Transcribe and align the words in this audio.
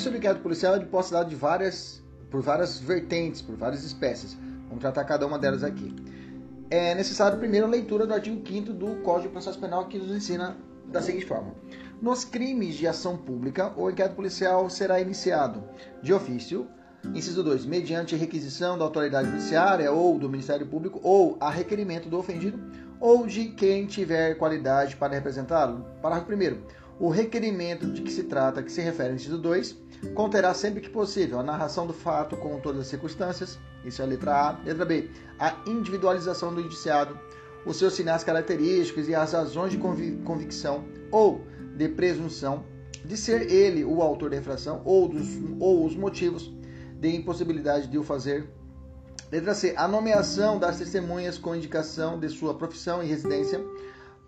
O 0.00 0.02
início 0.02 0.12
do 0.12 0.16
inquérito 0.16 0.42
policial 0.42 0.76
é 0.76 0.80
pode 0.80 1.08
ser 1.08 1.12
dado 1.12 1.28
de 1.28 1.36
várias, 1.36 2.02
por 2.30 2.40
várias 2.40 2.78
vertentes, 2.78 3.42
por 3.42 3.54
várias 3.54 3.84
espécies. 3.84 4.34
Vamos 4.66 4.80
tratar 4.80 5.04
cada 5.04 5.26
uma 5.26 5.38
delas 5.38 5.62
aqui. 5.62 5.94
É 6.70 6.94
necessário 6.94 7.38
primeiro 7.38 7.66
a 7.66 7.68
leitura 7.68 8.06
do 8.06 8.14
artigo 8.14 8.40
5 8.42 8.72
do 8.72 9.02
Código 9.02 9.28
de 9.28 9.32
Processo 9.34 9.60
Penal 9.60 9.88
que 9.88 9.98
nos 9.98 10.10
ensina 10.10 10.56
da 10.86 11.02
seguinte 11.02 11.26
forma: 11.26 11.54
Nos 12.00 12.24
crimes 12.24 12.76
de 12.76 12.86
ação 12.86 13.14
pública, 13.14 13.74
o 13.76 13.90
inquérito 13.90 14.16
policial 14.16 14.70
será 14.70 14.98
iniciado 14.98 15.62
de 16.02 16.14
ofício, 16.14 16.66
inciso 17.14 17.44
2, 17.44 17.66
mediante 17.66 18.16
requisição 18.16 18.78
da 18.78 18.84
autoridade 18.86 19.28
judiciária 19.28 19.92
ou 19.92 20.18
do 20.18 20.30
Ministério 20.30 20.66
Público 20.66 20.98
ou 21.02 21.36
a 21.38 21.50
requerimento 21.50 22.08
do 22.08 22.16
ofendido 22.16 22.58
ou 22.98 23.26
de 23.26 23.48
quem 23.48 23.84
tiver 23.84 24.38
qualidade 24.38 24.96
para 24.96 25.12
representá-lo. 25.12 25.84
Parágrafo 26.00 26.32
1 26.32 26.79
o 27.00 27.08
requerimento 27.08 27.86
de 27.86 28.02
que 28.02 28.12
se 28.12 28.24
trata, 28.24 28.62
que 28.62 28.70
se 28.70 28.82
refere 28.82 29.08
ao 29.08 29.14
inciso 29.14 29.38
2, 29.38 29.74
conterá 30.14 30.52
sempre 30.52 30.82
que 30.82 30.90
possível 30.90 31.40
a 31.40 31.42
narração 31.42 31.86
do 31.86 31.94
fato 31.94 32.36
com 32.36 32.60
todas 32.60 32.82
as 32.82 32.86
circunstâncias, 32.88 33.58
isso 33.86 34.02
é 34.02 34.04
a 34.04 34.08
letra 34.08 34.34
A. 34.34 34.58
Letra 34.62 34.84
B, 34.84 35.08
a 35.38 35.56
individualização 35.66 36.54
do 36.54 36.60
indiciado, 36.60 37.18
os 37.64 37.78
seus 37.78 37.94
sinais 37.94 38.22
característicos 38.22 39.08
e 39.08 39.14
as 39.14 39.32
razões 39.32 39.72
de 39.72 39.78
convicção 39.78 40.84
ou 41.10 41.40
de 41.74 41.88
presunção 41.88 42.64
de 43.02 43.16
ser 43.16 43.50
ele 43.50 43.82
o 43.82 44.02
autor 44.02 44.30
da 44.30 44.36
infração 44.36 44.82
ou, 44.84 45.08
dos, 45.08 45.26
ou 45.58 45.86
os 45.86 45.96
motivos 45.96 46.52
de 46.98 47.16
impossibilidade 47.16 47.86
de 47.86 47.98
o 47.98 48.02
fazer. 48.02 48.46
Letra 49.32 49.54
C. 49.54 49.72
A 49.76 49.88
nomeação 49.88 50.58
das 50.58 50.78
testemunhas 50.78 51.38
com 51.38 51.54
indicação 51.54 52.18
de 52.18 52.28
sua 52.28 52.52
profissão 52.54 53.02
e 53.02 53.06
residência 53.06 53.64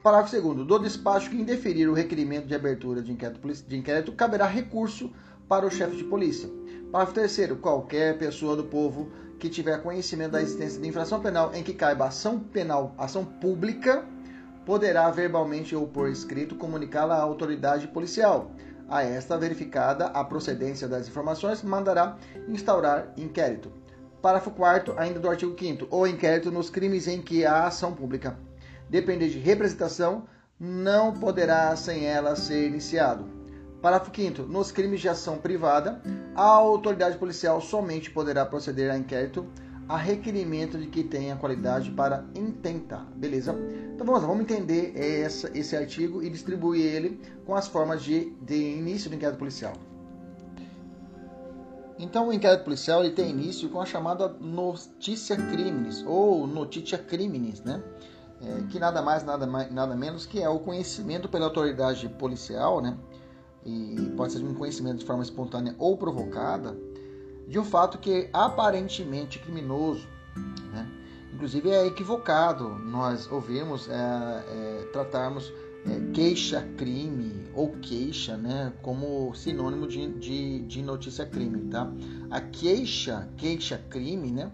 Parágrafo 0.03 0.41
2 0.41 0.67
Do 0.67 0.81
despacho 0.81 1.31
que 1.31 1.41
indeferir 1.41 1.89
o 1.89 1.95
requerimento 1.95 2.48
de 2.48 2.56
abertura 2.56 3.00
de 3.00 3.12
inquérito, 3.12 3.41
de 3.69 3.77
inquérito 3.77 4.11
caberá 4.11 4.47
recurso 4.47 5.12
para 5.48 5.64
o 5.64 5.70
chefe 5.70 5.97
de 5.97 6.03
polícia. 6.03 6.50
Parágrafo 6.91 7.14
3 7.14 7.61
Qualquer 7.61 8.19
pessoa 8.19 8.56
do 8.56 8.64
povo 8.64 9.12
que 9.39 9.48
tiver 9.48 9.80
conhecimento 9.80 10.33
da 10.33 10.42
existência 10.42 10.80
de 10.80 10.89
infração 10.89 11.20
penal 11.20 11.55
em 11.55 11.62
que 11.62 11.73
caiba 11.73 12.06
ação 12.06 12.41
penal, 12.41 12.97
ação 12.98 13.25
pública, 13.25 14.05
poderá 14.67 15.08
verbalmente 15.12 15.77
ou 15.77 15.86
por 15.86 16.08
escrito 16.08 16.57
comunicá-la 16.57 17.14
à 17.14 17.23
autoridade 17.23 17.86
policial. 17.86 18.51
A 18.89 19.05
esta, 19.05 19.39
verificada 19.39 20.07
a 20.07 20.24
procedência 20.24 20.89
das 20.89 21.07
informações, 21.07 21.62
mandará 21.62 22.17
instaurar 22.48 23.12
inquérito. 23.17 23.70
Parágrafo 24.20 24.51
4 24.51 24.98
ainda 24.98 25.20
do 25.20 25.30
artigo 25.30 25.55
5 25.57 25.86
O 25.92 26.08
inquérito 26.08 26.51
nos 26.51 26.70
crimes 26.70 27.07
em 27.07 27.23
que 27.23 27.46
há 27.46 27.67
ação 27.67 27.95
pública 27.95 28.36
depender 28.92 29.30
de 29.30 29.39
representação, 29.39 30.25
não 30.61 31.14
poderá 31.14 31.75
sem 31.75 32.05
ela 32.05 32.36
ser 32.36 32.69
iniciado. 32.69 33.25
Parágrafo 33.80 34.14
5 34.14 34.42
Nos 34.42 34.70
crimes 34.70 35.01
de 35.01 35.08
ação 35.08 35.39
privada, 35.39 36.01
a 36.36 36.45
autoridade 36.45 37.17
policial 37.17 37.61
somente 37.61 38.11
poderá 38.11 38.45
proceder 38.45 38.91
a 38.91 38.97
inquérito 38.97 39.47
a 39.89 39.97
requerimento 39.97 40.79
de 40.79 40.86
que 40.86 41.03
tenha 41.03 41.36
qualidade 41.36 41.91
para 41.91 42.25
intentar. 42.36 43.05
Beleza? 43.17 43.53
Então 43.95 44.07
vamos 44.07 44.20
lá, 44.23 44.29
vamos 44.29 44.42
entender 44.42 44.92
essa, 44.95 45.51
esse 45.59 45.74
artigo 45.74 46.23
e 46.23 46.30
distribuir 46.30 46.85
ele 46.85 47.20
com 47.45 47.55
as 47.55 47.67
formas 47.67 48.03
de, 48.03 48.30
de 48.42 48.55
início 48.55 49.11
do 49.11 49.17
inquérito 49.17 49.39
policial. 49.39 49.73
Então 51.98 52.29
o 52.29 52.33
inquérito 52.33 52.64
policial 52.64 53.03
ele 53.03 53.14
tem 53.14 53.30
início 53.30 53.69
com 53.70 53.80
a 53.80 53.86
chamada 53.86 54.29
notícia 54.29 55.36
crimes 55.36 56.05
ou 56.07 56.47
notícia 56.47 56.98
crimes, 56.98 57.61
né? 57.63 57.83
É, 58.45 58.63
que 58.69 58.79
nada 58.79 59.01
mais, 59.01 59.25
nada, 59.25 59.47
mais, 59.47 59.73
nada 59.73 59.95
menos 59.95 60.27
que 60.27 60.41
é 60.41 60.48
o 60.48 60.58
conhecimento 60.58 61.29
pela 61.29 61.47
autoridade 61.47 62.08
policial, 62.08 62.80
né? 62.80 62.97
E 63.64 64.13
pode 64.17 64.33
ser 64.33 64.42
um 64.42 64.55
conhecimento 64.55 64.98
de 64.98 65.05
forma 65.05 65.23
espontânea 65.23 65.75
ou 65.79 65.97
provocada, 65.97 66.77
de 67.47 67.58
um 67.58 67.64
fato 67.64 67.98
que 67.98 68.13
é 68.13 68.30
aparentemente 68.33 69.39
criminoso, 69.39 70.08
né? 70.73 70.89
Inclusive 71.33 71.70
é 71.70 71.86
equivocado 71.86 72.69
nós 72.69 73.30
ouvimos 73.30 73.89
é, 73.89 73.95
é, 73.95 74.89
tratarmos 74.92 75.53
é, 75.86 76.13
queixa-crime 76.13 77.48
ou 77.55 77.70
queixa, 77.80 78.36
né, 78.36 78.73
como 78.83 79.35
sinônimo 79.35 79.86
de, 79.86 80.09
de, 80.14 80.61
de 80.61 80.83
notícia-crime, 80.83 81.69
tá? 81.70 81.91
A 82.30 82.41
queixa, 82.41 83.29
queixa-crime, 83.36 84.30
né, 84.30 84.51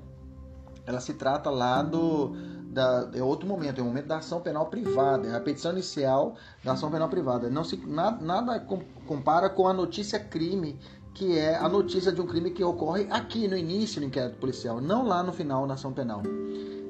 ela 0.86 1.00
se 1.00 1.14
trata 1.14 1.50
lá 1.50 1.82
do 1.82 2.34
da, 2.68 3.08
é 3.14 3.22
outro 3.22 3.48
momento, 3.48 3.78
é 3.78 3.82
o 3.82 3.86
momento 3.86 4.06
da 4.06 4.18
ação 4.18 4.40
penal 4.40 4.66
privada, 4.66 5.28
é 5.28 5.34
a 5.34 5.40
petição 5.40 5.72
inicial 5.72 6.36
da 6.62 6.72
ação 6.72 6.90
penal 6.90 7.08
privada. 7.08 7.48
Não 7.48 7.64
se, 7.64 7.76
nada, 7.86 8.24
nada 8.24 8.60
compara 9.06 9.48
com 9.48 9.66
a 9.66 9.72
notícia 9.72 10.18
crime, 10.18 10.78
que 11.14 11.38
é 11.38 11.56
a 11.56 11.68
notícia 11.68 12.12
de 12.12 12.20
um 12.20 12.26
crime 12.26 12.50
que 12.50 12.62
ocorre 12.62 13.06
aqui 13.10 13.48
no 13.48 13.56
início 13.56 14.00
do 14.00 14.06
inquérito 14.06 14.38
policial, 14.38 14.80
não 14.80 15.06
lá 15.06 15.22
no 15.22 15.32
final 15.32 15.66
na 15.66 15.74
ação 15.74 15.92
penal. 15.92 16.22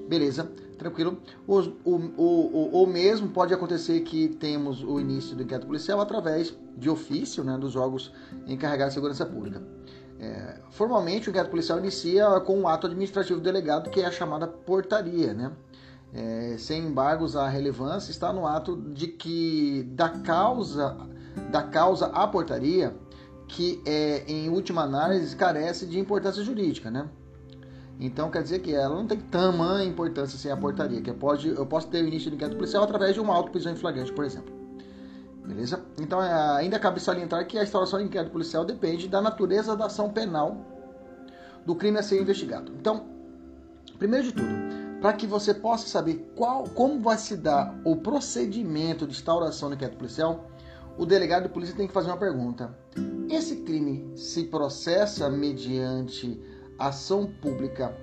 Beleza, 0.08 0.50
tranquilo. 0.76 1.18
O, 1.46 1.60
o, 1.60 1.96
o, 2.16 2.82
o, 2.82 2.86
mesmo 2.86 3.28
pode 3.28 3.52
acontecer 3.54 4.00
que 4.00 4.28
temos 4.28 4.82
o 4.82 4.98
início 4.98 5.36
do 5.36 5.42
inquérito 5.42 5.66
policial 5.66 6.00
através 6.00 6.56
de 6.76 6.90
ofício 6.90 7.44
né, 7.44 7.56
dos 7.58 7.76
órgãos 7.76 8.12
encarregados 8.46 8.94
de 8.94 9.00
segurança 9.00 9.24
pública. 9.26 9.62
É, 10.20 10.56
formalmente, 10.70 11.28
o 11.28 11.30
inquérito 11.30 11.50
policial 11.50 11.78
inicia 11.78 12.40
com 12.40 12.58
um 12.58 12.66
ato 12.66 12.86
administrativo 12.86 13.40
delegado, 13.40 13.90
que 13.90 14.00
é 14.00 14.06
a 14.06 14.10
chamada 14.10 14.48
portaria, 14.48 15.32
né? 15.32 15.52
É, 16.12 16.56
sem 16.58 16.86
embargos 16.86 17.36
a 17.36 17.48
relevância 17.48 18.10
está 18.10 18.32
no 18.32 18.46
ato 18.46 18.76
de 18.76 19.08
que 19.08 19.82
da 19.92 20.08
causa 20.08 20.96
da 21.50 21.62
causa 21.62 22.06
à 22.06 22.26
portaria 22.26 22.94
que 23.46 23.82
é, 23.86 24.24
em 24.26 24.48
última 24.48 24.82
análise 24.82 25.34
carece 25.34 25.86
de 25.86 25.98
importância 25.98 26.42
jurídica, 26.42 26.90
né? 26.90 27.08
Então 27.98 28.30
quer 28.30 28.42
dizer 28.42 28.60
que 28.60 28.72
ela 28.72 28.94
não 28.94 29.06
tem 29.06 29.18
tamanha 29.18 29.88
importância 29.88 30.38
sem 30.38 30.52
a 30.52 30.56
portaria, 30.56 31.00
que 31.00 31.12
pode, 31.12 31.48
eu 31.48 31.66
posso 31.66 31.88
ter 31.88 32.04
o 32.04 32.06
início 32.06 32.30
do 32.30 32.36
inquérito 32.36 32.56
policial 32.56 32.84
através 32.84 33.14
de 33.14 33.20
uma 33.20 33.34
auto-prisão 33.34 33.72
em 33.72 33.76
flagrante, 33.76 34.12
por 34.12 34.24
exemplo. 34.24 34.54
Beleza? 35.44 35.82
Então 35.98 36.22
é, 36.22 36.58
ainda 36.58 36.78
cabe 36.78 37.00
salientar 37.00 37.46
que 37.46 37.58
a 37.58 37.62
instauração 37.62 37.98
do 37.98 38.04
inquérito 38.04 38.30
policial 38.30 38.64
depende 38.64 39.08
da 39.08 39.20
natureza 39.20 39.74
da 39.74 39.86
ação 39.86 40.10
penal 40.10 40.58
do 41.64 41.74
crime 41.74 41.98
a 41.98 42.02
ser 42.02 42.20
investigado. 42.20 42.72
Então, 42.78 43.06
primeiro 43.98 44.26
de 44.26 44.32
tudo, 44.32 44.77
para 45.00 45.12
que 45.12 45.26
você 45.26 45.54
possa 45.54 45.86
saber 45.86 46.32
qual, 46.34 46.64
como 46.64 47.00
vai 47.00 47.18
se 47.18 47.36
dar 47.36 47.78
o 47.84 47.96
procedimento 47.96 49.06
de 49.06 49.12
instauração 49.12 49.68
do 49.68 49.74
inquérito 49.74 49.98
policial, 49.98 50.50
o 50.96 51.06
delegado 51.06 51.44
de 51.44 51.48
polícia 51.50 51.76
tem 51.76 51.86
que 51.86 51.92
fazer 51.92 52.08
uma 52.08 52.16
pergunta. 52.16 52.76
Esse 53.30 53.56
crime 53.56 54.10
se 54.16 54.44
processa 54.44 55.30
mediante 55.30 56.40
ação 56.78 57.26
pública 57.40 57.96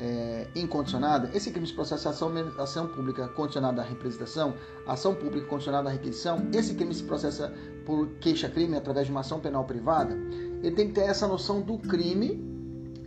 é, 0.00 0.48
incondicionada? 0.56 1.30
Esse 1.32 1.50
crime 1.52 1.66
se 1.66 1.74
processa 1.74 2.10
ação, 2.10 2.32
ação 2.58 2.88
pública 2.88 3.28
condicionada 3.28 3.82
à 3.82 3.84
representação? 3.84 4.54
Ação 4.86 5.14
pública 5.14 5.46
condicionada 5.46 5.88
à 5.88 5.92
requisição? 5.92 6.48
Esse 6.52 6.74
crime 6.74 6.92
se 6.94 7.04
processa 7.04 7.52
por 7.84 8.08
queixa-crime 8.20 8.76
através 8.76 9.06
de 9.06 9.12
uma 9.12 9.20
ação 9.20 9.38
penal 9.38 9.64
privada? 9.64 10.14
Ele 10.62 10.74
tem 10.74 10.88
que 10.88 10.94
ter 10.94 11.02
essa 11.02 11.28
noção 11.28 11.60
do 11.60 11.78
crime 11.78 12.50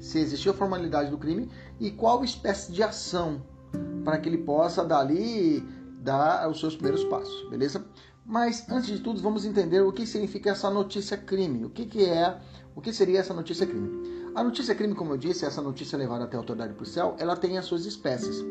se 0.03 0.19
existiu 0.19 0.51
a 0.51 0.55
formalidade 0.55 1.09
do 1.09 1.17
crime 1.17 1.49
e 1.79 1.89
qual 1.89 2.25
espécie 2.25 2.73
de 2.73 2.83
ação 2.83 3.41
para 4.03 4.17
que 4.17 4.27
ele 4.27 4.39
possa 4.39 4.83
dali 4.83 5.61
dar 6.01 6.49
os 6.49 6.59
seus 6.59 6.75
primeiros 6.75 7.05
passos, 7.05 7.49
beleza? 7.49 7.85
Mas 8.25 8.69
antes 8.69 8.89
de 8.89 8.99
tudo, 8.99 9.21
vamos 9.21 9.45
entender 9.45 9.79
o 9.81 9.93
que 9.93 10.05
significa 10.05 10.49
essa 10.49 10.69
notícia 10.69 11.15
crime. 11.15 11.63
O 11.63 11.69
que, 11.69 11.85
que 11.85 12.03
é, 12.03 12.37
o 12.75 12.81
que 12.81 12.91
seria 12.91 13.21
essa 13.21 13.33
notícia 13.33 13.65
crime? 13.65 14.29
A 14.35 14.43
notícia 14.43 14.75
crime, 14.75 14.93
como 14.93 15.13
eu 15.13 15.17
disse, 15.17 15.45
essa 15.45 15.61
notícia 15.61 15.97
levada 15.97 16.25
até 16.25 16.35
a 16.35 16.39
autoridade 16.39 16.73
policial, 16.73 17.15
ela 17.17 17.37
tem 17.37 17.57
as 17.57 17.63
suas 17.63 17.85
espécies. 17.85 18.43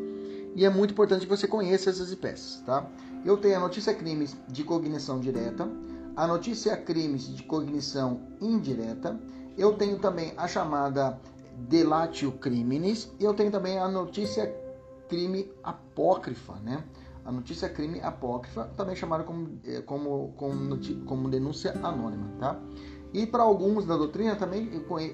E 0.55 0.65
é 0.65 0.69
muito 0.71 0.91
importante 0.91 1.27
que 1.27 1.29
você 1.29 1.47
conheça 1.47 1.91
essas 1.91 2.09
espécies, 2.09 2.63
tá? 2.65 2.87
Eu 3.23 3.37
tenho 3.37 3.57
a 3.57 3.59
notícia 3.59 3.93
crimes 3.93 4.35
de 4.47 4.63
cognição 4.63 5.19
direta, 5.19 5.69
a 6.15 6.25
notícia 6.25 6.75
crimes 6.77 7.27
de 7.27 7.43
cognição 7.43 8.21
indireta, 8.41 9.19
eu 9.55 9.73
tenho 9.73 9.99
também 9.99 10.33
a 10.35 10.47
chamada 10.47 11.19
delatio 11.57 12.31
criminis 12.33 13.11
e 13.19 13.23
eu 13.23 13.33
tenho 13.33 13.51
também 13.51 13.77
a 13.77 13.87
notícia 13.87 14.53
crime 15.07 15.51
apócrifa, 15.63 16.53
né? 16.63 16.83
A 17.25 17.31
notícia 17.31 17.69
crime 17.69 18.01
apócrifa, 18.01 18.65
também 18.75 18.95
chamada 18.95 19.23
como, 19.23 19.59
eh, 19.63 19.81
como, 19.81 20.33
como, 20.35 20.77
como 21.05 21.29
denúncia 21.29 21.71
anônima, 21.81 22.27
tá? 22.39 22.59
E 23.13 23.25
para 23.25 23.43
alguns 23.43 23.85
da 23.85 23.95
doutrina 23.95 24.35
também, 24.35 24.69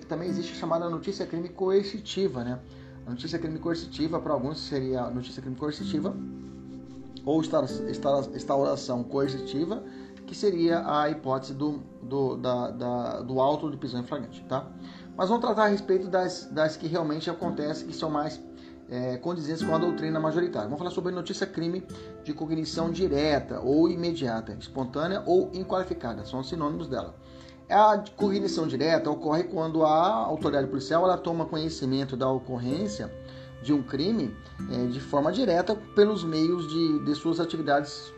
também 0.07 0.29
existe 0.29 0.53
a 0.53 0.55
chamada 0.55 0.89
notícia 0.89 1.25
crime 1.27 1.49
coercitiva, 1.49 2.43
né? 2.43 2.59
A 3.05 3.11
notícia 3.11 3.37
crime 3.37 3.59
coercitiva, 3.59 4.19
para 4.19 4.33
alguns 4.33 4.59
seria 4.59 5.01
a 5.01 5.09
notícia 5.09 5.41
crime 5.41 5.57
coercitiva 5.57 6.15
ou 7.25 7.41
instauração 7.41 9.03
coercitiva, 9.03 9.83
que 10.25 10.35
seria 10.35 10.83
a 10.85 11.09
hipótese 11.09 11.53
do, 11.53 11.79
do, 12.01 12.37
da, 12.37 12.71
da, 12.71 13.21
do 13.21 13.41
auto 13.41 13.69
de 13.69 13.77
prisão 13.77 13.99
em 13.99 14.03
flagrante, 14.03 14.43
tá? 14.47 14.67
Mas 15.19 15.27
vamos 15.27 15.43
tratar 15.43 15.65
a 15.65 15.67
respeito 15.67 16.07
das, 16.07 16.45
das 16.45 16.77
que 16.77 16.87
realmente 16.87 17.29
acontecem, 17.29 17.85
que 17.85 17.93
são 17.93 18.09
mais 18.09 18.39
é, 18.89 19.17
condizentes 19.17 19.61
com 19.61 19.75
a 19.75 19.77
doutrina 19.77 20.17
majoritária. 20.17 20.69
Vamos 20.69 20.79
falar 20.79 20.91
sobre 20.91 21.11
notícia 21.11 21.45
crime 21.45 21.85
de 22.23 22.33
cognição 22.33 22.89
direta 22.89 23.59
ou 23.59 23.89
imediata, 23.89 24.55
espontânea 24.57 25.21
ou 25.25 25.51
inqualificada, 25.53 26.23
são 26.23 26.41
sinônimos 26.41 26.87
dela. 26.87 27.13
A 27.69 28.01
cognição 28.15 28.65
direta 28.65 29.11
ocorre 29.11 29.43
quando 29.43 29.83
a 29.83 30.09
autoridade 30.09 30.67
policial 30.67 31.03
ela 31.03 31.17
toma 31.17 31.45
conhecimento 31.45 32.15
da 32.15 32.31
ocorrência 32.31 33.13
de 33.61 33.73
um 33.73 33.83
crime 33.83 34.33
é, 34.71 34.85
de 34.85 35.01
forma 35.01 35.33
direta 35.33 35.75
pelos 35.95 36.23
meios 36.23 36.65
de, 36.69 37.03
de 37.03 37.13
suas 37.13 37.41
atividades 37.41 38.13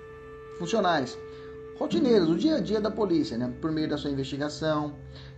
funcionais, 0.59 1.17
rotineiras, 1.79 2.29
o 2.29 2.35
dia 2.35 2.57
a 2.57 2.59
dia 2.59 2.79
da 2.79 2.91
polícia, 2.91 3.39
né? 3.39 3.51
por 3.59 3.71
meio 3.71 3.89
da 3.89 3.97
sua 3.97 4.11
investigação. 4.11 4.93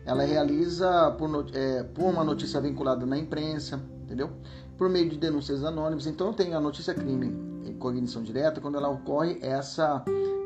Ela 0.05 0.23
realiza 0.23 1.11
por, 1.17 1.47
é, 1.53 1.83
por 1.83 2.03
uma 2.03 2.23
notícia 2.23 2.59
vinculada 2.59 3.05
na 3.05 3.17
imprensa, 3.17 3.81
entendeu? 4.03 4.29
Por 4.77 4.89
meio 4.89 5.09
de 5.09 5.17
denúncias 5.17 5.63
anônimas. 5.63 6.05
Então 6.07 6.33
tem 6.33 6.53
a 6.53 6.59
notícia 6.59 6.93
crime 6.93 7.27
em 7.65 7.73
cognição 7.73 8.21
direta 8.21 8.59
quando 8.59 8.77
ela 8.77 8.89
ocorre 8.89 9.39
essa, 9.41 10.03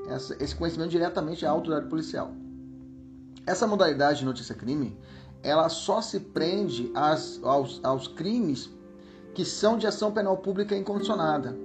essa, 0.09 0.36
esse 0.44 0.56
conhecimento 0.56 0.92
diretamente 0.92 1.45
à 1.45 1.50
autoridade 1.50 1.89
policial. 1.89 2.31
Essa 3.45 3.65
modalidade 3.65 4.19
de 4.19 4.25
notícia 4.25 4.54
crime, 4.54 4.98
ela 5.42 5.69
só 5.69 6.01
se 6.01 6.19
prende 6.19 6.92
às, 6.94 7.42
aos, 7.44 7.80
aos 7.83 8.07
crimes 8.07 8.69
que 9.33 9.45
são 9.45 9.77
de 9.77 9.88
ação 9.88 10.12
penal 10.12 10.38
pública 10.38 10.75
incondicionada. 10.75 11.56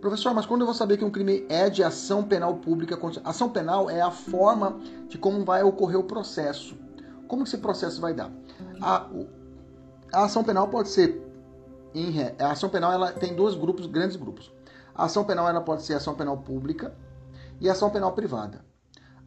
Professor, 0.00 0.34
mas 0.34 0.46
quando 0.46 0.62
eu 0.62 0.66
vou 0.66 0.74
saber 0.74 0.96
que 0.96 1.04
um 1.04 1.10
crime 1.10 1.44
é 1.48 1.70
de 1.70 1.84
ação 1.84 2.24
penal 2.24 2.54
pública? 2.56 2.98
Ação 3.24 3.48
penal 3.48 3.88
é 3.88 4.00
a 4.00 4.10
forma 4.10 4.80
de 5.08 5.16
como 5.16 5.44
vai 5.44 5.62
ocorrer 5.62 5.98
o 5.98 6.04
processo. 6.04 6.76
Como 7.32 7.44
que 7.44 7.48
esse 7.48 7.56
processo 7.56 7.98
vai 7.98 8.12
dar? 8.12 8.30
A, 8.78 9.08
a 10.12 10.24
ação 10.24 10.44
penal 10.44 10.68
pode 10.68 10.90
ser 10.90 11.18
em, 11.94 12.12
a 12.38 12.50
ação 12.50 12.68
penal 12.68 12.92
ela 12.92 13.10
tem 13.10 13.34
dois 13.34 13.54
grupos, 13.54 13.86
grandes 13.86 14.16
grupos. 14.16 14.52
A 14.94 15.06
ação 15.06 15.24
penal 15.24 15.48
ela 15.48 15.62
pode 15.62 15.82
ser 15.82 15.94
ação 15.94 16.14
penal 16.14 16.36
pública 16.36 16.94
e 17.58 17.70
ação 17.70 17.88
penal 17.88 18.12
privada. 18.12 18.62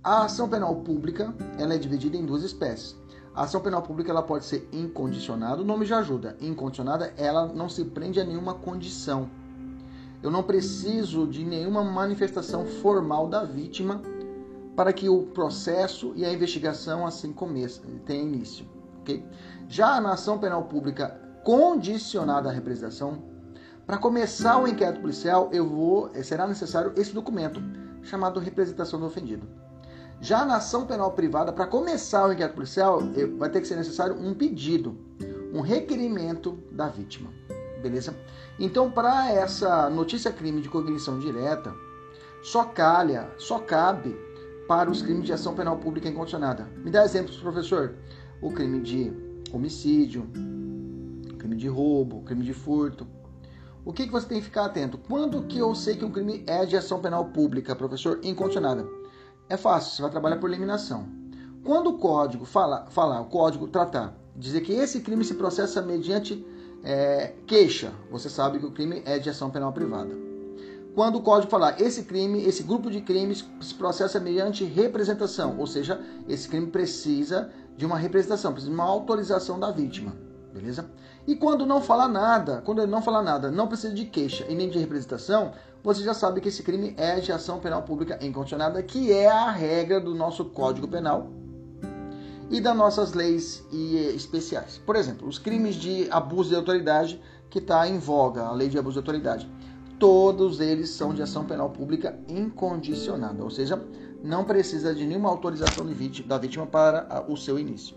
A 0.04 0.25
ação 0.25 0.48
penal 0.48 0.75
pública 0.75 1.34
ela 1.57 1.74
é 1.74 1.80
dividida 1.80 2.16
em 2.16 2.24
duas 2.24 2.44
espécies. 2.44 2.96
A 3.34 3.42
ação 3.42 3.60
penal 3.60 3.81
pública 3.81 4.12
ela 4.12 4.22
pode 4.22 4.46
ser 4.46 4.69
incondicionada, 4.72 5.63
o 5.63 5.66
nome 5.66 5.84
já 5.84 5.98
ajuda. 5.98 6.38
Incondicionada, 6.40 7.12
ela 7.18 7.48
não 7.48 7.68
se 7.68 7.84
prende 7.86 8.19
a 8.19 8.24
nenhuma 8.24 8.54
condição. 8.54 9.31
Eu 10.22 10.30
não 10.30 10.44
preciso 10.44 11.25
de 11.25 11.44
nenhuma 11.44 11.84
manifestação 11.84 12.68
formal 12.68 13.28
da 13.28 13.44
vítima 13.44 14.00
para 14.75 14.92
que 14.92 15.07
o 15.07 15.24
processo 15.27 16.13
e 16.16 16.25
a 16.25 16.33
investigação 16.33 17.06
assim 17.06 17.31
comece, 17.31 17.81
tenha 18.06 18.24
início. 18.24 18.66
Okay? 19.01 19.25
Já 19.68 20.01
na 20.01 20.13
ação 20.13 20.38
penal 20.38 20.63
pública 20.63 21.19
condicionada 21.44 22.50
à 22.50 22.51
representação, 22.51 23.24
para 23.86 23.98
começar 23.98 24.60
o 24.60 24.68
inquérito 24.68 25.01
policial, 25.01 25.50
eu 25.54 25.68
vou 25.68 26.12
será 26.24 26.48
necessário 26.48 26.92
esse 26.98 27.13
documento 27.13 27.62
chamado 28.01 28.39
representação 28.39 29.00
do 29.00 29.06
ofendido. 29.06 29.48
Já 30.19 30.45
na 30.45 30.57
ação 30.57 30.86
penal 30.86 31.12
privada, 31.12 31.54
para 31.54 31.68
começar 31.68 32.27
o 32.27 32.33
inquérito 32.33 32.56
policial, 32.56 33.00
vai 33.38 33.50
ter 33.50 33.62
que 33.62 33.68
ser 33.68 33.75
necessário 33.75 34.16
um 34.16 34.33
pedido, 34.33 34.98
um 35.54 35.62
requerimento 35.62 36.57
da 36.72 36.88
vítima. 36.88 37.30
Beleza? 37.81 38.16
Então, 38.57 38.89
para 38.89 39.31
essa 39.31 39.89
notícia 39.89 40.31
crime 40.31 40.62
de 40.62 40.69
cognição 40.69 41.19
direta, 41.19 41.74
só 42.42 42.63
calha, 42.63 43.30
só 43.38 43.60
cabe 43.60 44.18
para 44.68 44.90
os 44.90 45.02
crimes 45.02 45.26
de 45.26 45.34
ação 45.34 45.56
penal 45.56 45.78
pública 45.78 46.10
incondicionada. 46.10 46.68
Me 46.84 46.92
dá 46.92 47.04
exemplos, 47.04 47.38
professor. 47.38 47.96
O 48.42 48.52
crime 48.52 48.82
de 48.82 49.14
homicídio, 49.52 50.28
crime 51.38 51.56
de 51.56 51.68
roubo, 51.68 52.22
crime 52.24 52.44
de 52.44 52.54
furto. 52.54 53.08
O 53.86 53.94
que, 53.94 54.06
que 54.06 54.12
você 54.12 54.28
tem 54.28 54.40
que 54.40 54.46
ficar 54.46 54.66
atento? 54.66 54.98
Quando 54.98 55.44
que 55.44 55.60
eu 55.60 55.76
sei 55.76 55.96
que 55.96 56.04
um 56.04 56.12
crime 56.12 56.44
é 56.48 56.66
de 56.66 56.76
ação 56.76 57.00
penal 57.00 57.26
pública, 57.26 57.76
professor, 57.76 58.20
incondicionada? 58.24 58.86
É 59.48 59.56
fácil, 59.56 59.92
você 59.92 60.02
vai 60.02 60.12
trabalhar 60.12 60.38
por 60.38 60.50
eliminação. 60.50 61.08
Quando 61.64 61.92
o 61.92 61.98
código 61.98 62.46
falar, 62.46 62.88
falar 62.90 63.22
o 63.22 63.26
código 63.26 63.68
tratar, 63.68 64.18
dizer 64.36 64.62
que 64.62 64.74
esse 64.74 65.02
crime 65.02 65.24
se 65.24 65.36
processa 65.36 65.82
mediante 65.82 66.46
é, 66.84 67.34
queixa, 67.46 67.92
você 68.12 68.30
sabe 68.30 68.60
que 68.60 68.66
o 68.66 68.72
crime 68.72 69.04
é 69.06 69.20
de 69.20 69.30
ação 69.30 69.52
penal 69.52 69.72
privada. 69.72 70.25
Quando 70.96 71.18
o 71.18 71.22
código 71.22 71.52
falar 71.52 71.82
esse 71.82 72.04
crime, 72.04 72.46
esse 72.46 72.64
grupo 72.64 72.90
de 72.90 73.02
crimes 73.02 73.46
se 73.60 73.74
processa 73.74 74.18
mediante 74.18 74.64
representação, 74.64 75.60
ou 75.60 75.68
seja, 75.68 76.00
esse 76.26 76.48
crime 76.48 76.68
precisa 76.68 77.50
de 77.76 77.86
uma 77.86 77.98
representação, 77.98 78.54
precisa 78.54 78.72
de 78.72 78.80
uma 78.80 78.86
autorização 78.86 79.60
da 79.60 79.72
vítima, 79.72 80.16
beleza? 80.54 80.90
E 81.28 81.36
quando 81.36 81.66
não 81.66 81.82
fala 81.82 82.08
nada, 82.08 82.62
quando 82.64 82.82
ele 82.82 82.90
não 82.90 83.02
fala 83.02 83.22
nada, 83.22 83.52
não 83.52 83.68
precisa 83.68 83.94
de 83.94 84.06
queixa 84.06 84.46
e 84.48 84.56
nem 84.56 84.70
de 84.70 84.80
representação, 84.80 85.52
você 85.84 86.02
já 86.02 86.14
sabe 86.14 86.40
que 86.40 86.48
esse 86.48 86.64
crime 86.64 86.94
é 86.98 87.20
de 87.20 87.30
ação 87.30 87.60
penal 87.60 87.84
pública 87.84 88.18
incondicionada, 88.26 88.82
que 88.82 89.12
é 89.12 89.28
a 89.28 89.52
regra 89.52 90.00
do 90.00 90.16
nosso 90.16 90.46
Código 90.46 90.88
Penal 90.88 91.30
e 92.50 92.62
das 92.62 92.76
nossas 92.76 93.14
leis 93.14 93.66
especiais. 94.16 94.82
Por 94.86 94.96
exemplo, 94.96 95.28
os 95.28 95.38
crimes 95.38 95.76
de 95.76 96.08
abuso 96.10 96.52
de 96.52 96.56
autoridade 96.56 97.22
que 97.50 97.60
está 97.60 97.86
em 97.88 98.00
voga, 98.00 98.44
a 98.44 98.54
lei 98.54 98.70
de 98.70 98.78
abuso 98.78 98.94
de 98.94 99.00
autoridade. 99.00 99.50
Todos 100.00 100.60
eles 100.60 100.90
são 100.90 101.14
de 101.14 101.22
ação 101.22 101.46
penal 101.46 101.70
pública 101.70 102.20
incondicionada, 102.28 103.44
ou 103.44 103.50
seja, 103.50 103.82
não 104.24 104.44
precisa 104.44 104.94
de 104.94 105.06
nenhuma 105.06 105.30
autorização 105.30 105.86
da 106.25 106.38
vítima 106.38 106.66
para 106.66 107.25
o 107.30 107.38
seu 107.38 107.58
início. 107.58 107.96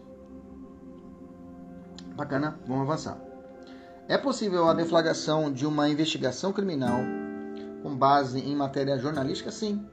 Bacana, 2.15 2.59
vamos 2.67 2.83
avançar. 2.83 3.19
É 4.09 4.17
possível 4.17 4.69
a 4.69 4.75
deflagração 4.75 5.53
de 5.53 5.67
uma 5.67 5.89
investigação 5.89 6.53
criminal 6.53 7.01
com 7.83 7.97
base 7.97 8.41
em 8.41 8.55
matéria 8.57 8.99
jornalística? 8.99 9.51
Sim. 9.51 9.87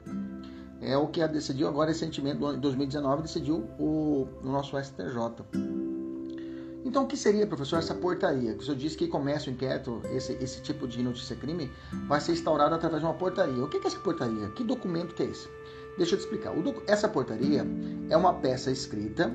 É 0.80 0.96
o 0.96 1.06
que 1.08 1.26
decidiu 1.28 1.68
agora 1.68 1.90
recentemente, 1.90 2.42
em 2.42 2.58
2019, 2.58 3.22
decidiu 3.22 3.68
o, 3.78 4.28
o 4.42 4.46
nosso 4.46 4.76
STJ. 4.78 5.95
Então, 6.86 7.02
o 7.02 7.06
que 7.08 7.16
seria, 7.16 7.44
professor, 7.48 7.80
essa 7.80 7.96
portaria? 7.96 8.54
O 8.54 8.62
senhor 8.62 8.76
disse 8.76 8.96
que 8.96 9.08
começa 9.08 9.50
o 9.50 9.52
inquérito, 9.52 10.00
esse, 10.12 10.34
esse 10.34 10.62
tipo 10.62 10.86
de 10.86 11.02
notícia-crime, 11.02 11.68
vai 12.06 12.20
ser 12.20 12.30
instaurado 12.30 12.76
através 12.76 13.02
de 13.02 13.06
uma 13.06 13.14
portaria. 13.14 13.64
O 13.64 13.68
que 13.68 13.78
é 13.78 13.80
essa 13.84 13.98
portaria? 13.98 14.48
Que 14.50 14.62
documento 14.62 15.12
que 15.12 15.24
é 15.24 15.26
esse? 15.26 15.48
Deixa 15.98 16.14
eu 16.14 16.18
te 16.18 16.22
explicar. 16.22 16.54
essa 16.86 17.08
portaria 17.08 17.66
é 18.08 18.16
uma 18.16 18.34
peça 18.34 18.70
escrita 18.70 19.34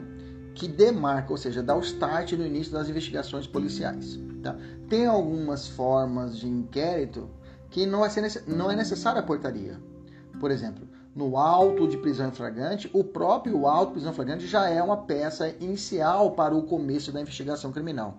que 0.56 0.66
demarca, 0.66 1.30
ou 1.30 1.38
seja, 1.38 1.62
dá 1.62 1.76
o 1.76 1.82
start 1.82 2.32
no 2.34 2.46
início 2.46 2.72
das 2.72 2.88
investigações 2.88 3.46
policiais. 3.46 4.18
Tá? 4.42 4.56
Tem 4.88 5.06
algumas 5.06 5.68
formas 5.68 6.38
de 6.38 6.48
inquérito 6.48 7.30
que 7.70 7.86
não, 7.86 8.06
é, 8.06 8.10
não 8.48 8.72
é 8.72 8.78
necessária 8.78 9.20
a 9.20 9.24
portaria. 9.24 9.78
Por 10.40 10.52
exemplo, 10.52 10.88
no 11.16 11.38
auto 11.38 11.88
de 11.88 11.98
prisão 11.98 12.30
em 12.30 12.32
flagrante, 12.32 12.90
o 12.94 13.04
próprio 13.04 13.68
auto 13.68 13.88
de 13.88 13.94
prisão 13.94 14.12
em 14.12 14.16
flagrante 14.16 14.48
já 14.48 14.70
é 14.70 14.82
uma 14.82 14.98
peça 14.98 15.54
inicial 15.60 16.32
para 16.32 16.56
o 16.56 16.64
começo 16.64 17.12
da 17.12 17.22
investigação 17.22 17.72
criminal. 17.72 18.18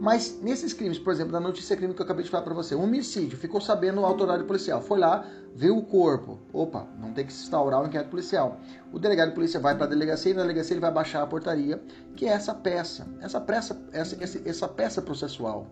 Mas 0.00 0.40
nesses 0.40 0.72
crimes, 0.72 0.98
por 0.98 1.12
exemplo, 1.12 1.30
da 1.30 1.40
notícia 1.40 1.76
crime 1.76 1.92
que 1.92 2.00
eu 2.00 2.04
acabei 2.04 2.24
de 2.24 2.30
falar 2.30 2.42
para 2.42 2.54
você, 2.54 2.74
homicídio, 2.74 3.36
ficou 3.36 3.60
sabendo 3.60 4.00
o 4.00 4.06
autoridade 4.06 4.44
policial, 4.44 4.80
foi 4.80 4.98
lá, 4.98 5.26
viu 5.54 5.76
o 5.76 5.82
corpo. 5.82 6.38
Opa, 6.54 6.86
não 6.98 7.12
tem 7.12 7.26
que 7.26 7.32
se 7.32 7.42
instaurar 7.42 7.80
o 7.80 7.84
um 7.84 7.86
inquérito 7.86 8.08
policial. 8.08 8.58
O 8.92 8.98
delegado 8.98 9.28
de 9.28 9.34
polícia 9.34 9.60
vai 9.60 9.74
para 9.74 9.84
a 9.84 9.88
delegacia 9.88 10.32
e 10.32 10.34
na 10.34 10.40
delegacia 10.40 10.72
ele 10.72 10.80
vai 10.80 10.90
baixar 10.90 11.22
a 11.22 11.26
portaria, 11.26 11.82
que 12.16 12.26
é 12.26 12.30
essa 12.30 12.54
peça, 12.54 13.06
essa 13.20 13.38
peça, 13.40 13.78
essa, 13.92 14.16
essa 14.48 14.68
peça 14.68 15.02
processual 15.02 15.66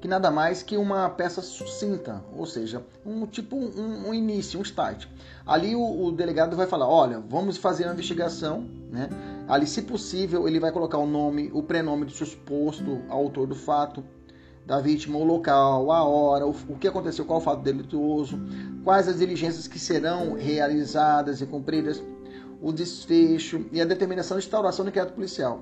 que 0.00 0.08
nada 0.08 0.30
mais 0.30 0.62
que 0.62 0.76
uma 0.76 1.08
peça 1.10 1.42
sucinta, 1.42 2.24
ou 2.34 2.46
seja, 2.46 2.82
um 3.04 3.26
tipo 3.26 3.56
um, 3.56 4.08
um 4.08 4.14
início, 4.14 4.58
um 4.58 4.62
start. 4.62 5.06
Ali 5.46 5.76
o, 5.76 6.04
o, 6.04 6.10
delegado 6.10 6.56
vai 6.56 6.66
falar, 6.66 6.88
olha, 6.88 7.20
vamos 7.20 7.58
fazer 7.58 7.84
uma 7.84 7.92
investigação, 7.92 8.66
né? 8.90 9.10
Ali, 9.46 9.66
se 9.66 9.82
possível, 9.82 10.48
ele 10.48 10.58
vai 10.58 10.72
colocar 10.72 10.96
o 10.96 11.06
nome, 11.06 11.50
o 11.52 11.62
prenome 11.62 12.06
do 12.06 12.12
suposto 12.12 13.02
autor 13.10 13.46
do 13.46 13.54
fato, 13.54 14.02
da 14.64 14.80
vítima, 14.80 15.18
o 15.18 15.24
local, 15.24 15.92
a 15.92 16.04
hora, 16.04 16.46
o, 16.46 16.54
o 16.68 16.78
que 16.78 16.88
aconteceu, 16.88 17.24
qual 17.24 17.40
o 17.40 17.42
fato 17.42 17.62
delituoso, 17.62 18.40
quais 18.82 19.06
as 19.06 19.18
diligências 19.18 19.66
que 19.66 19.78
serão 19.78 20.34
realizadas 20.34 21.42
e 21.42 21.46
cumpridas, 21.46 22.02
o 22.62 22.72
desfecho 22.72 23.66
e 23.72 23.80
a 23.80 23.84
determinação 23.84 24.38
de 24.38 24.44
instauração 24.44 24.84
do 24.84 24.88
inquérito 24.88 25.14
policial. 25.14 25.60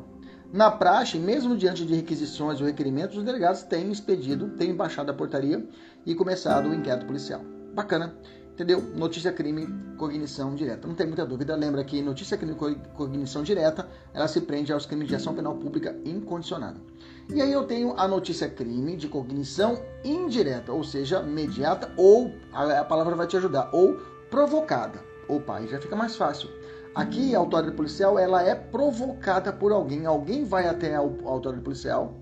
Na 0.51 0.71
praxe, 0.71 1.19
mesmo 1.19 1.55
diante 1.55 1.85
de 1.85 1.95
requisições 1.95 2.59
ou 2.59 2.67
requerimentos, 2.67 3.19
os 3.19 3.25
delegados 3.25 3.63
têm 3.65 3.93
expedido, 3.93 4.49
têm 4.57 4.75
baixado 4.75 5.11
a 5.11 5.15
portaria 5.15 5.63
e 6.07 6.15
começado 6.15 6.71
o 6.71 6.75
inquérito 6.75 7.05
policial. 7.05 7.43
Bacana, 7.75 8.17
entendeu? 8.53 8.81
Notícia 8.97 9.31
crime, 9.31 9.69
cognição 9.99 10.55
direta. 10.55 10.89
Não 10.89 10.95
tem 10.95 11.07
muita 11.07 11.27
dúvida, 11.27 11.55
lembra 11.55 11.85
que 11.85 12.01
notícia 12.01 12.39
crime, 12.39 12.55
cognição 12.95 13.43
direta, 13.43 13.87
ela 14.15 14.27
se 14.27 14.41
prende 14.41 14.73
aos 14.73 14.87
crimes 14.87 15.09
de 15.09 15.17
ação 15.17 15.35
penal 15.35 15.55
pública 15.57 15.95
incondicionada. 16.03 16.81
E 17.29 17.43
aí 17.43 17.53
eu 17.53 17.67
tenho 17.67 17.93
a 17.99 18.09
notícia 18.09 18.49
crime 18.49 18.97
de 18.97 19.07
cognição 19.07 19.79
indireta, 20.03 20.73
ou 20.73 20.83
seja, 20.83 21.23
mediata 21.23 21.93
ou 21.95 22.33
a 22.55 22.85
palavra 22.85 23.15
vai 23.15 23.27
te 23.27 23.37
ajudar, 23.37 23.69
ou 23.71 23.99
provocada. 24.31 24.99
Opa, 25.29 25.59
aí 25.59 25.69
já 25.69 25.79
fica 25.79 25.95
mais 25.95 26.17
fácil. 26.17 26.49
Aqui 26.95 27.35
a 27.35 27.39
autoridade 27.39 27.77
policial 27.77 28.19
ela 28.19 28.43
é 28.43 28.55
provocada 28.55 29.53
por 29.53 29.73
alguém. 29.73 30.07
Alguém 30.07 30.45
vai 30.45 30.67
até 30.67 30.95
a 30.95 30.99
autoridade 30.99 31.63
policial 31.63 32.15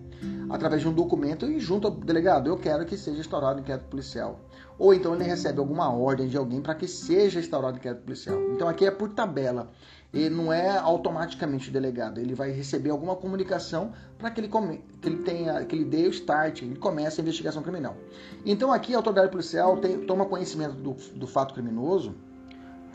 através 0.49 0.83
de 0.83 0.89
um 0.89 0.93
documento 0.93 1.47
e 1.47 1.59
junto 1.59 1.89
ao 1.89 1.95
delegado, 1.95 2.49
eu 2.49 2.57
quero 2.57 2.85
que 2.85 2.97
seja 2.97 3.21
instaurado 3.21 3.61
inquérito 3.61 3.89
policial. 3.89 4.41
Ou 4.79 4.95
então 4.95 5.15
ele 5.15 5.25
recebe 5.25 5.59
alguma 5.59 5.91
ordem 5.91 6.29
de 6.29 6.37
alguém 6.37 6.61
para 6.61 6.75
que 6.75 6.87
seja 6.87 7.41
instaurado 7.41 7.79
inquérito 7.79 8.03
policial. 8.03 8.41
Então 8.53 8.69
aqui 8.69 8.87
é 8.87 8.91
por 8.91 9.11
tabela. 9.11 9.71
E 10.13 10.31
não 10.31 10.53
é 10.53 10.79
automaticamente 10.79 11.69
o 11.69 11.73
delegado. 11.73 12.19
Ele 12.19 12.35
vai 12.35 12.51
receber 12.51 12.91
alguma 12.91 13.17
comunicação 13.17 13.93
para 14.17 14.31
que 14.31 14.41
ele, 14.41 14.49
come, 14.49 14.83
que 15.01 15.09
ele 15.09 15.19
tenha, 15.19 15.65
que 15.65 15.75
ele 15.75 15.85
dê 15.85 16.07
o 16.07 16.11
start, 16.11 16.63
ele 16.63 16.77
comece 16.77 17.21
a 17.21 17.23
investigação 17.23 17.63
criminal. 17.63 17.97
Então 18.45 18.73
aqui 18.73 18.95
a 18.95 18.99
autoridade 18.99 19.31
policial 19.31 19.77
tem, 19.79 20.01
toma 20.07 20.25
conhecimento 20.27 20.75
do, 20.75 20.93
do 21.15 21.27
fato 21.27 21.53
criminoso 21.53 22.15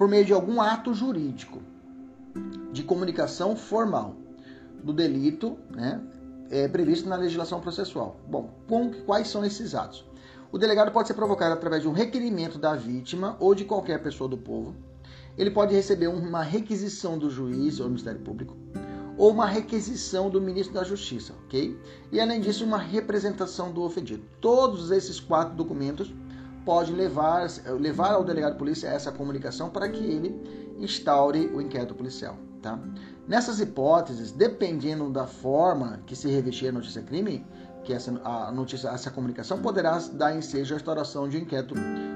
por 0.01 0.07
meio 0.07 0.25
de 0.25 0.33
algum 0.33 0.59
ato 0.59 0.95
jurídico 0.95 1.61
de 2.71 2.81
comunicação 2.81 3.55
formal 3.55 4.15
do 4.83 4.91
delito 4.91 5.59
né, 5.69 6.01
é, 6.49 6.67
previsto 6.67 7.07
na 7.07 7.15
legislação 7.15 7.61
processual. 7.61 8.19
Bom, 8.27 8.49
com, 8.67 8.91
quais 9.05 9.27
são 9.27 9.45
esses 9.45 9.75
atos? 9.75 10.03
O 10.51 10.57
delegado 10.57 10.91
pode 10.91 11.07
ser 11.07 11.13
provocado 11.13 11.53
através 11.53 11.83
de 11.83 11.87
um 11.87 11.91
requerimento 11.91 12.57
da 12.57 12.73
vítima 12.73 13.37
ou 13.39 13.53
de 13.53 13.63
qualquer 13.63 14.01
pessoa 14.01 14.27
do 14.27 14.39
povo. 14.39 14.75
Ele 15.37 15.51
pode 15.51 15.75
receber 15.75 16.07
uma 16.07 16.41
requisição 16.41 17.15
do 17.15 17.29
juiz 17.29 17.79
ou 17.79 17.85
do 17.85 17.89
Ministério 17.91 18.21
Público 18.21 18.57
ou 19.19 19.29
uma 19.29 19.45
requisição 19.45 20.31
do 20.31 20.41
ministro 20.41 20.73
da 20.73 20.83
Justiça, 20.83 21.31
ok? 21.45 21.79
E 22.11 22.19
além 22.19 22.41
disso, 22.41 22.65
uma 22.65 22.79
representação 22.79 23.71
do 23.71 23.83
ofendido. 23.83 24.23
Todos 24.39 24.89
esses 24.89 25.19
quatro 25.19 25.53
documentos 25.53 26.11
pode 26.65 26.91
levar, 26.91 27.47
levar 27.79 28.13
ao 28.13 28.23
delegado 28.23 28.53
de 28.53 28.59
polícia 28.59 28.87
essa 28.87 29.11
comunicação 29.11 29.69
para 29.69 29.89
que 29.89 30.03
ele 30.03 30.73
instaure 30.77 31.47
o 31.47 31.61
inquérito 31.61 31.95
policial. 31.95 32.37
Tá? 32.61 32.79
Nessas 33.27 33.59
hipóteses, 33.59 34.31
dependendo 34.31 35.09
da 35.09 35.25
forma 35.25 36.01
que 36.05 36.15
se 36.15 36.29
revestir 36.29 36.67
a 36.67 36.71
notícia 36.71 37.01
crime, 37.01 37.45
que 37.83 37.93
essa 37.93 38.11
a 38.23 38.51
notícia, 38.51 38.89
essa 38.89 39.09
comunicação 39.09 39.59
poderá 39.59 39.97
dar 40.13 40.35
ensejo 40.35 40.73
à 40.73 40.77
instauração 40.77 41.27
de 41.27 41.39
inquérito 41.39 41.73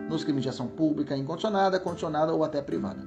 nos 0.08 0.24
crimes 0.24 0.44
de 0.44 0.50
ação 0.50 0.68
pública 0.68 1.18
incondicionada, 1.18 1.80
condicionada 1.80 2.34
ou 2.34 2.44
até 2.44 2.62
privada. 2.62 3.02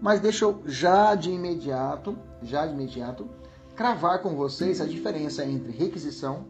Mas 0.00 0.20
deixa 0.20 0.44
eu 0.44 0.62
já 0.66 1.14
de 1.14 1.30
imediato, 1.30 2.16
já 2.42 2.66
de 2.66 2.74
imediato, 2.74 3.28
cravar 3.74 4.22
com 4.22 4.36
vocês 4.36 4.80
a 4.80 4.86
diferença 4.86 5.44
entre 5.44 5.72
requisição, 5.72 6.46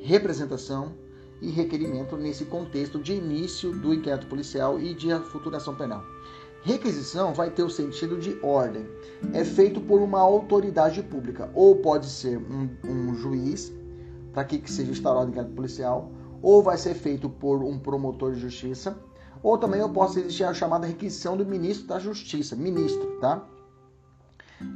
representação 0.00 0.94
e 1.40 1.50
requerimento 1.50 2.16
nesse 2.16 2.44
contexto 2.44 2.98
de 2.98 3.14
início 3.14 3.72
do 3.72 3.94
inquérito 3.94 4.26
policial 4.26 4.78
e 4.78 4.94
de 4.94 5.14
futura 5.26 5.56
ação 5.56 5.74
penal. 5.74 6.04
Requisição 6.62 7.32
vai 7.32 7.50
ter 7.50 7.62
o 7.62 7.70
sentido 7.70 8.18
de 8.18 8.38
ordem. 8.42 8.86
É 9.32 9.44
feito 9.44 9.80
por 9.80 10.00
uma 10.00 10.20
autoridade 10.20 11.02
pública, 11.02 11.50
ou 11.54 11.76
pode 11.76 12.06
ser 12.06 12.36
um, 12.36 12.68
um 12.84 13.14
juiz, 13.14 13.72
para 14.32 14.44
que, 14.44 14.58
que 14.58 14.70
seja 14.70 14.90
instaurado 14.90 15.26
o 15.26 15.30
inquérito 15.30 15.54
policial, 15.54 16.10
ou 16.42 16.62
vai 16.62 16.76
ser 16.76 16.94
feito 16.94 17.28
por 17.28 17.62
um 17.62 17.78
promotor 17.78 18.32
de 18.32 18.40
justiça, 18.40 18.96
ou 19.42 19.56
também 19.56 19.80
eu 19.80 19.88
posso 19.88 20.18
existir 20.18 20.44
a 20.44 20.52
chamada 20.52 20.86
requisição 20.86 21.36
do 21.36 21.46
ministro 21.46 21.86
da 21.86 21.98
Justiça, 21.98 22.54
ministro, 22.54 23.18
tá? 23.20 23.42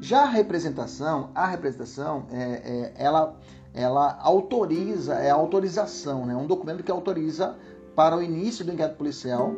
Já 0.01 0.23
a 0.23 0.29
representação, 0.29 1.31
a 1.35 1.47
representação, 1.47 2.27
é, 2.31 2.43
é, 2.43 2.95
ela 2.97 3.39
ela 3.75 4.17
autoriza, 4.23 5.15
é 5.15 5.31
autorização, 5.31 6.25
né? 6.25 6.37
um 6.37 6.47
documento 6.47 6.85
que 6.85 6.93
autoriza 6.93 7.57
para 7.97 8.17
o 8.17 8.23
início 8.23 8.65
do 8.65 8.73
inquérito 8.73 8.97
policial 8.97 9.53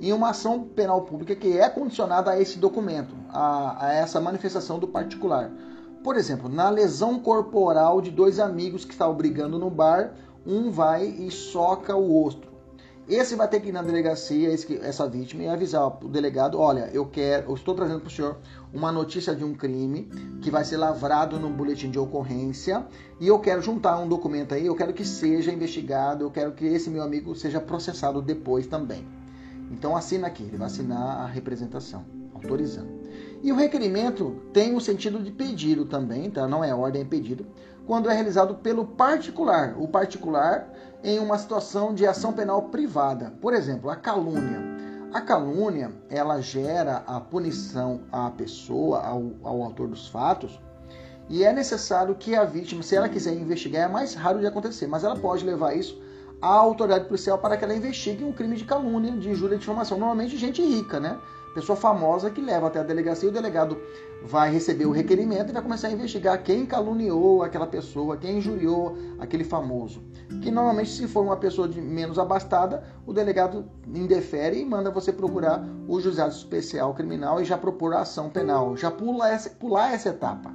e 0.00 0.12
uma 0.12 0.30
ação 0.30 0.62
penal 0.62 1.02
pública 1.02 1.36
que 1.36 1.58
é 1.58 1.68
condicionada 1.68 2.30
a 2.30 2.40
esse 2.40 2.58
documento, 2.58 3.14
a, 3.28 3.86
a 3.86 3.92
essa 3.92 4.20
manifestação 4.20 4.78
do 4.78 4.88
particular. 4.88 5.50
Por 6.02 6.16
exemplo, 6.16 6.48
na 6.48 6.70
lesão 6.70 7.18
corporal 7.18 8.00
de 8.00 8.10
dois 8.10 8.38
amigos 8.40 8.84
que 8.84 8.92
estavam 8.92 9.14
brigando 9.14 9.58
no 9.58 9.68
bar, 9.68 10.14
um 10.46 10.70
vai 10.70 11.04
e 11.04 11.30
soca 11.30 11.94
o 11.94 12.10
outro. 12.10 12.57
Esse 13.08 13.34
vai 13.36 13.48
ter 13.48 13.60
que 13.60 13.70
ir 13.70 13.72
na 13.72 13.80
delegacia, 13.80 14.52
essa 14.82 15.08
vítima, 15.08 15.42
e 15.42 15.48
avisar 15.48 15.86
o 16.04 16.08
delegado: 16.08 16.58
olha, 16.58 16.90
eu 16.92 17.06
quero, 17.06 17.50
eu 17.50 17.54
estou 17.54 17.74
trazendo 17.74 18.00
para 18.00 18.08
o 18.08 18.10
senhor 18.10 18.36
uma 18.72 18.92
notícia 18.92 19.34
de 19.34 19.42
um 19.42 19.54
crime 19.54 20.10
que 20.42 20.50
vai 20.50 20.62
ser 20.62 20.76
lavrado 20.76 21.40
no 21.40 21.48
boletim 21.48 21.90
de 21.90 21.98
ocorrência 21.98 22.86
e 23.18 23.26
eu 23.26 23.38
quero 23.38 23.62
juntar 23.62 23.98
um 23.98 24.06
documento 24.06 24.54
aí, 24.54 24.66
eu 24.66 24.76
quero 24.76 24.92
que 24.92 25.06
seja 25.06 25.50
investigado, 25.50 26.22
eu 26.22 26.30
quero 26.30 26.52
que 26.52 26.66
esse 26.66 26.90
meu 26.90 27.02
amigo 27.02 27.34
seja 27.34 27.60
processado 27.60 28.20
depois 28.20 28.66
também. 28.66 29.06
Então 29.70 29.96
assina 29.96 30.26
aqui, 30.26 30.42
ele 30.42 30.58
vai 30.58 30.66
assinar 30.66 31.22
a 31.22 31.26
representação, 31.26 32.04
autorizando. 32.34 32.90
E 33.42 33.50
o 33.50 33.56
requerimento 33.56 34.36
tem 34.52 34.76
o 34.76 34.80
sentido 34.80 35.18
de 35.22 35.30
pedido 35.30 35.86
também, 35.86 36.30
tá? 36.30 36.46
Não 36.46 36.62
é 36.62 36.74
ordem, 36.74 37.02
é 37.02 37.04
pedido, 37.06 37.46
quando 37.86 38.10
é 38.10 38.14
realizado 38.14 38.56
pelo 38.56 38.84
particular. 38.84 39.76
O 39.78 39.88
particular 39.88 40.70
em 41.02 41.18
uma 41.18 41.38
situação 41.38 41.94
de 41.94 42.06
ação 42.06 42.32
penal 42.32 42.62
privada. 42.64 43.32
Por 43.40 43.54
exemplo, 43.54 43.90
a 43.90 43.96
calúnia. 43.96 44.60
A 45.12 45.20
calúnia, 45.20 45.90
ela 46.10 46.40
gera 46.40 47.02
a 47.06 47.18
punição 47.18 48.02
à 48.12 48.30
pessoa, 48.30 49.00
ao, 49.02 49.32
ao 49.42 49.62
autor 49.62 49.88
dos 49.88 50.06
fatos, 50.08 50.60
e 51.30 51.44
é 51.44 51.52
necessário 51.52 52.14
que 52.14 52.34
a 52.34 52.44
vítima, 52.44 52.82
se 52.82 52.96
ela 52.96 53.08
quiser 53.08 53.34
investigar, 53.34 53.88
é 53.88 53.92
mais 53.92 54.14
raro 54.14 54.38
de 54.38 54.46
acontecer, 54.46 54.86
mas 54.86 55.04
ela 55.04 55.16
pode 55.16 55.44
levar 55.44 55.74
isso 55.74 56.00
à 56.40 56.48
autoridade 56.48 57.06
policial 57.06 57.38
para 57.38 57.56
que 57.56 57.64
ela 57.64 57.74
investigue 57.74 58.24
um 58.24 58.32
crime 58.32 58.56
de 58.56 58.64
calúnia, 58.64 59.12
de 59.12 59.28
injúria 59.30 59.56
de 59.56 59.60
difamação. 59.60 59.98
Normalmente 59.98 60.36
gente 60.36 60.62
rica, 60.62 61.00
né? 61.00 61.18
Pessoa 61.54 61.76
famosa 61.76 62.30
que 62.30 62.40
leva 62.40 62.66
até 62.66 62.80
a 62.80 62.82
delegacia 62.82 63.26
e 63.26 63.30
o 63.30 63.34
delegado 63.34 63.78
vai 64.22 64.52
receber 64.52 64.86
o 64.86 64.90
requerimento 64.90 65.50
e 65.50 65.52
vai 65.52 65.62
começar 65.62 65.88
a 65.88 65.90
investigar 65.90 66.42
quem 66.42 66.66
caluniou 66.66 67.42
aquela 67.42 67.66
pessoa, 67.66 68.16
quem 68.16 68.38
injuriou 68.38 68.96
aquele 69.18 69.44
famoso. 69.44 70.02
Que 70.42 70.50
normalmente, 70.50 70.90
se 70.90 71.08
for 71.08 71.22
uma 71.22 71.36
pessoa 71.36 71.68
de 71.68 71.80
menos 71.80 72.18
abastada, 72.18 72.84
o 73.06 73.12
delegado 73.12 73.64
indefere 73.86 74.60
e 74.60 74.64
manda 74.64 74.90
você 74.90 75.12
procurar 75.12 75.64
o 75.86 76.00
juizado 76.00 76.32
especial 76.32 76.94
criminal 76.94 77.40
e 77.40 77.44
já 77.44 77.56
propor 77.56 77.94
a 77.94 78.00
ação 78.00 78.28
penal. 78.28 78.76
Já 78.76 78.90
pula 78.90 79.28
essa, 79.28 79.50
pular 79.50 79.92
essa 79.92 80.10
etapa. 80.10 80.52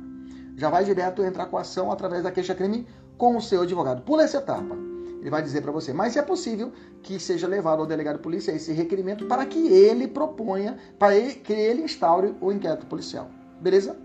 Já 0.55 0.69
vai 0.69 0.83
direto 0.85 1.23
entrar 1.23 1.47
com 1.47 1.57
a 1.57 1.62
ação 1.62 1.91
através 1.91 2.23
da 2.23 2.31
queixa-crime 2.31 2.88
com 3.17 3.35
o 3.35 3.41
seu 3.41 3.62
advogado. 3.62 4.03
Pula 4.03 4.23
essa 4.23 4.38
etapa. 4.38 4.92
Ele 5.24 5.30
vai 5.30 5.42
dizer 5.42 5.62
para 5.62 5.72
você, 5.72 5.94
mas 5.94 6.18
é 6.18 6.22
possível 6.22 6.74
que 7.01 7.18
seja 7.18 7.48
levado 7.48 7.80
ao 7.80 7.86
delegado 7.86 8.18
de 8.18 8.22
polícia 8.22 8.51
esse 8.51 8.74
requerimento 8.74 9.25
para 9.25 9.46
que 9.46 9.70
ele 9.70 10.06
proponha, 10.06 10.77
para 11.00 11.15
que 11.15 11.53
ele 11.53 11.82
instaure 11.82 12.36
o 12.42 12.51
inquérito 12.51 12.86
policial. 12.88 13.32
Beleza? 13.62 13.96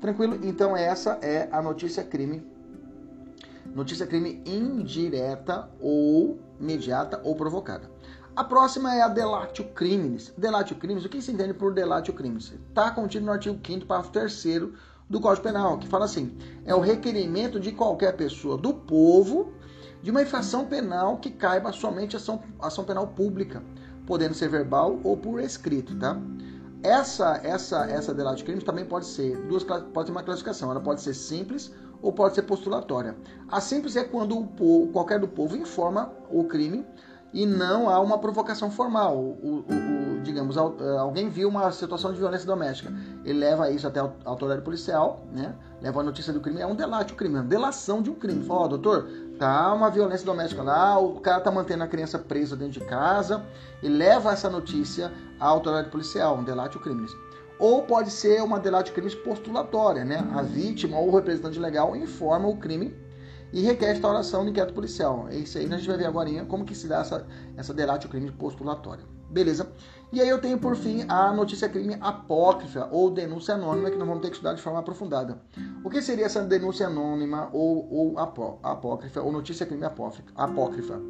Tranquilo? 0.00 0.38
Então 0.44 0.76
essa 0.76 1.18
é 1.22 1.48
a 1.50 1.60
notícia 1.60 2.04
crime. 2.04 2.46
Notícia 3.74 4.06
crime 4.06 4.40
indireta 4.46 5.68
ou 5.80 6.38
imediata 6.60 7.20
ou 7.24 7.34
provocada. 7.34 7.90
A 8.36 8.44
próxima 8.44 8.94
é 8.94 9.02
a 9.02 9.08
delatio 9.08 9.64
criminis. 9.74 10.32
Delatio 10.38 10.76
criminis, 10.76 11.04
o 11.04 11.08
que 11.08 11.20
se 11.20 11.32
entende 11.32 11.52
por 11.52 11.74
delatio 11.74 12.14
criminis? 12.14 12.52
Está 12.68 12.92
contido 12.92 13.26
no 13.26 13.32
artigo 13.32 13.58
5 13.60 13.86
parágrafo 13.86 14.12
3 14.12 14.44
do 15.08 15.20
Código 15.20 15.42
Penal, 15.42 15.78
que 15.78 15.88
fala 15.88 16.04
assim: 16.04 16.38
é 16.64 16.72
o 16.72 16.78
requerimento 16.78 17.58
de 17.58 17.72
qualquer 17.72 18.16
pessoa 18.16 18.56
do 18.56 18.72
povo 18.72 19.52
de 20.02 20.10
uma 20.10 20.22
infração 20.22 20.66
penal 20.66 21.18
que 21.18 21.30
caiba 21.30 21.72
somente 21.72 22.16
ação, 22.16 22.42
ação 22.60 22.84
penal 22.84 23.06
pública, 23.08 23.62
podendo 24.06 24.34
ser 24.34 24.48
verbal 24.48 24.98
ou 25.04 25.16
por 25.16 25.40
escrito, 25.40 25.96
tá? 25.98 26.18
Essa 26.82 27.40
essa 27.44 27.84
essa 27.90 28.14
delata 28.14 28.36
de 28.36 28.44
crimes 28.44 28.64
também 28.64 28.84
pode 28.86 29.06
ser 29.06 29.36
duas 29.46 29.62
pode 29.62 30.06
ter 30.06 30.10
uma 30.10 30.22
classificação, 30.22 30.70
ela 30.70 30.80
pode 30.80 31.02
ser 31.02 31.12
simples 31.12 31.70
ou 32.02 32.12
pode 32.12 32.34
ser 32.34 32.42
postulatória. 32.42 33.14
A 33.48 33.60
simples 33.60 33.96
é 33.96 34.04
quando 34.04 34.38
o 34.38 34.46
povo, 34.46 34.90
qualquer 34.90 35.20
do 35.20 35.28
povo 35.28 35.56
informa 35.56 36.10
o 36.30 36.44
crime 36.44 36.86
e 37.32 37.46
não 37.46 37.88
há 37.88 38.00
uma 38.00 38.18
provocação 38.18 38.70
formal. 38.70 39.16
O, 39.16 39.38
o, 39.42 40.16
o, 40.16 40.20
digamos, 40.22 40.56
eh, 40.56 40.98
alguém 40.98 41.28
viu 41.28 41.48
uma 41.48 41.70
situação 41.70 42.12
de 42.12 42.18
violência 42.18 42.46
doméstica, 42.46 42.92
ele 43.24 43.38
leva 43.38 43.70
isso 43.70 43.86
até 43.86 44.00
a 44.00 44.10
autoridade 44.24 44.62
policial, 44.62 45.24
né? 45.32 45.54
leva 45.80 46.00
a 46.00 46.02
notícia 46.02 46.32
do 46.32 46.40
crime, 46.40 46.60
é 46.60 46.66
um 46.66 46.74
delate 46.74 47.12
o 47.12 47.16
crime, 47.16 47.36
é 47.36 47.40
uma 47.40 47.46
delação 47.46 48.02
de 48.02 48.10
um 48.10 48.14
crime. 48.14 48.44
Fala, 48.44 48.64
oh, 48.64 48.68
doutor, 48.68 49.08
tá 49.40 49.72
uma 49.72 49.90
violência 49.90 50.26
doméstica 50.26 50.62
lá, 50.62 50.98
o 50.98 51.18
cara 51.18 51.40
tá 51.40 51.50
mantendo 51.50 51.82
a 51.82 51.88
criança 51.88 52.18
presa 52.18 52.54
dentro 52.54 52.78
de 52.78 52.86
casa, 52.86 53.42
e 53.82 53.88
leva 53.88 54.32
essa 54.32 54.50
notícia 54.50 55.10
à 55.40 55.46
autoridade 55.46 55.88
policial, 55.88 56.36
um 56.36 56.44
delate 56.44 56.76
o 56.76 56.80
crime. 56.80 57.06
Ou 57.58 57.82
pode 57.82 58.10
ser 58.10 58.42
uma 58.42 58.60
delate 58.60 58.92
crime 58.92 59.10
postulatória, 59.16 60.04
né? 60.04 60.18
A 60.34 60.42
vítima 60.42 60.98
ou 60.98 61.08
o 61.08 61.16
representante 61.16 61.58
legal 61.58 61.96
informa 61.96 62.48
o 62.48 62.58
crime 62.58 62.94
e 63.50 63.62
requer 63.62 63.92
instauração 63.92 64.44
de 64.44 64.50
inquérito 64.50 64.74
policial. 64.74 65.26
É 65.30 65.36
isso 65.36 65.56
aí, 65.56 65.64
a 65.64 65.76
gente 65.76 65.88
vai 65.88 65.96
ver 65.96 66.06
agora 66.06 66.28
como 66.44 66.64
que 66.64 66.74
se 66.74 66.86
dá 66.86 67.00
essa, 67.00 67.26
essa 67.56 67.72
delate 67.72 68.08
crime 68.08 68.30
postulatória. 68.30 69.04
Beleza? 69.30 69.72
E 70.12 70.20
aí 70.20 70.28
eu 70.28 70.40
tenho 70.40 70.58
por 70.58 70.74
fim 70.74 71.04
a 71.08 71.32
notícia 71.32 71.68
crime 71.68 71.96
apócrifa 72.00 72.88
ou 72.90 73.12
denúncia 73.12 73.54
anônima 73.54 73.90
que 73.92 73.96
nós 73.96 74.08
vamos 74.08 74.22
ter 74.22 74.28
que 74.28 74.34
estudar 74.34 74.54
de 74.54 74.60
forma 74.60 74.80
aprofundada. 74.80 75.38
O 75.84 75.88
que 75.88 76.02
seria 76.02 76.26
essa 76.26 76.42
denúncia 76.42 76.88
anônima 76.88 77.48
ou, 77.52 77.88
ou 77.92 78.18
apó, 78.18 78.58
apócrifa 78.60 79.20
ou 79.20 79.30
notícia 79.30 79.64
crime 79.64 79.84
apócrifa? 79.84 81.00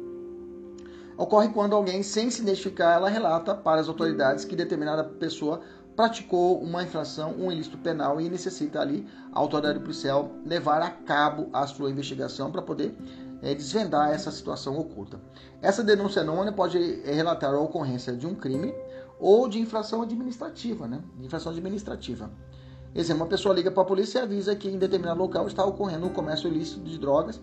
Ocorre 1.17 1.49
quando 1.49 1.75
alguém, 1.75 2.03
sem 2.03 2.29
se 2.29 2.43
identificar, 2.43 2.93
ela 2.93 3.09
relata 3.09 3.55
para 3.55 3.81
as 3.81 3.87
autoridades 3.87 4.45
que 4.45 4.55
determinada 4.55 5.03
pessoa 5.03 5.61
praticou 5.95 6.61
uma 6.61 6.83
infração, 6.83 7.35
um 7.37 7.51
ilícito 7.51 7.79
penal 7.79 8.21
e 8.21 8.29
necessita 8.29 8.79
ali 8.79 9.07
a 9.33 9.39
autoridade 9.39 9.79
policial 9.79 10.31
levar 10.45 10.81
a 10.81 10.89
cabo 10.89 11.49
a 11.51 11.65
sua 11.65 11.89
investigação 11.89 12.51
para 12.51 12.61
poder 12.61 12.95
é, 13.41 13.53
desvendar 13.53 14.11
essa 14.11 14.31
situação 14.31 14.77
oculta. 14.77 15.19
Essa 15.61 15.83
denúncia 15.83 16.21
anônima 16.21 16.53
pode 16.55 16.77
é, 17.03 17.13
relatar 17.13 17.53
a 17.53 17.59
ocorrência 17.59 18.15
de 18.15 18.25
um 18.25 18.35
crime 18.35 18.73
ou 19.21 19.47
de 19.47 19.59
infração 19.59 20.01
administrativa, 20.01 20.87
né? 20.87 21.01
De 21.17 21.25
infração 21.25 21.51
administrativa. 21.51 22.29
Exemplo, 22.93 23.23
uma 23.23 23.29
pessoa 23.29 23.55
liga 23.55 23.71
para 23.71 23.83
a 23.83 23.85
polícia 23.85 24.19
e 24.19 24.21
avisa 24.23 24.55
que 24.55 24.67
em 24.67 24.77
determinado 24.77 25.19
local 25.19 25.47
está 25.47 25.63
ocorrendo 25.63 26.05
um 26.07 26.09
comércio 26.09 26.49
ilícito 26.49 26.81
de 26.81 26.97
drogas 26.97 27.39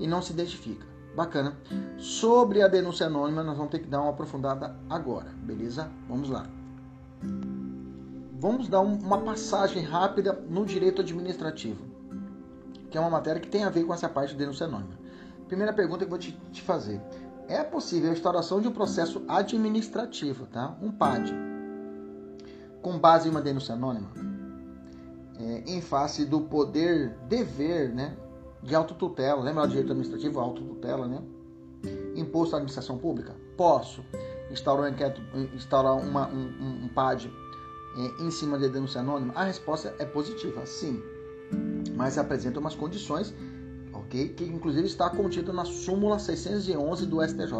e 0.00 0.06
não 0.06 0.20
se 0.20 0.32
identifica. 0.32 0.84
Bacana. 1.14 1.56
Sobre 1.98 2.62
a 2.62 2.68
denúncia 2.68 3.06
anônima, 3.06 3.44
nós 3.44 3.56
vamos 3.56 3.70
ter 3.70 3.80
que 3.80 3.88
dar 3.88 4.00
uma 4.00 4.10
aprofundada 4.10 4.76
agora, 4.88 5.30
beleza? 5.44 5.88
Vamos 6.08 6.28
lá 6.28 6.48
vamos 8.40 8.68
dar 8.68 8.80
uma 8.80 9.20
passagem 9.20 9.82
rápida 9.84 10.32
no 10.48 10.64
direito 10.64 11.02
administrativo, 11.02 11.84
que 12.90 12.96
é 12.96 13.00
uma 13.00 13.10
matéria 13.10 13.38
que 13.38 13.48
tem 13.48 13.64
a 13.64 13.70
ver 13.70 13.84
com 13.84 13.92
essa 13.92 14.08
parte 14.08 14.30
de 14.30 14.38
denúncia 14.38 14.66
anônima. 14.66 14.98
Primeira 15.46 15.74
pergunta 15.74 15.98
que 15.98 16.04
eu 16.04 16.08
vou 16.08 16.18
te 16.18 16.62
fazer: 16.62 17.00
é 17.50 17.64
possível 17.64 18.10
a 18.10 18.12
instauração 18.12 18.60
de 18.60 18.68
um 18.68 18.72
processo 18.72 19.22
administrativo, 19.26 20.46
tá? 20.46 20.76
Um 20.80 20.92
PAD, 20.92 21.34
com 22.80 22.96
base 22.98 23.26
em 23.26 23.30
uma 23.30 23.42
denúncia 23.42 23.74
anônima, 23.74 24.08
é, 25.38 25.64
em 25.66 25.80
face 25.80 26.24
do 26.24 26.42
poder 26.42 27.16
dever, 27.28 27.92
né, 27.92 28.16
de 28.62 28.74
autotutela? 28.74 29.42
Lembra 29.42 29.62
do 29.62 29.70
direito 29.70 29.90
administrativo, 29.90 30.38
autotutela, 30.38 31.08
né? 31.08 31.20
Imposto 32.14 32.54
à 32.54 32.58
administração 32.58 32.98
pública? 32.98 33.34
Posso 33.56 34.04
instaurar, 34.50 34.84
um 34.84 34.88
inquérito, 34.88 35.20
instaurar 35.54 35.96
uma, 35.96 36.28
um, 36.28 36.84
um 36.84 36.88
PAD 36.88 37.32
é, 37.96 38.22
em 38.22 38.30
cima 38.30 38.58
da 38.58 38.68
denúncia 38.68 39.00
anônima? 39.00 39.32
A 39.34 39.44
resposta 39.44 39.94
é 39.98 40.04
positiva, 40.04 40.64
sim. 40.66 41.02
Mas 41.96 42.16
apresenta 42.16 42.60
umas 42.60 42.76
condições, 42.76 43.34
ok? 44.00 44.28
Que 44.30 44.44
inclusive 44.44 44.86
está 44.86 45.08
contido 45.08 45.52
na 45.52 45.64
súmula 45.64 46.18
611 46.18 47.06
do 47.06 47.22
STJ. 47.22 47.54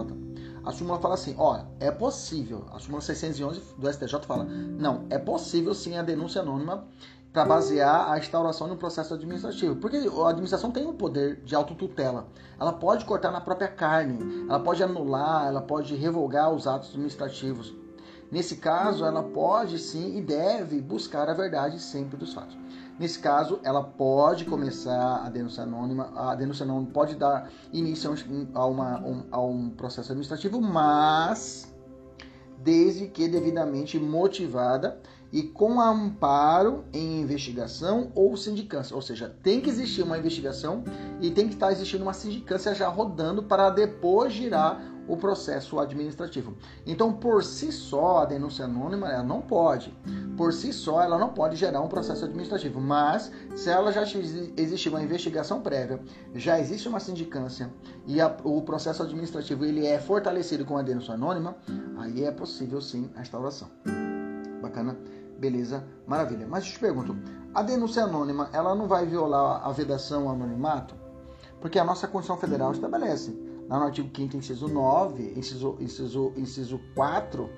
A 0.65 0.73
súmula 0.73 0.99
fala 0.99 1.15
assim: 1.15 1.35
ó, 1.39 1.63
é 1.79 1.91
possível. 1.91 2.65
A 2.73 2.79
súmula 2.79 3.01
611 3.01 3.61
do 3.79 3.93
STJ 3.93 4.27
fala: 4.27 4.45
não, 4.45 5.07
é 5.11 5.19
possível 5.19 5.75
sim 5.75 5.97
a 5.97 6.03
denúncia 6.03 6.43
anônima 6.43 6.85
para 7.33 7.45
basear 7.45 8.11
a 8.11 8.19
instauração 8.19 8.67
de 8.67 8.75
um 8.75 8.77
processo 8.77 9.15
administrativo. 9.15 9.77
Porque 9.77 9.97
a 9.97 10.29
administração 10.29 10.71
tem 10.71 10.85
o 10.85 10.91
um 10.91 10.97
poder 10.97 11.37
de 11.45 11.55
autotutela. 11.55 12.27
Ela 12.59 12.73
pode 12.73 13.05
cortar 13.05 13.31
na 13.31 13.41
própria 13.41 13.69
carne, 13.69 14.47
ela 14.49 14.59
pode 14.59 14.83
anular, 14.83 15.47
ela 15.47 15.61
pode 15.61 15.95
revogar 15.95 16.53
os 16.53 16.67
atos 16.67 16.91
administrativos. 16.91 17.75
Nesse 18.31 18.57
caso, 18.57 19.05
ela 19.05 19.25
pode 19.25 19.79
sim 19.79 20.17
e 20.17 20.21
deve 20.21 20.81
buscar 20.81 21.29
a 21.29 21.35
verdade 21.35 21.81
sempre 21.81 22.17
dos 22.17 22.33
fatos. 22.33 22.57
Nesse 23.01 23.19
caso, 23.19 23.61
ela 23.63 23.83
pode 23.83 24.45
começar 24.45 25.25
a 25.25 25.31
denúncia 25.31 25.63
anônima, 25.63 26.13
a 26.15 26.35
denúncia 26.35 26.65
anônima 26.65 26.93
pode 26.93 27.15
dar 27.15 27.51
início 27.73 28.15
a, 28.53 28.67
uma, 28.67 29.01
um, 29.01 29.25
a 29.31 29.41
um 29.41 29.71
processo 29.71 30.13
administrativo, 30.13 30.61
mas 30.61 31.75
desde 32.59 33.07
que 33.07 33.27
devidamente 33.27 33.99
motivada 33.99 35.01
e 35.33 35.43
com 35.45 35.81
amparo 35.81 36.85
em 36.93 37.23
investigação 37.23 38.13
ou 38.15 38.37
sindicância. 38.37 38.95
Ou 38.95 39.01
seja, 39.01 39.35
tem 39.43 39.63
que 39.63 39.71
existir 39.71 40.03
uma 40.03 40.19
investigação 40.19 40.85
e 41.23 41.31
tem 41.31 41.49
que 41.49 41.55
estar 41.55 41.73
existindo 41.73 42.03
uma 42.03 42.13
sindicância 42.13 42.75
já 42.75 42.89
rodando 42.89 43.43
para 43.45 43.71
depois 43.71 44.31
girar 44.31 44.79
o 45.07 45.17
processo 45.17 45.79
administrativo. 45.79 46.55
Então, 46.87 47.13
por 47.13 47.43
si 47.43 47.73
só, 47.73 48.19
a 48.19 48.25
denúncia 48.25 48.65
anônima 48.65 49.09
ela 49.09 49.23
não 49.23 49.41
pode. 49.41 49.97
Por 50.37 50.53
si 50.53 50.73
só, 50.73 51.03
ela 51.03 51.19
não 51.19 51.31
pode 51.31 51.57
gerar 51.57 51.81
um 51.81 51.89
processo 51.89 52.25
administrativo. 52.25 52.81
Mas, 52.81 53.31
se 53.57 53.69
ela 53.71 53.93
já 53.93 54.03
existe 54.03 54.89
uma 54.89 55.03
investigação 55.03 55.61
prévia, 55.61 56.01
já 56.35 56.59
existe 56.59 56.89
uma 56.89 57.01
sindicância 57.01 57.71
e 58.07 58.21
a, 58.21 58.37
o 58.45 58.63
processo 58.63 59.03
administrativo 59.03 59.65
ele 59.65 59.87
é 59.87 59.99
fortalecido 59.99 60.65
com 60.65 60.77
a 60.77 60.83
denúncia 60.83 61.15
anônima, 61.15 61.57
aí 61.99 62.25
é 62.25 62.31
possível 62.31 62.81
sim 62.81 63.11
a 63.17 63.21
instauração. 63.21 63.69
Bacana? 64.63 64.97
Beleza? 65.39 65.85
Maravilha. 66.07 66.47
Mas 66.47 66.65
eu 66.67 66.73
te 66.73 66.79
pergunto, 66.79 67.17
a 67.55 67.63
denúncia 67.63 68.05
anônima, 68.05 68.49
ela 68.53 68.75
não 68.75 68.87
vai 68.87 69.07
violar 69.07 69.67
a 69.67 69.73
vedação 69.73 70.29
ao 70.29 70.35
anonimato? 70.35 70.95
Porque 71.61 71.79
a 71.79 71.85
nossa 71.85 72.07
Constituição 72.07 72.41
Federal 72.41 72.73
estabelece 72.73 73.50
lá 73.71 73.79
no 73.79 73.85
artigo 73.85 74.11
5 74.15 74.37
inciso 74.37 74.67
9, 74.67 75.33
inciso, 75.37 75.77
inciso, 75.81 76.33
inciso 76.37 76.81
4, 76.97 77.49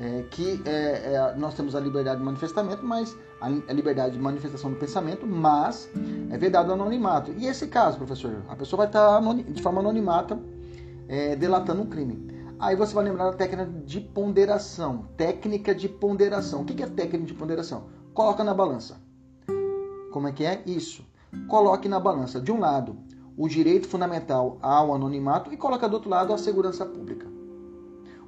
é, 0.00 0.24
que 0.28 0.60
é, 0.64 1.14
é, 1.14 1.34
nós 1.36 1.54
temos 1.54 1.76
a 1.76 1.80
liberdade 1.80 2.18
de 2.18 2.24
manifestamento, 2.24 2.84
mas 2.84 3.16
a, 3.40 3.46
a, 3.46 3.72
liberdade 3.72 4.16
de 4.16 4.18
manifestação 4.20 4.72
do 4.72 4.76
pensamento, 4.76 5.24
mas 5.26 5.88
é 6.30 6.36
vedado 6.36 6.70
o 6.70 6.72
anonimato. 6.72 7.32
E 7.38 7.46
esse 7.46 7.68
caso, 7.68 7.96
professor, 7.96 8.42
a 8.48 8.56
pessoa 8.56 8.78
vai 8.78 8.86
estar 8.88 9.20
de 9.52 9.62
forma 9.62 9.80
anonimata 9.80 10.36
é, 11.06 11.36
delatando 11.36 11.82
um 11.82 11.86
crime. 11.86 12.28
Aí 12.58 12.74
você 12.74 12.92
vai 12.92 13.04
lembrar 13.04 13.30
da 13.30 13.32
técnica 13.34 13.66
de 13.86 14.00
ponderação. 14.00 15.06
Técnica 15.16 15.74
de 15.74 15.88
ponderação. 15.88 16.62
O 16.62 16.64
que 16.64 16.82
é 16.82 16.86
técnica 16.86 17.24
de 17.24 17.34
ponderação? 17.34 17.84
Coloca 18.12 18.42
na 18.42 18.52
balança. 18.52 19.00
Como 20.10 20.26
é 20.26 20.32
que 20.32 20.44
é 20.44 20.62
isso? 20.66 21.06
Coloque 21.48 21.88
na 21.88 22.00
balança, 22.00 22.40
de 22.40 22.50
um 22.50 22.58
lado, 22.58 22.98
o 23.36 23.48
direito 23.48 23.88
fundamental 23.88 24.58
ao 24.60 24.94
anonimato 24.94 25.52
e 25.52 25.56
coloca 25.56 25.88
do 25.88 25.94
outro 25.94 26.10
lado 26.10 26.32
a 26.32 26.38
segurança 26.38 26.84
pública. 26.84 27.26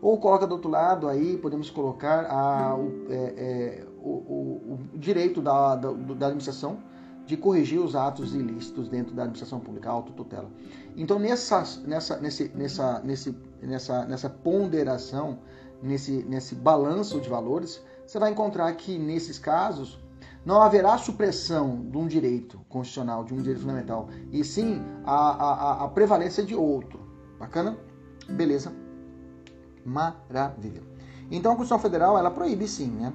Ou 0.01 0.19
coloca 0.19 0.47
do 0.47 0.55
outro 0.55 0.69
lado, 0.69 1.09
aí 1.09 1.37
podemos 1.37 1.71
colocar 1.71 2.27
a, 2.27 2.75
o, 2.75 3.07
é, 3.09 3.15
é, 3.15 3.87
o, 3.99 4.09
o, 4.09 4.79
o, 4.95 4.99
direito 4.99 5.41
da, 5.41 5.77
da, 5.77 5.93
da, 5.93 6.27
administração 6.27 6.79
de 7.25 7.37
corrigir 7.37 7.79
os 7.79 7.95
atos 7.95 8.35
ilícitos 8.35 8.89
dentro 8.89 9.15
da 9.15 9.23
administração 9.23 9.61
pública, 9.61 9.89
a 9.89 9.93
autotutela. 9.93 10.51
Então, 10.97 11.21
nessa, 11.21 11.63
nessa, 11.87 12.19
nesse, 12.19 12.49
nessa, 12.53 13.01
nesse, 13.05 13.37
nessa, 13.63 14.05
nessa 14.05 14.29
ponderação, 14.29 15.39
nesse, 15.81 16.25
nesse 16.25 16.57
balanço 16.57 17.21
de 17.21 17.29
valores, 17.29 17.81
você 18.05 18.19
vai 18.19 18.33
encontrar 18.33 18.73
que, 18.73 18.99
nesses 18.99 19.39
casos, 19.39 20.02
não 20.45 20.61
haverá 20.61 20.99
supressão 20.99 21.87
de 21.91 21.97
um 21.97 22.07
direito 22.07 22.61
constitucional, 22.69 23.25
de 23.25 23.33
um 23.33 23.39
direito 23.39 23.61
fundamental, 23.61 24.09
e 24.31 24.45
sim 24.45 24.83
a, 25.05 25.15
a, 25.15 25.85
a 25.85 25.89
prevalência 25.89 26.43
de 26.45 26.55
outro. 26.55 27.01
Bacana? 27.39 27.77
Beleza? 28.29 28.73
Maravilha. 29.85 30.83
Então 31.31 31.53
a 31.53 31.57
Constituição 31.57 31.79
Federal 31.79 32.19
ela 32.19 32.31
proíbe 32.31 32.67
sim, 32.69 32.89
né? 32.89 33.13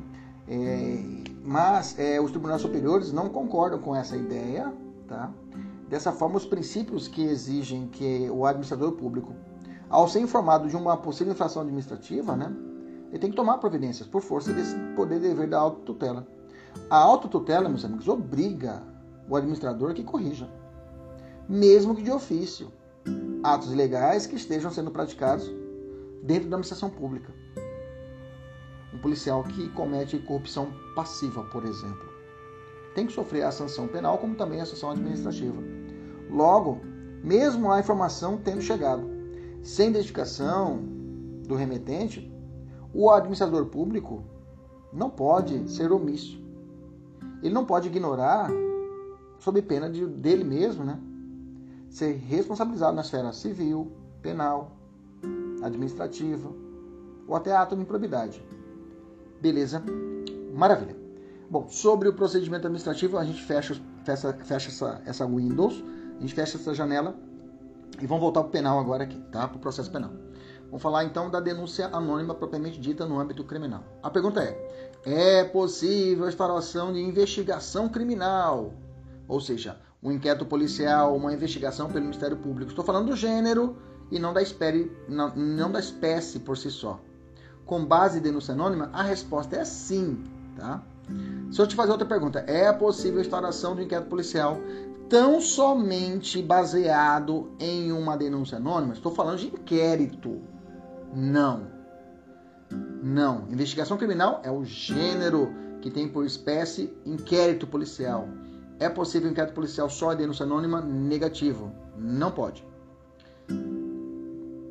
É, 0.47 1.03
mas 1.43 1.97
é, 1.99 2.19
os 2.21 2.31
tribunais 2.31 2.61
superiores 2.61 3.11
não 3.11 3.29
concordam 3.29 3.79
com 3.79 3.95
essa 3.95 4.15
ideia, 4.15 4.73
tá? 5.07 5.31
Dessa 5.89 6.11
forma, 6.11 6.35
os 6.35 6.45
princípios 6.45 7.07
que 7.07 7.23
exigem 7.23 7.87
que 7.87 8.29
o 8.29 8.45
administrador 8.45 8.91
público, 8.93 9.33
ao 9.89 10.07
ser 10.07 10.19
informado 10.19 10.67
de 10.67 10.75
uma 10.75 10.97
possível 10.97 11.31
infração 11.31 11.61
administrativa, 11.61 12.35
né, 12.35 12.53
ele 13.09 13.19
tem 13.19 13.29
que 13.29 13.37
tomar 13.37 13.57
providências 13.57 14.07
por 14.07 14.21
força 14.21 14.51
desse 14.51 14.75
poder 14.95 15.19
dever 15.19 15.47
da 15.47 15.59
autotutela. 15.59 16.27
A 16.89 16.97
autotutela, 16.97 17.67
meus 17.67 17.83
amigos, 17.83 18.07
obriga 18.07 18.81
o 19.29 19.35
administrador 19.35 19.93
que 19.93 20.03
corrija, 20.03 20.49
mesmo 21.47 21.95
que 21.95 22.01
de 22.01 22.11
ofício, 22.11 22.71
atos 23.43 23.71
ilegais 23.71 24.25
que 24.25 24.35
estejam 24.35 24.71
sendo 24.71 24.91
praticados 24.91 25.45
dentro 26.23 26.49
da 26.49 26.55
administração 26.55 26.89
pública. 26.89 27.33
Um 28.93 28.99
policial 28.99 29.43
que 29.43 29.69
comete 29.69 30.17
corrupção 30.19 30.71
passiva, 30.95 31.43
por 31.45 31.65
exemplo, 31.65 32.07
tem 32.95 33.05
que 33.05 33.13
sofrer 33.13 33.43
a 33.43 33.51
sanção 33.51 33.87
penal 33.87 34.17
como 34.17 34.35
também 34.35 34.61
a 34.61 34.65
sanção 34.65 34.91
administrativa. 34.91 35.61
Logo, 36.29 36.81
mesmo 37.23 37.71
a 37.71 37.79
informação 37.79 38.37
tendo 38.37 38.61
chegado 38.61 39.07
sem 39.61 39.89
identificação 39.89 40.79
do 41.45 41.55
remetente, 41.55 42.33
o 42.93 43.11
administrador 43.11 43.65
público 43.65 44.23
não 44.91 45.09
pode 45.09 45.69
ser 45.69 45.91
omisso. 45.91 46.46
Ele 47.47 47.53
não 47.53 47.65
pode 47.65 47.87
ignorar, 47.87 48.49
sob 49.39 49.61
pena 49.61 49.89
de, 49.89 50.05
dele 50.05 50.43
mesmo, 50.43 50.83
né? 50.83 50.99
ser 51.89 52.13
responsabilizado 52.27 52.93
na 52.93 53.01
esfera 53.01 53.31
civil, 53.31 53.89
penal, 54.21 54.71
administrativa 55.63 56.51
ou 57.25 57.35
até 57.35 57.55
ato 57.55 57.73
de 57.73 57.81
improbidade. 57.81 58.43
Beleza? 59.41 59.81
Maravilha. 60.53 60.95
Bom, 61.49 61.69
sobre 61.69 62.09
o 62.09 62.13
procedimento 62.13 62.67
administrativo, 62.67 63.17
a 63.17 63.23
gente 63.23 63.41
fecha, 63.41 63.79
fecha, 64.03 64.33
fecha 64.43 64.69
essa, 64.69 65.01
essa 65.05 65.25
Windows, 65.25 65.81
a 66.17 66.21
gente 66.21 66.33
fecha 66.33 66.57
essa 66.57 66.73
janela 66.73 67.15
e 68.01 68.05
vamos 68.05 68.21
voltar 68.21 68.41
para 68.41 68.49
o 68.49 68.51
penal 68.51 68.77
agora 68.77 69.05
aqui, 69.05 69.19
tá? 69.31 69.47
Para 69.47 69.57
o 69.57 69.59
processo 69.59 69.89
penal. 69.89 70.11
Vamos 70.65 70.81
falar 70.81 71.05
então 71.05 71.29
da 71.29 71.39
denúncia 71.39 71.87
anônima 71.87 72.35
propriamente 72.35 72.79
dita 72.79 73.05
no 73.05 73.17
âmbito 73.19 73.43
criminal. 73.45 73.83
A 74.03 74.09
pergunta 74.09 74.43
é: 74.43 74.86
é 75.09 75.45
possível 75.45 76.25
a 76.25 76.27
instauração 76.27 76.91
de 76.91 76.99
investigação 76.99 77.87
criminal? 77.87 78.73
Ou 79.25 79.39
seja, 79.39 79.79
um 80.03 80.11
inquérito 80.11 80.45
policial, 80.45 81.15
uma 81.15 81.33
investigação 81.33 81.87
pelo 81.87 82.01
Ministério 82.01 82.35
Público. 82.35 82.71
Estou 82.71 82.83
falando 82.83 83.07
do 83.07 83.15
gênero 83.15 83.77
e 84.11 84.19
não 84.19 84.33
da, 84.33 84.41
espécie, 84.41 84.91
não, 85.07 85.33
não 85.33 85.71
da 85.71 85.79
espécie 85.79 86.39
por 86.39 86.57
si 86.57 86.69
só. 86.69 86.99
Com 87.65 87.85
base 87.85 88.19
em 88.19 88.21
denúncia 88.21 88.53
anônima, 88.53 88.89
a 88.91 89.01
resposta 89.01 89.55
é 89.55 89.63
sim, 89.63 90.25
tá? 90.57 90.83
Se 91.51 91.61
eu 91.61 91.67
te 91.67 91.75
fazer 91.75 91.93
outra 91.93 92.05
pergunta, 92.05 92.39
é 92.39 92.71
possível 92.73 93.19
a 93.19 93.21
instauração 93.21 93.75
de 93.75 93.81
um 93.81 93.85
inquérito 93.85 94.09
policial 94.09 94.59
tão 95.07 95.39
somente 95.39 96.41
baseado 96.41 97.49
em 97.61 97.93
uma 97.93 98.17
denúncia 98.17 98.57
anônima? 98.57 98.91
Estou 98.91 99.13
falando 99.13 99.37
de 99.37 99.47
inquérito. 99.47 100.41
Não. 101.13 101.76
Não. 102.71 103.47
Investigação 103.49 103.97
criminal 103.97 104.41
é 104.43 104.51
o 104.51 104.63
gênero 104.65 105.53
que 105.81 105.89
tem 105.89 106.07
por 106.07 106.25
espécie 106.25 106.93
inquérito 107.05 107.67
policial. 107.67 108.27
É 108.79 108.89
possível 108.89 109.29
inquérito 109.29 109.53
policial 109.53 109.89
só 109.89 110.13
em 110.13 110.17
denúncia 110.17 110.45
anônima? 110.45 110.81
Negativo. 110.81 111.71
Não 111.97 112.31
pode. 112.31 112.65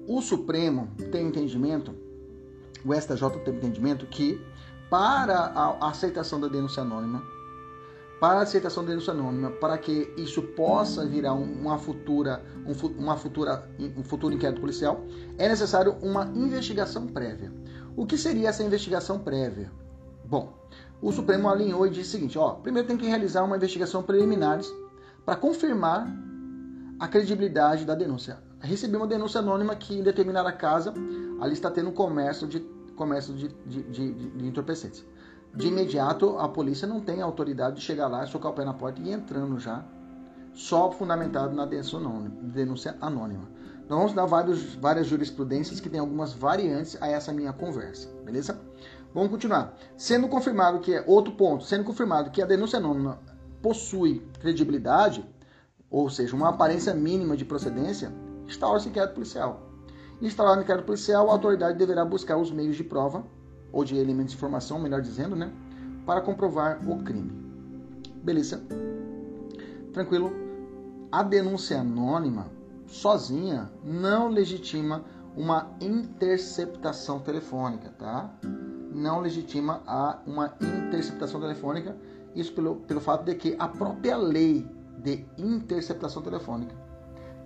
O 0.07 0.21
Supremo 0.23 0.89
tem 1.11 1.27
entendimento, 1.27 1.93
o 2.85 2.95
STJ 2.95 3.29
tem 3.45 3.55
entendimento 3.55 4.07
que 4.07 4.41
para 4.89 5.35
a 5.35 5.89
aceitação 5.89 6.39
da 6.39 6.47
denúncia 6.47 6.83
anônima, 6.83 7.23
para 8.21 8.39
a 8.39 8.43
aceitação 8.43 8.85
da 8.85 8.91
denúncia 8.91 9.13
anônima, 9.13 9.51
para 9.51 9.77
que 9.77 10.13
isso 10.17 10.41
possa 10.41 11.05
virar 11.05 11.35
uma 11.35 11.77
futura, 11.77 12.43
um, 12.65 12.87
uma 13.03 13.17
futura, 13.17 13.69
um 13.79 14.05
futuro 14.05 14.33
inquérito 14.33 14.61
policial, 14.61 15.05
é 15.37 15.49
necessário 15.49 15.97
uma 16.01 16.25
investigação 16.35 17.07
prévia. 17.09 17.53
O 17.97 18.05
que 18.05 18.19
seria 18.19 18.51
essa 18.51 18.63
investigação 18.63 19.19
prévia? 19.19 19.73
Bom, 20.25 20.53
o 21.01 21.11
Supremo 21.11 21.49
alinhou 21.49 21.87
e 21.87 21.91
disse 21.91 22.11
o 22.11 22.13
seguinte: 22.13 22.39
ó, 22.39 22.51
primeiro 22.51 22.87
tem 22.87 22.97
que 22.97 23.07
realizar 23.07 23.43
uma 23.43 23.57
investigação 23.57 24.03
preliminares 24.03 24.71
para 25.25 25.37
confirmar 25.37 26.07
a 26.99 27.09
credibilidade 27.09 27.85
da 27.85 27.95
denúncia. 27.95 28.39
Recebi 28.61 28.97
uma 28.97 29.07
denúncia 29.07 29.41
anônima 29.41 29.75
que 29.75 29.99
em 29.99 30.03
determinada 30.03 30.53
casa 30.53 30.93
ali 31.41 31.53
está 31.53 31.71
tendo 31.71 31.91
comércio 31.93 32.47
de 32.47 32.61
comércio 32.97 33.35
de, 33.35 33.49
de, 33.67 33.83
de, 33.83 34.13
de 34.31 34.47
entorpecentes. 34.47 35.05
De 35.55 35.69
imediato, 35.69 36.39
a 36.39 36.49
polícia 36.49 36.87
não 36.87 37.01
tem 37.01 37.23
autoridade 37.23 37.77
de 37.77 37.83
chegar 37.83 38.09
lá, 38.09 38.27
socar 38.27 38.53
o 38.53 38.55
pé 38.55 38.65
na 38.65 38.75
porta 38.75 39.01
e 39.01 39.09
ir 39.09 39.13
entrando 39.13 39.59
já, 39.59 39.85
só 40.53 40.91
fundamentado 40.91 41.55
na 41.55 41.67
denúncia 41.67 42.97
anônima. 43.01 43.49
Nós 43.89 43.99
vamos 43.99 44.13
dar 44.13 44.27
vários, 44.27 44.75
várias 44.75 45.07
jurisprudências 45.07 45.79
que 45.79 45.89
tem 45.89 46.01
algumas 46.01 46.33
variantes 46.33 47.01
a 47.01 47.07
essa 47.07 47.33
minha 47.33 47.53
conversa, 47.53 48.09
beleza? 48.25 48.61
Vamos 49.15 49.31
continuar. 49.31 49.77
Sendo 49.97 50.29
confirmado 50.29 50.81
que 50.81 50.93
é 50.93 51.05
outro 51.07 51.33
ponto, 51.35 51.65
sendo 51.65 51.85
confirmado 51.85 52.31
que 52.31 52.43
a 52.43 52.47
denúncia 52.47 52.79
anônima 52.79 53.21
possui 53.63 54.27
credibilidade, 54.41 55.25
ou 55.89 56.11
seja, 56.11 56.35
uma 56.35 56.49
aparência 56.49 56.93
mínima 56.95 57.37
de 57.37 57.45
procedência, 57.45 58.13
instaura-se 58.47 58.89
inquérito 58.89 59.15
policial. 59.15 59.63
Instaurado 60.21 60.63
inquérito 60.63 60.85
policial, 60.85 61.29
a 61.29 61.33
autoridade 61.33 61.79
deverá 61.79 62.05
buscar 62.05 62.37
os 62.37 62.51
meios 62.51 62.77
de 62.77 62.83
prova, 62.83 63.25
ou 63.73 63.85
de 63.85 63.97
elementos 63.97 64.33
de 64.33 64.37
informação, 64.37 64.79
melhor 64.79 65.01
dizendo, 65.01 65.37
né, 65.37 65.53
para 66.05 66.21
comprovar 66.21 66.81
o 66.89 67.03
crime. 67.03 67.31
Beleza? 68.23 68.63
Tranquilo? 69.93 70.33
A 71.13 71.23
denúncia 71.23 71.81
anônima, 71.81 72.47
sozinha, 72.87 73.71
não 73.83 74.29
legitima 74.29 75.05
uma 75.37 75.71
interceptação 75.81 77.19
telefônica, 77.19 77.91
tá? 77.99 78.33
não 78.97 79.21
legitima 79.21 79.83
a 79.87 80.19
uma 80.27 80.55
interceptação 80.61 81.41
telefônica, 81.41 81.97
isso 82.35 82.53
pelo, 82.53 82.77
pelo 82.77 83.01
fato 83.01 83.25
de 83.25 83.35
que 83.35 83.55
a 83.59 83.69
própria 83.69 84.17
lei 84.17 84.67
de 84.99 85.25
interceptação 85.37 86.23
telefônica, 86.23 86.75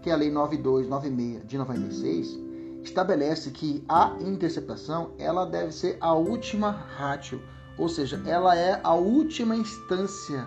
que 0.00 0.09
é 0.09 0.12
a 0.12 0.16
Lei 0.16 0.31
9296 0.31 1.46
de 1.46 1.59
96, 1.59 2.38
estabelece 2.83 3.50
que 3.50 3.85
a 3.88 4.16
interceptação 4.20 5.12
ela 5.18 5.44
deve 5.44 5.72
ser 5.72 5.98
a 6.00 6.14
última 6.14 6.70
ratio, 6.70 7.42
ou 7.76 7.88
seja, 7.88 8.22
ela 8.24 8.57
é 8.57 8.81
a 8.83 8.94
última 8.94 9.55
instância 9.57 10.46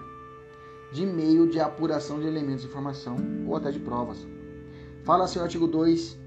de 0.92 1.06
meio 1.06 1.50
de 1.50 1.60
apuração 1.60 2.20
de 2.20 2.28
elementos 2.28 2.62
de 2.62 2.68
informação 2.68 3.18
ou 3.48 3.56
até 3.56 3.72
de 3.72 3.80
provas. 3.80 4.26
Fala 5.04 5.26
assim 5.26 5.40
o 5.40 5.44
artigo 5.44 5.68
2, 5.68 6.18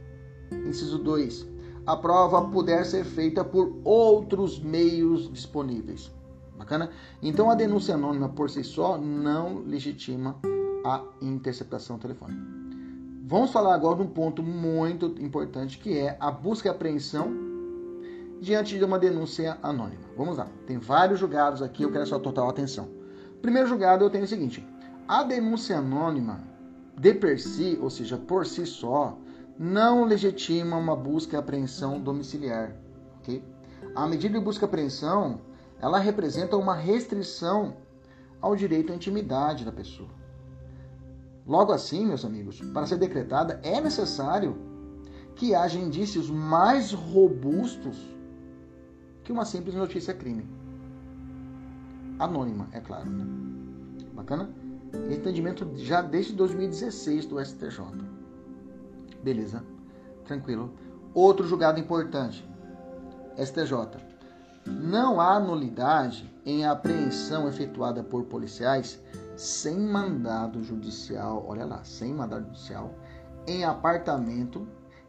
inciso 0.67 0.99
2 0.99 1.57
a 1.87 1.97
prova 1.97 2.49
puder 2.49 2.85
ser 2.85 3.05
feita 3.05 3.45
por 3.45 3.81
outros 3.85 4.59
meios 4.59 5.33
disponíveis. 5.33 6.11
Bacana? 6.59 6.91
Então 7.23 7.49
a 7.49 7.55
denúncia 7.55 7.95
anônima 7.95 8.29
por 8.29 8.51
si 8.51 8.65
só 8.65 8.99
não 8.99 9.61
legitima 9.61 10.37
a 10.85 11.05
interceptação 11.23 11.99
telefônica. 11.99 12.41
Vamos 13.25 13.53
falar 13.53 13.75
agora 13.75 13.97
de 13.97 14.03
um 14.03 14.09
ponto 14.09 14.43
muito 14.43 15.15
importante 15.21 15.79
que 15.79 15.97
é 15.97 16.17
a 16.19 16.31
busca 16.31 16.69
e 16.69 16.71
apreensão 16.71 17.33
diante 18.41 18.77
de 18.77 18.85
uma 18.85 18.99
denúncia 18.99 19.57
anônima. 19.63 20.03
Vamos 20.17 20.39
lá. 20.39 20.49
Tem 20.67 20.79
vários 20.79 21.21
julgados 21.21 21.63
aqui, 21.63 21.85
eu 21.85 21.93
quero 21.93 22.07
só 22.07 22.19
total 22.19 22.49
atenção. 22.49 22.89
Primeiro 23.41 23.69
julgado 23.69 24.05
eu 24.05 24.11
tenho 24.11 24.25
o 24.25 24.29
seguinte: 24.29 24.67
a 25.07 25.23
denúncia 25.23 25.79
anônima 25.79 26.41
de 26.99 27.15
per 27.15 27.39
si, 27.39 27.79
ou 27.81 27.91
seja, 27.91 28.17
por 28.17 28.47
si 28.47 28.65
só, 28.65 29.19
não 29.59 30.05
legitima 30.05 30.77
uma 30.77 30.97
busca 30.97 31.37
e 31.37 31.39
apreensão 31.39 32.01
domiciliar. 32.01 32.75
Okay? 33.21 33.45
A 33.95 34.07
medida 34.07 34.39
de 34.39 34.45
busca 34.45 34.65
e 34.65 34.69
apreensão 34.69 35.41
ela 35.81 35.99
representa 35.99 36.57
uma 36.57 36.75
restrição 36.75 37.77
ao 38.41 38.57
direito 38.57 38.93
à 38.93 38.97
intimidade 38.97 39.65
da 39.65 39.73
pessoa. 39.73 40.09
Logo 41.47 41.73
assim, 41.73 42.07
meus 42.07 42.25
amigos, 42.25 42.61
para 42.73 42.87
ser 42.87 42.97
decretada 42.97 43.61
é 43.63 43.81
necessário 43.81 44.57
que 45.35 45.55
haja 45.55 45.79
indícios 45.79 46.31
mais 46.31 46.93
robustos 46.93 47.97
que 49.23 49.33
uma 49.33 49.45
simples 49.45 49.75
notícia 49.75 50.15
crime. 50.15 50.49
Anônima, 52.19 52.69
é 52.73 52.81
claro. 52.81 53.09
Né? 53.09 53.27
Bacana? 54.15 54.49
Entendimento 55.11 55.69
já 55.77 56.01
desde 56.03 56.33
2016 56.35 57.27
do 57.27 57.45
STJ. 57.45 57.81
Beleza, 59.23 59.65
tranquilo. 60.25 60.73
Outro 61.15 61.47
julgado 61.47 61.81
importante, 61.81 62.47
STJ. 63.37 64.05
Não 64.67 65.21
há 65.21 65.39
nulidade 65.39 66.33
em 66.45 66.65
apreensão 66.65 67.49
efetuada 67.49 68.03
por 68.03 68.25
policiais 68.25 69.01
sem 69.37 69.79
mandado 69.79 70.63
judicial, 70.63 71.45
olha 71.47 71.65
lá, 71.65 71.85
sem 71.85 72.13
mandado 72.13 72.47
judicial, 72.47 72.95
em 73.47 73.65
apartamento 73.65 74.67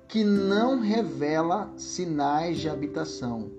que 0.08 0.24
não 0.24 0.80
revela 0.80 1.72
sinais 1.76 2.58
de 2.60 2.70
habitação. 2.70 3.52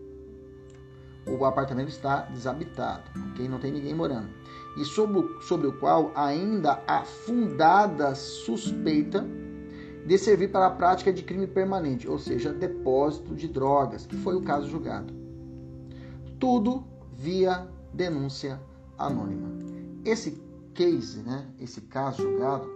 O 1.27 1.45
apartamento 1.45 1.89
está 1.89 2.23
desabitado, 2.23 3.03
ok? 3.33 3.49
Não 3.49 3.59
tem 3.59 3.73
ninguém 3.73 3.95
morando. 3.95 4.31
E 4.79 4.85
sobre, 4.85 5.27
sobre 5.43 5.67
o 5.67 5.73
qual 5.73 6.13
ainda 6.15 6.83
há 6.87 7.03
fundada 7.05 8.15
suspeita 8.15 9.27
de 10.07 10.17
servir 10.17 10.51
para 10.51 10.67
a 10.67 10.71
prática 10.71 11.13
de 11.13 11.23
crime 11.23 11.47
permanente, 11.47 12.09
ou 12.09 12.19
seja, 12.19 12.53
depósito 12.53 13.35
de 13.35 13.49
drogas, 13.49 14.07
que 14.07 14.17
foi 14.17 14.37
o 14.37 14.43
caso 14.43 14.69
julgado. 14.69 15.13
Tudo 16.39 16.85
via 17.13 17.69
denúncia 17.93 18.61
anônima. 18.97 19.49
Esse 20.05 20.41
case, 20.73 21.19
né, 21.21 21.47
esse 21.59 21.81
caso 21.83 22.23
julgado, 22.23 22.71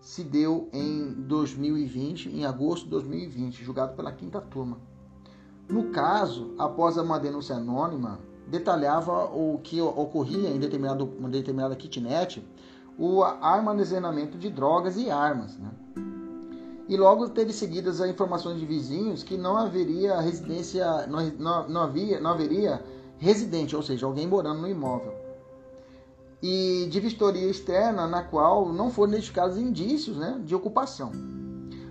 se 0.00 0.22
deu 0.22 0.68
em 0.72 1.12
2020, 1.12 2.28
em 2.28 2.44
agosto 2.44 2.84
de 2.84 2.90
2020, 2.90 3.64
julgado 3.64 3.94
pela 3.94 4.12
quinta 4.12 4.40
turma. 4.40 4.78
No 5.68 5.90
caso, 5.90 6.54
após 6.58 6.98
uma 6.98 7.18
denúncia 7.18 7.56
anônima 7.56 8.20
detalhava 8.46 9.24
o 9.24 9.60
que 9.62 9.80
ocorria 9.80 10.50
em 10.50 10.58
determinado, 10.58 11.10
uma 11.18 11.28
determinada 11.28 11.74
kitnet, 11.74 12.44
o 12.98 13.22
armazenamento 13.22 14.38
de 14.38 14.50
drogas 14.50 14.96
e 14.96 15.10
armas. 15.10 15.56
Né? 15.56 15.70
E 16.88 16.96
logo 16.96 17.28
teve 17.30 17.52
seguidas 17.52 18.00
as 18.00 18.10
informações 18.10 18.58
de 18.60 18.66
vizinhos 18.66 19.22
que 19.22 19.36
não 19.36 19.56
haveria 19.56 20.20
residência, 20.20 21.06
não, 21.06 21.66
não, 21.68 21.82
havia, 21.82 22.20
não 22.20 22.30
haveria 22.30 22.82
residente, 23.18 23.74
ou 23.74 23.82
seja, 23.82 24.04
alguém 24.04 24.26
morando 24.26 24.60
no 24.60 24.68
imóvel. 24.68 25.14
E 26.42 26.86
de 26.90 27.00
vistoria 27.00 27.48
externa, 27.48 28.06
na 28.06 28.22
qual 28.22 28.70
não 28.70 28.90
foram 28.90 29.12
identificados 29.12 29.56
indícios 29.56 30.18
né, 30.18 30.38
de 30.44 30.54
ocupação. 30.54 31.10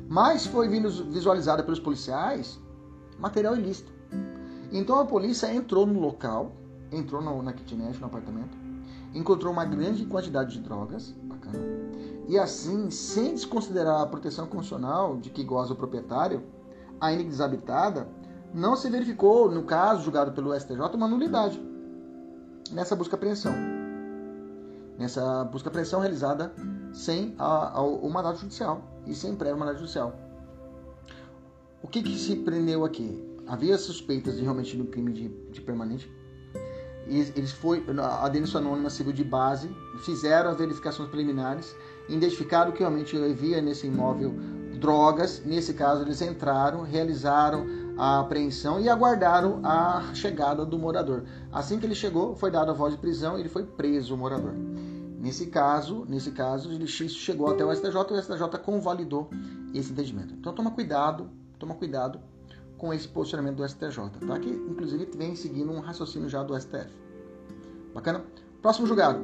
Mas 0.07 0.45
foi 0.45 0.69
visualizada 0.69 1.63
pelos 1.63 1.79
policiais 1.79 2.59
material 3.17 3.55
ilícito. 3.55 3.91
Então 4.73 4.99
a 4.99 5.05
polícia 5.05 5.53
entrou 5.53 5.85
no 5.85 5.99
local, 5.99 6.51
entrou 6.91 7.21
no, 7.21 7.43
na 7.43 7.53
kitnet, 7.53 7.99
no 7.99 8.07
apartamento, 8.07 8.57
encontrou 9.13 9.53
uma 9.53 9.63
grande 9.63 10.03
quantidade 10.03 10.53
de 10.53 10.59
drogas, 10.59 11.13
bacana, 11.23 11.59
e 12.27 12.39
assim, 12.39 12.89
sem 12.89 13.35
desconsiderar 13.35 14.01
a 14.01 14.07
proteção 14.07 14.47
constitucional 14.47 15.17
de 15.17 15.29
que 15.29 15.43
goza 15.43 15.73
o 15.73 15.75
proprietário, 15.75 16.43
ainda 16.99 17.23
desabitada, 17.23 18.07
não 18.51 18.75
se 18.75 18.89
verificou, 18.89 19.51
no 19.51 19.63
caso 19.63 20.01
julgado 20.01 20.31
pelo 20.31 20.59
STJ, 20.59 20.79
uma 20.95 21.07
nulidade 21.07 21.61
nessa 22.71 22.95
busca-apreensão. 22.95 23.53
Nessa 24.97 25.43
busca-apreensão 25.45 25.99
realizada 25.99 26.51
sem 26.91 27.35
a, 27.37 27.77
a, 27.77 27.81
o 27.81 28.09
mandato 28.09 28.39
judicial 28.39 28.81
e 29.05 29.13
sem 29.13 29.35
prévio 29.35 29.57
mandato 29.57 29.79
judicial. 29.79 30.15
O 31.83 31.87
que, 31.87 32.01
que 32.01 32.17
se 32.17 32.37
prendeu 32.37 32.85
aqui? 32.85 33.32
Havia 33.47 33.77
suspeitas 33.77 34.35
de 34.35 34.43
realmente 34.43 34.79
um 34.79 34.85
crime 34.85 35.11
de, 35.11 35.27
de 35.51 35.61
permanente. 35.61 36.09
E 37.07 37.19
eles 37.35 37.51
foi 37.51 37.83
a 37.99 38.29
denúncia 38.29 38.59
anônima 38.59 38.89
civil 38.89 39.11
de 39.11 39.23
base, 39.23 39.69
fizeram 40.05 40.49
as 40.49 40.57
verificações 40.57 41.09
preliminares, 41.09 41.75
identificaram 42.07 42.71
que 42.71 42.79
realmente 42.79 43.17
havia 43.17 43.61
nesse 43.61 43.87
imóvel 43.87 44.33
drogas. 44.79 45.43
Nesse 45.45 45.73
caso, 45.73 46.03
eles 46.03 46.21
entraram, 46.21 46.81
realizaram 46.81 47.65
a 47.97 48.21
apreensão 48.21 48.79
e 48.79 48.89
aguardaram 48.89 49.59
a 49.63 50.13
chegada 50.13 50.65
do 50.65 50.79
morador. 50.79 51.25
Assim 51.51 51.77
que 51.77 51.85
ele 51.85 51.95
chegou, 51.95 52.35
foi 52.35 52.49
dada 52.49 52.71
a 52.71 52.73
voz 52.73 52.93
de 52.93 52.99
prisão 52.99 53.37
e 53.37 53.41
ele 53.41 53.49
foi 53.49 53.63
preso, 53.65 54.15
o 54.15 54.17
morador. 54.17 54.53
Nesse 55.19 55.47
caso, 55.47 56.05
nesse 56.07 56.31
caso, 56.31 56.71
ele 56.71 56.87
chegou 56.87 57.49
até 57.49 57.63
o 57.63 57.73
STJ 57.73 57.95
e 58.11 58.13
o 58.13 58.21
STJ 58.21 58.59
convalidou 58.63 59.29
esse 59.73 59.91
entendimento. 59.91 60.33
Então 60.33 60.53
toma 60.53 60.71
cuidado, 60.71 61.29
toma 61.57 61.75
cuidado 61.75 62.19
com 62.83 62.93
esse 62.93 63.07
posicionamento 63.07 63.55
do 63.55 63.65
STJ, 63.65 64.09
tá? 64.27 64.37
Que 64.37 64.49
inclusive 64.49 65.09
vem 65.15 65.37
seguindo 65.37 65.71
um 65.71 65.79
raciocínio 65.79 66.27
já 66.27 66.43
do 66.43 66.53
STF. 66.59 66.89
Bacana? 67.93 68.25
Próximo 68.61 68.85
julgado. 68.85 69.21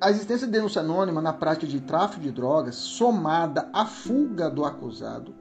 A 0.00 0.10
existência 0.10 0.46
de 0.46 0.54
denúncia 0.54 0.80
anônima 0.80 1.20
na 1.20 1.34
prática 1.34 1.66
de 1.66 1.80
tráfico 1.80 2.22
de 2.22 2.30
drogas, 2.30 2.76
somada 2.76 3.68
à 3.74 3.84
fuga 3.84 4.48
do 4.48 4.64
acusado, 4.64 5.34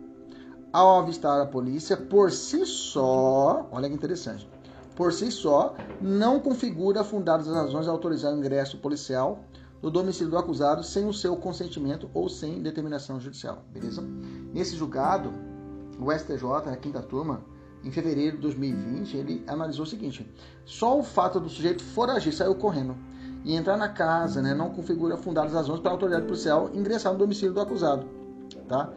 ao 0.73 0.99
avistar 0.99 1.39
a 1.39 1.45
polícia, 1.45 1.95
por 1.95 2.33
si 2.33 2.65
só, 2.65 3.69
olha 3.71 3.88
que 3.88 3.95
interessante, 3.95 4.45
por 4.93 5.13
si 5.13 5.31
só, 5.31 5.75
não 6.01 6.38
configura 6.41 7.01
fundadas 7.01 7.47
as 7.47 7.55
razões 7.55 7.85
de 7.85 7.91
autorizar 7.91 8.33
o 8.33 8.38
ingresso 8.38 8.77
policial 8.77 9.45
no 9.81 9.89
domicílio 9.89 10.31
do 10.31 10.38
acusado 10.38 10.83
sem 10.83 11.07
o 11.07 11.13
seu 11.13 11.38
consentimento 11.38 12.09
ou 12.13 12.27
sem 12.27 12.62
determinação 12.62 13.21
judicial, 13.21 13.63
beleza? 13.71 14.01
Nesse 14.53 14.75
julgado, 14.75 15.33
o 15.99 16.12
STJ, 16.12 16.71
a 16.71 16.77
quinta 16.77 17.01
turma, 17.01 17.41
em 17.83 17.91
fevereiro 17.91 18.38
de 18.38 18.41
2020, 18.43 19.17
ele 19.17 19.43
analisou 19.47 19.83
o 19.83 19.88
seguinte: 19.88 20.29
só 20.65 20.97
o 20.97 21.03
fato 21.03 21.39
do 21.39 21.49
sujeito 21.49 21.83
foragir, 21.83 22.33
saiu 22.33 22.55
correndo 22.55 22.95
e 23.43 23.55
entrar 23.55 23.77
na 23.77 23.89
casa, 23.89 24.41
né, 24.41 24.53
não 24.53 24.69
configura 24.69 25.15
fundadas 25.15 25.53
razões 25.53 25.79
para 25.79 25.91
a 25.91 25.93
autoridade 25.93 26.25
policial 26.25 26.69
ingressar 26.73 27.13
no 27.13 27.19
domicílio 27.19 27.53
do 27.53 27.62
acusado, 27.62 28.05
tá? 28.67 28.91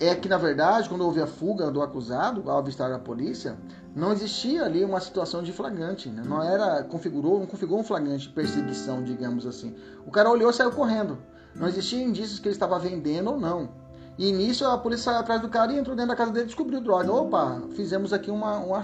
é 0.00 0.14
que, 0.14 0.28
na 0.28 0.38
verdade, 0.38 0.88
quando 0.88 1.04
houve 1.04 1.20
a 1.20 1.26
fuga 1.26 1.70
do 1.70 1.82
acusado, 1.82 2.48
ao 2.48 2.58
avistar 2.58 2.92
a 2.92 2.98
polícia, 2.98 3.56
não 3.94 4.12
existia 4.12 4.64
ali 4.64 4.84
uma 4.84 5.00
situação 5.00 5.42
de 5.42 5.52
flagrante, 5.52 6.08
né? 6.08 6.22
não 6.24 6.42
era 6.42 6.84
configurou, 6.84 7.40
não 7.40 7.46
configurou 7.46 7.80
um 7.80 7.84
flagrante 7.84 8.28
de 8.28 8.34
perseguição, 8.34 9.02
digamos 9.02 9.46
assim. 9.46 9.74
O 10.06 10.10
cara 10.10 10.30
olhou 10.30 10.50
e 10.50 10.54
saiu 10.54 10.70
correndo. 10.70 11.18
Não 11.54 11.66
existia 11.66 12.00
indícios 12.00 12.38
que 12.38 12.46
ele 12.46 12.54
estava 12.54 12.78
vendendo 12.78 13.30
ou 13.30 13.40
não. 13.40 13.70
E 14.18 14.32
nisso 14.32 14.66
a 14.66 14.76
polícia 14.76 15.04
saiu 15.04 15.20
atrás 15.20 15.40
do 15.40 15.48
cara 15.48 15.72
e 15.72 15.78
entrou 15.78 15.94
dentro 15.94 16.10
da 16.10 16.16
casa 16.16 16.32
dele 16.32 16.44
e 16.44 16.46
descobriu 16.48 16.80
droga. 16.80 17.12
Opa, 17.12 17.62
fizemos 17.76 18.12
aqui 18.12 18.32
uma, 18.32 18.58
uma. 18.58 18.82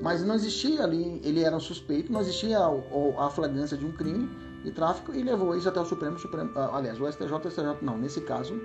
Mas 0.00 0.24
não 0.24 0.34
existia 0.34 0.82
ali, 0.82 1.20
ele 1.22 1.44
era 1.44 1.54
um 1.54 1.60
suspeito, 1.60 2.10
não 2.10 2.20
existia 2.20 2.58
a, 2.58 3.26
a 3.26 3.28
flagrância 3.28 3.76
de 3.76 3.84
um 3.84 3.92
crime 3.92 4.30
de 4.64 4.70
tráfico 4.72 5.12
e 5.14 5.22
levou 5.22 5.54
isso 5.54 5.68
até 5.68 5.78
o 5.78 5.84
Supremo. 5.84 6.18
Supremo 6.18 6.50
ah, 6.56 6.70
aliás, 6.72 6.98
o 6.98 7.06
STJ, 7.06 7.30
o 7.30 7.50
STJ, 7.50 7.76
não, 7.82 7.98
nesse 7.98 8.22
caso, 8.22 8.58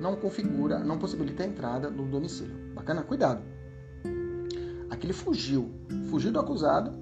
não 0.00 0.16
configura, 0.16 0.80
não 0.80 0.98
possibilita 0.98 1.44
a 1.44 1.46
entrada 1.46 1.88
no 1.88 2.04
domicílio. 2.04 2.56
Bacana? 2.74 3.02
Cuidado. 3.02 3.40
Aqui 4.90 5.06
ele 5.06 5.12
fugiu, 5.12 5.70
fugiu 6.10 6.32
do 6.32 6.40
acusado 6.40 6.92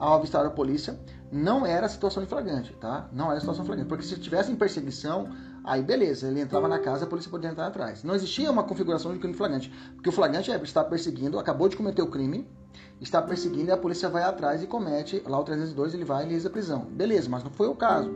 ao 0.00 0.14
avistar 0.14 0.44
a 0.44 0.50
polícia, 0.50 0.98
não 1.30 1.64
era 1.64 1.88
situação 1.88 2.22
de 2.22 2.28
flagrante, 2.28 2.72
tá? 2.74 3.08
Não 3.12 3.30
era 3.30 3.38
situação 3.38 3.64
flagrante, 3.64 3.88
porque 3.88 4.04
se 4.04 4.18
tivesse 4.18 4.50
em 4.50 4.56
perseguição, 4.56 5.28
aí 5.66 5.82
beleza, 5.82 6.28
ele 6.28 6.40
entrava 6.40 6.68
na 6.68 6.78
casa, 6.78 7.04
a 7.04 7.08
polícia 7.08 7.30
podia 7.30 7.50
entrar 7.50 7.66
atrás. 7.66 8.04
Não 8.04 8.14
existia 8.14 8.50
uma 8.50 8.62
configuração 8.62 9.12
de 9.12 9.18
crime 9.18 9.34
flagrante, 9.34 9.70
porque 9.94 10.08
o 10.08 10.12
flagrante 10.12 10.50
é 10.50 10.56
estar 10.62 10.84
perseguindo, 10.84 11.38
acabou 11.38 11.68
de 11.68 11.76
cometer 11.76 12.00
o 12.00 12.06
crime, 12.06 12.48
está 13.00 13.20
perseguindo 13.20 13.68
e 13.68 13.72
a 13.72 13.76
polícia 13.76 14.08
vai 14.08 14.22
atrás 14.22 14.62
e 14.62 14.66
comete, 14.66 15.22
lá 15.26 15.38
o 15.38 15.44
302 15.44 15.94
ele 15.94 16.04
vai 16.04 16.22
e 16.22 16.28
realiza 16.28 16.48
a 16.48 16.52
prisão. 16.52 16.86
Beleza, 16.90 17.28
mas 17.28 17.42
não 17.42 17.50
foi 17.50 17.66
o 17.66 17.74
caso. 17.74 18.10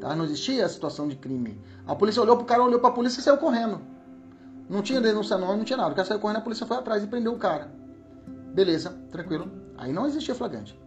Tá? 0.00 0.16
Não 0.16 0.24
existia 0.24 0.64
a 0.64 0.68
situação 0.68 1.06
de 1.06 1.16
crime. 1.16 1.60
A 1.86 1.94
polícia 1.94 2.22
olhou 2.22 2.36
pro 2.36 2.46
cara, 2.46 2.62
olhou 2.62 2.80
pra 2.80 2.90
polícia 2.90 3.20
e 3.20 3.22
saiu 3.22 3.36
correndo. 3.36 3.80
Não 4.68 4.82
tinha 4.82 5.00
denúncia 5.00 5.36
não, 5.36 5.56
não 5.56 5.64
tinha 5.64 5.76
nada. 5.76 5.92
O 5.92 5.94
cara 5.94 6.08
saiu 6.08 6.20
correndo, 6.20 6.38
a 6.38 6.40
polícia 6.40 6.66
foi 6.66 6.76
atrás 6.76 7.04
e 7.04 7.06
prendeu 7.06 7.32
o 7.32 7.38
cara. 7.38 7.70
Beleza, 8.54 8.90
tranquilo. 9.10 9.50
Aí 9.76 9.92
não 9.92 10.06
existia 10.06 10.34
flagrante. 10.34 10.78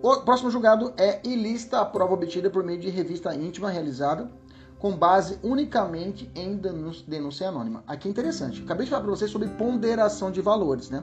O 0.00 0.16
próximo 0.18 0.50
julgado 0.50 0.92
é 0.96 1.20
ilícita 1.24 1.80
a 1.80 1.84
prova 1.84 2.14
obtida 2.14 2.48
por 2.48 2.62
meio 2.62 2.78
de 2.78 2.88
revista 2.88 3.34
íntima 3.34 3.68
realizada 3.68 4.30
com 4.78 4.96
base 4.96 5.38
unicamente 5.42 6.30
em 6.34 6.56
denúncia 6.56 7.48
anônima. 7.48 7.82
Aqui 7.86 8.08
é 8.08 8.10
interessante. 8.10 8.62
Acabei 8.62 8.84
de 8.84 8.90
falar 8.90 9.02
para 9.02 9.10
vocês 9.10 9.30
sobre 9.30 9.48
ponderação 9.48 10.30
de 10.30 10.40
valores, 10.40 10.88
né? 10.88 11.02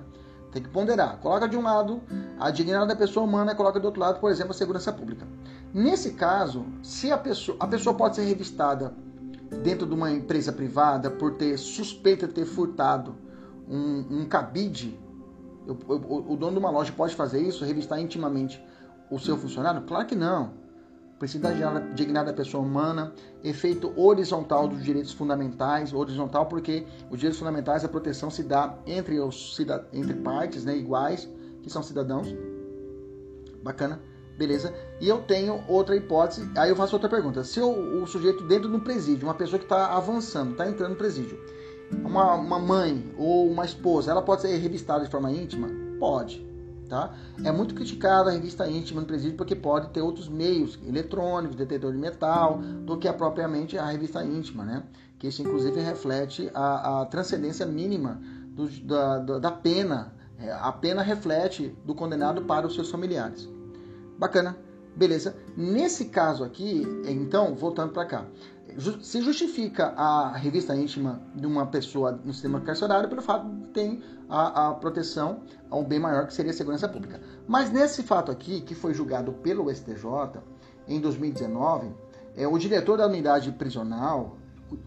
Tem 0.51 0.63
que 0.63 0.69
ponderar. 0.69 1.17
Coloca 1.19 1.49
de 1.49 1.57
um 1.57 1.61
lado 1.61 2.01
a 2.39 2.49
dignidade 2.49 2.87
da 2.87 2.95
pessoa 2.95 3.25
humana, 3.25 3.53
coloca 3.53 3.79
do 3.79 3.85
outro 3.85 3.99
lado, 3.99 4.21
por 4.21 4.31
exemplo, 4.31 4.51
a 4.51 4.53
segurança 4.53 4.93
pública. 4.93 5.27
Nesse 5.73 6.13
caso, 6.13 6.65
se 6.81 7.11
a 7.11 7.17
pessoa, 7.17 7.57
a 7.59 7.67
pessoa 7.67 7.93
pode 7.93 8.15
ser 8.15 8.23
revistada 8.23 8.93
dentro 9.61 9.85
de 9.85 9.93
uma 9.93 10.09
empresa 10.09 10.53
privada 10.53 11.11
por 11.11 11.33
ter 11.33 11.57
suspeita 11.57 12.25
de 12.27 12.33
ter 12.33 12.45
furtado 12.45 13.15
um, 13.67 14.21
um 14.21 14.25
cabide, 14.25 14.97
o, 15.67 16.37
dono 16.37 16.53
de 16.53 16.59
uma 16.59 16.69
loja 16.69 16.93
pode 16.93 17.15
fazer 17.15 17.41
isso, 17.41 17.65
revistar 17.65 17.99
intimamente 17.99 18.63
o 19.09 19.19
seu 19.19 19.35
funcionário? 19.35 19.81
Claro 19.81 20.05
que 20.05 20.15
não. 20.15 20.64
Precisa 21.17 21.49
da 21.49 21.79
dignidade 21.93 22.27
da 22.27 22.33
pessoa 22.33 22.63
humana, 22.63 23.13
efeito 23.43 23.93
horizontal 23.95 24.67
dos 24.67 24.83
direitos 24.83 25.13
fundamentais, 25.13 25.93
horizontal 25.93 26.45
porque 26.47 26.85
os 27.09 27.17
direitos 27.17 27.39
fundamentais, 27.39 27.85
a 27.85 27.87
proteção 27.87 28.29
se 28.29 28.43
dá 28.43 28.77
entre, 28.85 29.19
os, 29.19 29.57
entre 29.93 30.13
partes 30.15 30.65
né, 30.65 30.75
iguais, 30.75 31.29
que 31.61 31.69
são 31.69 31.81
cidadãos. 31.81 32.27
Bacana 33.63 34.01
beleza? 34.37 34.73
E 34.99 35.07
eu 35.07 35.21
tenho 35.21 35.63
outra 35.67 35.95
hipótese, 35.95 36.49
aí 36.57 36.69
eu 36.69 36.75
faço 36.75 36.95
outra 36.95 37.09
pergunta. 37.09 37.43
Se 37.43 37.59
o, 37.59 38.03
o 38.03 38.07
sujeito 38.07 38.43
dentro 38.43 38.69
do 38.69 38.79
presídio, 38.79 39.27
uma 39.27 39.33
pessoa 39.33 39.59
que 39.59 39.65
está 39.65 39.95
avançando, 39.95 40.51
está 40.51 40.67
entrando 40.67 40.91
no 40.91 40.95
presídio, 40.95 41.39
uma, 42.03 42.33
uma 42.35 42.59
mãe 42.59 43.13
ou 43.17 43.49
uma 43.49 43.65
esposa, 43.65 44.11
ela 44.11 44.21
pode 44.21 44.41
ser 44.41 44.55
revistada 44.57 45.05
de 45.05 45.11
forma 45.11 45.31
íntima? 45.31 45.69
Pode. 45.99 46.44
Tá? 46.87 47.15
É 47.43 47.51
muito 47.51 47.73
criticada 47.73 48.29
a 48.29 48.33
revista 48.33 48.67
íntima 48.67 49.01
no 49.01 49.07
presídio 49.07 49.35
porque 49.35 49.55
pode 49.55 49.89
ter 49.89 50.01
outros 50.01 50.29
meios 50.29 50.77
eletrônicos, 50.87 51.55
detetor 51.55 51.91
de 51.91 51.97
metal, 51.97 52.59
do 52.59 52.97
que 52.97 53.07
a 53.07 53.13
propriamente 53.13 53.77
a 53.77 53.87
revista 53.87 54.23
íntima, 54.23 54.63
né? 54.63 54.83
Que 55.17 55.27
isso 55.27 55.41
inclusive 55.41 55.79
reflete 55.81 56.51
a, 56.53 57.01
a 57.01 57.05
transcendência 57.05 57.65
mínima 57.65 58.21
do, 58.49 58.67
da, 58.85 59.39
da 59.39 59.51
pena. 59.51 60.13
É, 60.37 60.51
a 60.51 60.71
pena 60.71 61.01
reflete 61.01 61.75
do 61.85 61.95
condenado 61.95 62.43
para 62.43 62.67
os 62.67 62.75
seus 62.75 62.91
familiares. 62.91 63.49
Bacana, 64.17 64.55
beleza. 64.95 65.35
Nesse 65.57 66.05
caso 66.05 66.43
aqui, 66.43 66.85
então, 67.07 67.55
voltando 67.55 67.93
para 67.93 68.05
cá, 68.05 68.25
se 69.01 69.21
justifica 69.21 69.93
a 69.95 70.35
revista 70.35 70.75
íntima 70.75 71.21
de 71.33 71.47
uma 71.47 71.65
pessoa 71.65 72.11
no 72.11 72.33
sistema 72.33 72.59
carcerário 72.59 73.07
pelo 73.07 73.21
fato 73.21 73.47
de 73.47 73.67
ter 73.67 74.03
a, 74.29 74.67
a 74.67 74.73
proteção 74.73 75.43
a 75.69 75.77
um 75.77 75.83
bem 75.83 75.99
maior 75.99 76.27
que 76.27 76.33
seria 76.33 76.51
a 76.51 76.53
segurança 76.53 76.87
pública. 76.89 77.21
Mas 77.47 77.71
nesse 77.71 78.03
fato 78.03 78.31
aqui, 78.31 78.61
que 78.61 78.75
foi 78.75 78.93
julgado 78.93 79.31
pelo 79.31 79.73
STJ 79.73 80.41
em 80.87 80.99
2019, 80.99 81.89
é, 82.35 82.47
o 82.47 82.57
diretor 82.57 82.97
da 82.97 83.07
unidade 83.07 83.51
prisional, 83.53 84.37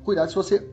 cuidado 0.04 0.28
se 0.28 0.34
você 0.34 0.68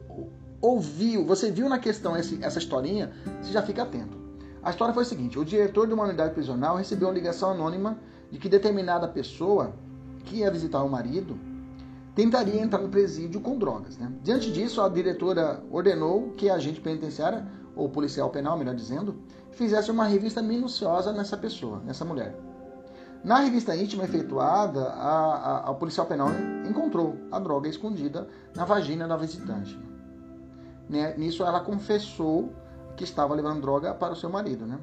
ouviu, 0.62 1.26
você 1.26 1.50
viu 1.52 1.70
na 1.70 1.80
questão 1.80 2.18
esse, 2.18 2.38
essa 2.44 2.60
historinha, 2.60 3.14
você 3.42 3.52
já 3.54 3.62
fica 3.62 3.84
atento. 3.84 4.18
A 4.62 4.72
história 4.72 4.94
foi 4.94 5.04
a 5.04 5.06
seguinte: 5.06 5.40
o 5.40 5.46
diretor 5.46 5.88
de 5.88 5.94
uma 5.94 6.04
unidade 6.04 6.34
prisional 6.34 6.76
recebeu 6.76 7.08
uma 7.08 7.14
ligação 7.14 7.52
anônima 7.52 7.98
de 8.30 8.40
que 8.40 8.50
determinada 8.50 9.08
pessoa 9.08 9.74
que 10.26 10.38
ia 10.38 10.52
visitar 10.52 10.84
o 10.84 10.90
marido 10.90 11.55
tentaria 12.16 12.62
entrar 12.62 12.82
no 12.82 12.90
presídio 12.90 13.42
com 13.42 13.58
drogas. 13.58 13.98
Né? 13.98 14.12
Diante 14.24 14.52
disso, 14.52 14.82
a 14.82 14.88
diretora 14.88 15.62
ordenou 15.70 16.32
que 16.32 16.50
a 16.50 16.56
agente 16.56 16.80
penitenciária, 16.80 17.46
ou 17.76 17.90
policial 17.90 18.30
penal, 18.30 18.58
melhor 18.58 18.74
dizendo, 18.74 19.18
fizesse 19.52 19.92
uma 19.92 20.06
revista 20.06 20.42
minuciosa 20.42 21.12
nessa 21.12 21.36
pessoa, 21.36 21.82
nessa 21.86 22.06
mulher. 22.06 22.34
Na 23.22 23.40
revista 23.40 23.76
íntima 23.76 24.06
efetuada, 24.06 24.86
a, 24.92 25.36
a, 25.36 25.70
a 25.72 25.74
policial 25.74 26.06
penal 26.06 26.30
encontrou 26.68 27.18
a 27.32 27.40
droga 27.40 27.68
escondida 27.68 28.30
na 28.56 28.64
vagina 28.64 29.08
da 29.08 29.18
visitante. 29.18 29.78
Né? 30.90 31.16
Nisso, 31.18 31.44
ela 31.44 31.60
confessou 31.60 32.54
que 32.96 33.04
estava 33.04 33.36
levando 33.36 33.62
droga 33.62 33.94
para 33.94 34.14
o 34.14 34.16
seu 34.16 34.30
marido. 34.30 34.66
Né? 34.66 34.80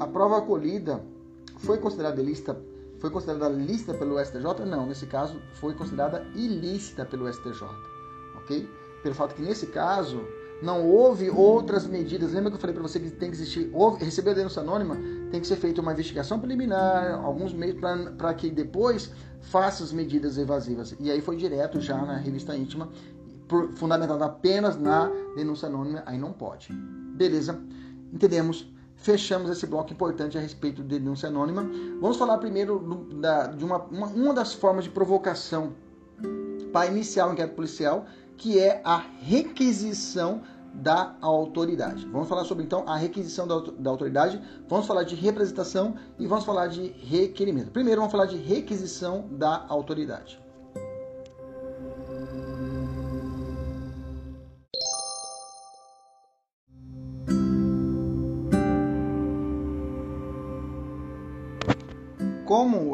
A 0.00 0.06
prova 0.06 0.38
acolhida 0.38 1.04
foi 1.58 1.76
considerada 1.78 2.22
lista 2.22 2.56
foi 3.02 3.10
considerada 3.10 3.48
lícita 3.48 3.92
pelo 3.92 4.24
STJ? 4.24 4.64
Não, 4.64 4.86
nesse 4.86 5.06
caso 5.06 5.42
foi 5.54 5.74
considerada 5.74 6.24
ilícita 6.36 7.04
pelo 7.04 7.30
STJ, 7.30 7.64
ok? 8.36 8.70
Pelo 9.02 9.14
fato 9.16 9.34
que 9.34 9.42
nesse 9.42 9.66
caso 9.66 10.24
não 10.62 10.88
houve 10.88 11.28
outras 11.28 11.84
medidas. 11.84 12.32
Lembra 12.32 12.52
que 12.52 12.56
eu 12.56 12.60
falei 12.60 12.72
para 12.72 12.82
você 12.84 13.00
que 13.00 13.10
tem 13.10 13.28
que 13.28 13.34
existir, 13.34 13.68
houve, 13.72 14.04
receber 14.04 14.30
a 14.30 14.34
denúncia 14.34 14.62
anônima, 14.62 14.96
tem 15.32 15.40
que 15.40 15.46
ser 15.48 15.56
feita 15.56 15.80
uma 15.80 15.92
investigação 15.92 16.38
preliminar, 16.38 17.14
alguns 17.24 17.52
meios 17.52 17.76
para 18.16 18.34
que 18.34 18.48
depois 18.48 19.10
faça 19.40 19.82
as 19.82 19.92
medidas 19.92 20.38
evasivas. 20.38 20.94
E 21.00 21.10
aí 21.10 21.20
foi 21.20 21.36
direto 21.36 21.80
já 21.80 21.96
na 21.96 22.16
revista 22.18 22.56
íntima, 22.56 22.88
por, 23.48 23.72
fundamentado 23.72 24.22
apenas 24.22 24.78
na 24.78 25.10
denúncia 25.34 25.66
anônima, 25.66 26.04
aí 26.06 26.16
não 26.16 26.32
pode. 26.32 26.72
Beleza? 26.72 27.60
Entendemos 28.12 28.72
fechamos 29.02 29.50
esse 29.50 29.66
bloco 29.66 29.92
importante 29.92 30.38
a 30.38 30.40
respeito 30.40 30.82
de 30.82 30.98
denúncia 30.98 31.28
anônima. 31.28 31.68
Vamos 32.00 32.16
falar 32.16 32.38
primeiro 32.38 32.78
da, 33.20 33.48
de 33.48 33.64
uma, 33.64 33.78
uma, 33.78 34.06
uma 34.06 34.34
das 34.34 34.54
formas 34.54 34.84
de 34.84 34.90
provocação 34.90 35.74
para 36.72 36.86
iniciar 36.86 37.28
o 37.28 37.32
inquérito 37.32 37.54
policial, 37.54 38.06
que 38.36 38.58
é 38.58 38.80
a 38.84 38.96
requisição 38.96 40.42
da 40.74 41.14
autoridade. 41.20 42.06
Vamos 42.06 42.28
falar 42.28 42.44
sobre 42.44 42.64
então 42.64 42.84
a 42.86 42.96
requisição 42.96 43.46
da, 43.46 43.60
da 43.78 43.90
autoridade, 43.90 44.40
vamos 44.68 44.86
falar 44.86 45.02
de 45.02 45.14
representação 45.14 45.96
e 46.18 46.26
vamos 46.26 46.44
falar 46.44 46.68
de 46.68 46.88
requerimento. 46.88 47.70
Primeiro 47.70 48.00
vamos 48.00 48.12
falar 48.12 48.26
de 48.26 48.36
requisição 48.36 49.28
da 49.32 49.66
autoridade. 49.68 50.41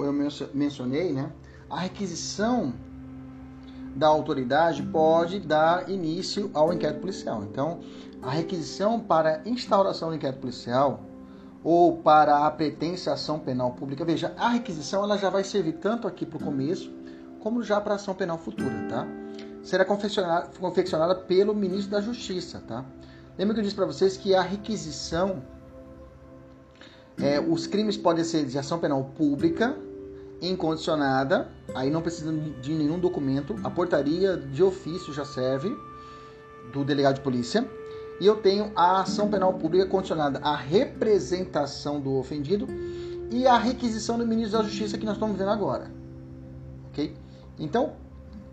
Eu 0.04 0.12
mencionei, 0.54 1.12
né, 1.12 1.32
a 1.68 1.80
requisição 1.80 2.72
da 3.96 4.06
autoridade 4.06 4.82
pode 4.82 5.40
dar 5.40 5.88
início 5.90 6.50
ao 6.54 6.72
inquérito 6.72 7.00
policial. 7.00 7.42
Então, 7.42 7.80
a 8.22 8.30
requisição 8.30 9.00
para 9.00 9.42
instauração 9.44 10.10
do 10.10 10.14
inquérito 10.14 10.40
policial 10.40 11.02
ou 11.64 11.96
para 11.96 12.46
a 12.46 12.50
pretensação 12.50 13.38
penal 13.38 13.72
pública, 13.72 14.04
veja, 14.04 14.32
a 14.38 14.50
requisição 14.50 15.02
ela 15.02 15.18
já 15.18 15.28
vai 15.28 15.42
servir 15.42 15.74
tanto 15.74 16.06
aqui 16.06 16.24
para 16.24 16.38
o 16.38 16.44
começo 16.44 16.92
como 17.40 17.62
já 17.62 17.80
para 17.80 17.94
a 17.94 17.96
ação 17.96 18.14
penal 18.14 18.38
futura, 18.38 18.86
tá? 18.88 19.06
Será 19.62 19.84
confeccionada 19.84 21.14
pelo 21.14 21.54
ministro 21.54 21.90
da 21.90 22.00
Justiça, 22.00 22.62
tá? 22.66 22.84
Lembra 23.36 23.54
que 23.54 23.60
eu 23.60 23.64
disse 23.64 23.74
para 23.76 23.86
vocês 23.86 24.16
que 24.16 24.34
a 24.34 24.42
requisição 24.42 25.42
é, 27.20 27.40
os 27.40 27.66
crimes 27.66 27.96
podem 27.96 28.24
ser 28.24 28.44
de 28.46 28.58
ação 28.58 28.78
penal 28.78 29.04
pública, 29.16 29.76
incondicionada, 30.40 31.48
aí 31.74 31.90
não 31.90 32.00
precisa 32.00 32.32
de 32.32 32.72
nenhum 32.74 32.98
documento, 32.98 33.56
a 33.64 33.70
portaria 33.70 34.36
de 34.36 34.62
ofício 34.62 35.12
já 35.12 35.24
serve, 35.24 35.76
do 36.72 36.84
delegado 36.84 37.16
de 37.16 37.20
polícia, 37.22 37.68
e 38.20 38.26
eu 38.26 38.36
tenho 38.36 38.70
a 38.74 39.00
ação 39.00 39.28
penal 39.28 39.54
pública 39.54 39.86
condicionada 39.86 40.38
à 40.40 40.54
representação 40.54 42.00
do 42.00 42.16
ofendido 42.16 42.66
e 43.30 43.46
à 43.46 43.56
requisição 43.58 44.18
do 44.18 44.26
ministro 44.26 44.58
da 44.58 44.64
Justiça 44.64 44.98
que 44.98 45.04
nós 45.04 45.14
estamos 45.14 45.36
vendo 45.36 45.50
agora. 45.50 45.90
Ok? 46.90 47.14
Então, 47.58 47.92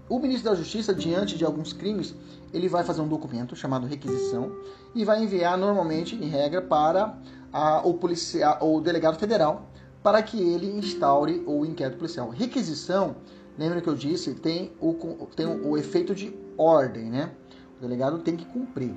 o 0.07 0.19
ministro 0.19 0.51
da 0.51 0.55
Justiça, 0.55 0.93
diante 0.93 1.37
de 1.37 1.43
alguns 1.43 1.73
crimes, 1.73 2.13
ele 2.53 2.69
vai 2.69 2.83
fazer 2.83 3.01
um 3.01 3.07
documento 3.07 3.55
chamado 3.55 3.87
requisição 3.87 4.51
e 4.93 5.03
vai 5.03 5.23
enviar 5.23 5.57
normalmente, 5.57 6.15
em 6.15 6.29
regra, 6.29 6.61
para 6.61 7.17
a, 7.55 7.87
o, 7.87 7.93
policial, 7.93 8.57
o 8.61 8.81
delegado 8.81 9.17
federal 9.17 9.69
para 10.03 10.21
que 10.21 10.37
ele 10.37 10.67
instaure 10.77 11.41
o 11.47 11.65
inquérito 11.65 11.97
policial. 11.97 12.29
Requisição, 12.29 13.15
lembra 13.57 13.79
que 13.79 13.87
eu 13.87 13.95
disse, 13.95 14.33
tem 14.35 14.73
o, 14.81 14.93
tem 15.35 15.45
o 15.47 15.77
efeito 15.77 16.13
de 16.13 16.37
ordem, 16.57 17.05
né? 17.05 17.31
O 17.77 17.81
delegado 17.81 18.19
tem 18.19 18.35
que 18.35 18.43
cumprir. 18.45 18.93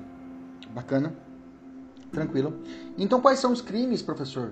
Bacana? 0.71 1.15
Tranquilo. 2.11 2.59
Então, 2.97 3.21
quais 3.21 3.39
são 3.39 3.53
os 3.53 3.61
crimes, 3.61 4.01
professor, 4.01 4.51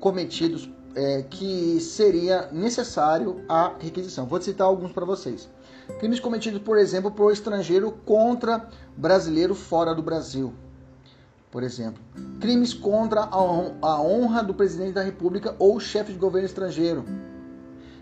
cometidos 0.00 0.68
é, 0.96 1.22
que 1.22 1.78
seria 1.80 2.48
necessário 2.50 3.44
a 3.48 3.74
requisição? 3.78 4.26
Vou 4.26 4.40
citar 4.40 4.66
alguns 4.66 4.90
para 4.90 5.04
vocês. 5.04 5.48
Crimes 6.00 6.18
cometidos, 6.18 6.60
por 6.60 6.76
exemplo, 6.78 7.12
por 7.12 7.32
estrangeiro 7.32 7.92
contra 8.04 8.68
brasileiro 8.96 9.54
fora 9.54 9.94
do 9.94 10.02
Brasil 10.02 10.52
por 11.56 11.62
exemplo. 11.62 12.02
Crimes 12.38 12.74
contra 12.74 13.22
a 13.22 14.02
honra 14.02 14.44
do 14.44 14.52
presidente 14.52 14.92
da 14.92 15.00
República 15.00 15.56
ou 15.58 15.80
chefe 15.80 16.12
de 16.12 16.18
governo 16.18 16.44
estrangeiro. 16.44 17.02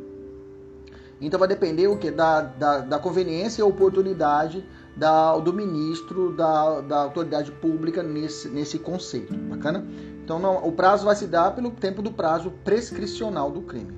Então 1.21 1.39
vai 1.39 1.49
depender 1.49 1.89
o 1.89 1.97
que 1.97 2.11
da, 2.11 2.43
da, 2.43 2.79
da, 2.79 2.99
conveniência 2.99 3.61
e 3.61 3.65
oportunidade 3.65 4.65
da, 4.97 5.37
do 5.39 5.53
ministro, 5.53 6.33
da, 6.37 6.81
da 6.81 6.99
autoridade 7.03 7.51
pública 7.51 8.03
nesse, 8.03 8.49
nesse 8.49 8.79
conceito. 8.79 9.35
Bacana? 9.35 9.85
Então 10.23 10.39
não, 10.39 10.65
o 10.65 10.73
prazo 10.73 11.07
vai 11.07 11.17
se 11.17 11.27
dar 11.27 11.53
pelo 11.53 11.71
tempo 11.71 12.03
do 12.03 12.13
prazo 12.13 12.53
prescricional 12.63 13.51
do 13.51 13.63
crime. 13.63 13.97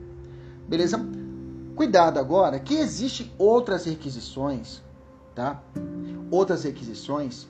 Beleza? 0.66 0.98
Cuidado 1.74 2.18
agora 2.18 2.59
que 2.59 2.74
existem 2.74 3.30
outras 3.37 3.85
requisições, 3.85 4.83
tá? 5.35 5.62
Outras 6.30 6.64
requisições 6.64 7.48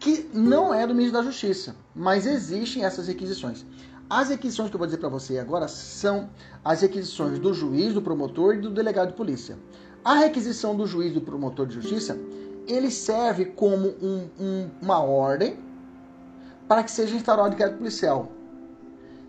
que 0.00 0.30
não 0.32 0.72
é 0.72 0.86
do 0.86 0.94
ministro 0.94 1.20
da 1.20 1.24
Justiça, 1.24 1.76
mas 1.94 2.26
existem 2.26 2.84
essas 2.84 3.06
requisições. 3.06 3.66
As 4.08 4.30
requisições 4.30 4.70
que 4.70 4.74
eu 4.74 4.78
vou 4.78 4.86
dizer 4.86 4.98
para 4.98 5.10
você 5.10 5.38
agora 5.38 5.68
são 5.68 6.30
as 6.64 6.80
requisições 6.80 7.38
do 7.38 7.52
juiz, 7.52 7.92
do 7.92 8.00
promotor 8.00 8.54
e 8.54 8.60
do 8.60 8.70
delegado 8.70 9.08
de 9.08 9.14
polícia. 9.14 9.58
A 10.02 10.14
requisição 10.14 10.74
do 10.74 10.86
juiz, 10.86 11.12
do 11.12 11.20
promotor 11.20 11.66
de 11.66 11.74
justiça, 11.74 12.18
ele 12.66 12.90
serve 12.90 13.44
como 13.44 13.88
um, 14.02 14.28
um, 14.40 14.70
uma 14.80 15.00
ordem 15.00 15.58
para 16.66 16.82
que 16.82 16.90
seja 16.90 17.14
instaurado 17.14 17.50
o 17.50 17.52
inquérito 17.52 17.76
policial. 17.76 18.32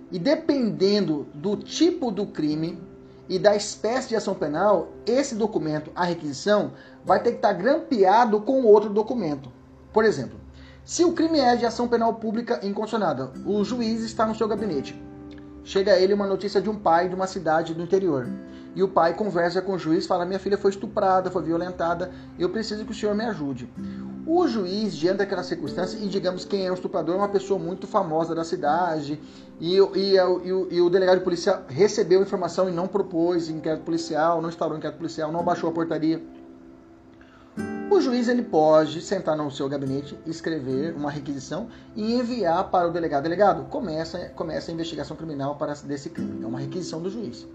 E 0.10 0.18
dependendo 0.18 1.28
do 1.34 1.58
tipo 1.58 2.10
do 2.10 2.26
crime 2.26 2.82
e 3.28 3.38
da 3.38 3.56
espécie 3.56 4.10
de 4.10 4.16
ação 4.16 4.34
penal, 4.34 4.94
esse 5.06 5.36
documento, 5.36 5.92
a 5.94 6.06
requisição, 6.06 6.72
vai 7.04 7.22
ter 7.22 7.32
que 7.32 7.38
estar 7.38 7.54
grampeado 7.54 8.40
com 8.42 8.64
outro 8.64 8.90
documento. 8.90 9.52
Por 9.94 10.06
exemplo, 10.06 10.41
se 10.84 11.06
o 11.06 11.14
crime 11.14 11.40
é 11.40 11.56
de 11.56 11.66
ação 11.66 11.88
penal 11.88 12.16
pública 12.16 12.60
incondicionada, 12.64 13.32
o 13.46 13.64
juiz 13.64 14.02
está 14.02 14.26
no 14.26 14.36
seu 14.36 14.48
gabinete. 14.48 15.00
Chega 15.64 15.94
a 15.94 16.00
ele 16.00 16.14
uma 16.14 16.26
notícia 16.26 16.60
de 16.60 16.70
um 16.70 16.76
pai 16.76 17.08
de 17.08 17.14
uma 17.14 17.28
cidade 17.28 17.74
do 17.74 17.84
interior. 17.84 18.28
E 18.76 18.82
o 18.82 18.88
pai 18.88 19.14
conversa 19.14 19.62
com 19.62 19.74
o 19.74 19.80
juiz, 19.80 20.08
fala: 20.08 20.26
Minha 20.26 20.40
filha 20.40 20.58
foi 20.58 20.72
estuprada, 20.72 21.30
foi 21.30 21.44
violentada, 21.44 22.12
eu 22.40 22.50
preciso 22.50 22.84
que 22.84 22.92
o 22.92 22.96
senhor 22.96 23.14
me 23.14 23.24
ajude. 23.26 23.70
O 24.26 24.48
juiz, 24.48 24.96
diante 24.96 25.18
daquela 25.18 25.44
circunstância, 25.44 25.98
e 25.98 26.08
digamos 26.08 26.46
quem 26.46 26.66
é 26.66 26.72
o 26.72 26.74
estuprador, 26.74 27.16
é 27.16 27.18
uma 27.18 27.30
pessoa 27.30 27.60
muito 27.60 27.86
famosa 27.86 28.34
da 28.34 28.44
cidade, 28.44 29.20
e, 29.60 29.76
e, 29.78 30.16
e, 30.16 30.76
e 30.76 30.82
o 30.82 30.90
delegado 30.90 31.20
de 31.20 31.24
polícia 31.24 31.62
recebeu 31.68 32.20
a 32.20 32.24
informação 32.24 32.70
e 32.70 32.72
não 32.72 32.88
propôs 32.88 33.50
inquérito 33.50 33.84
policial, 33.84 34.42
não 34.42 34.50
instaurou 34.50 34.78
inquérito 34.78 34.98
policial, 34.98 35.32
não 35.32 35.44
baixou 35.44 35.70
a 35.70 35.74
portaria 35.74 36.22
O 37.92 38.00
juiz 38.00 38.30
ele 38.30 38.42
pode 38.42 39.02
sentar 39.02 39.36
no 39.36 39.52
seu 39.52 39.68
gabinete, 39.68 40.18
escrever 40.26 40.96
uma 40.96 41.12
requisição 41.12 41.68
e 41.94 42.14
enviar 42.14 42.72
para 42.72 42.88
o 42.88 42.92
delegado. 42.92 43.24
Delegado, 43.24 43.66
começa, 43.66 44.30
começa 44.30 44.72
a 44.72 44.74
investigação 44.74 45.18
criminal 45.18 45.58
para 45.58 45.74
desse 45.74 46.10
crime. 46.10 46.42
É 46.42 46.48
uma 46.48 46.62
requisição 46.62 47.02
do 47.02 47.10
juiz. 47.10 47.46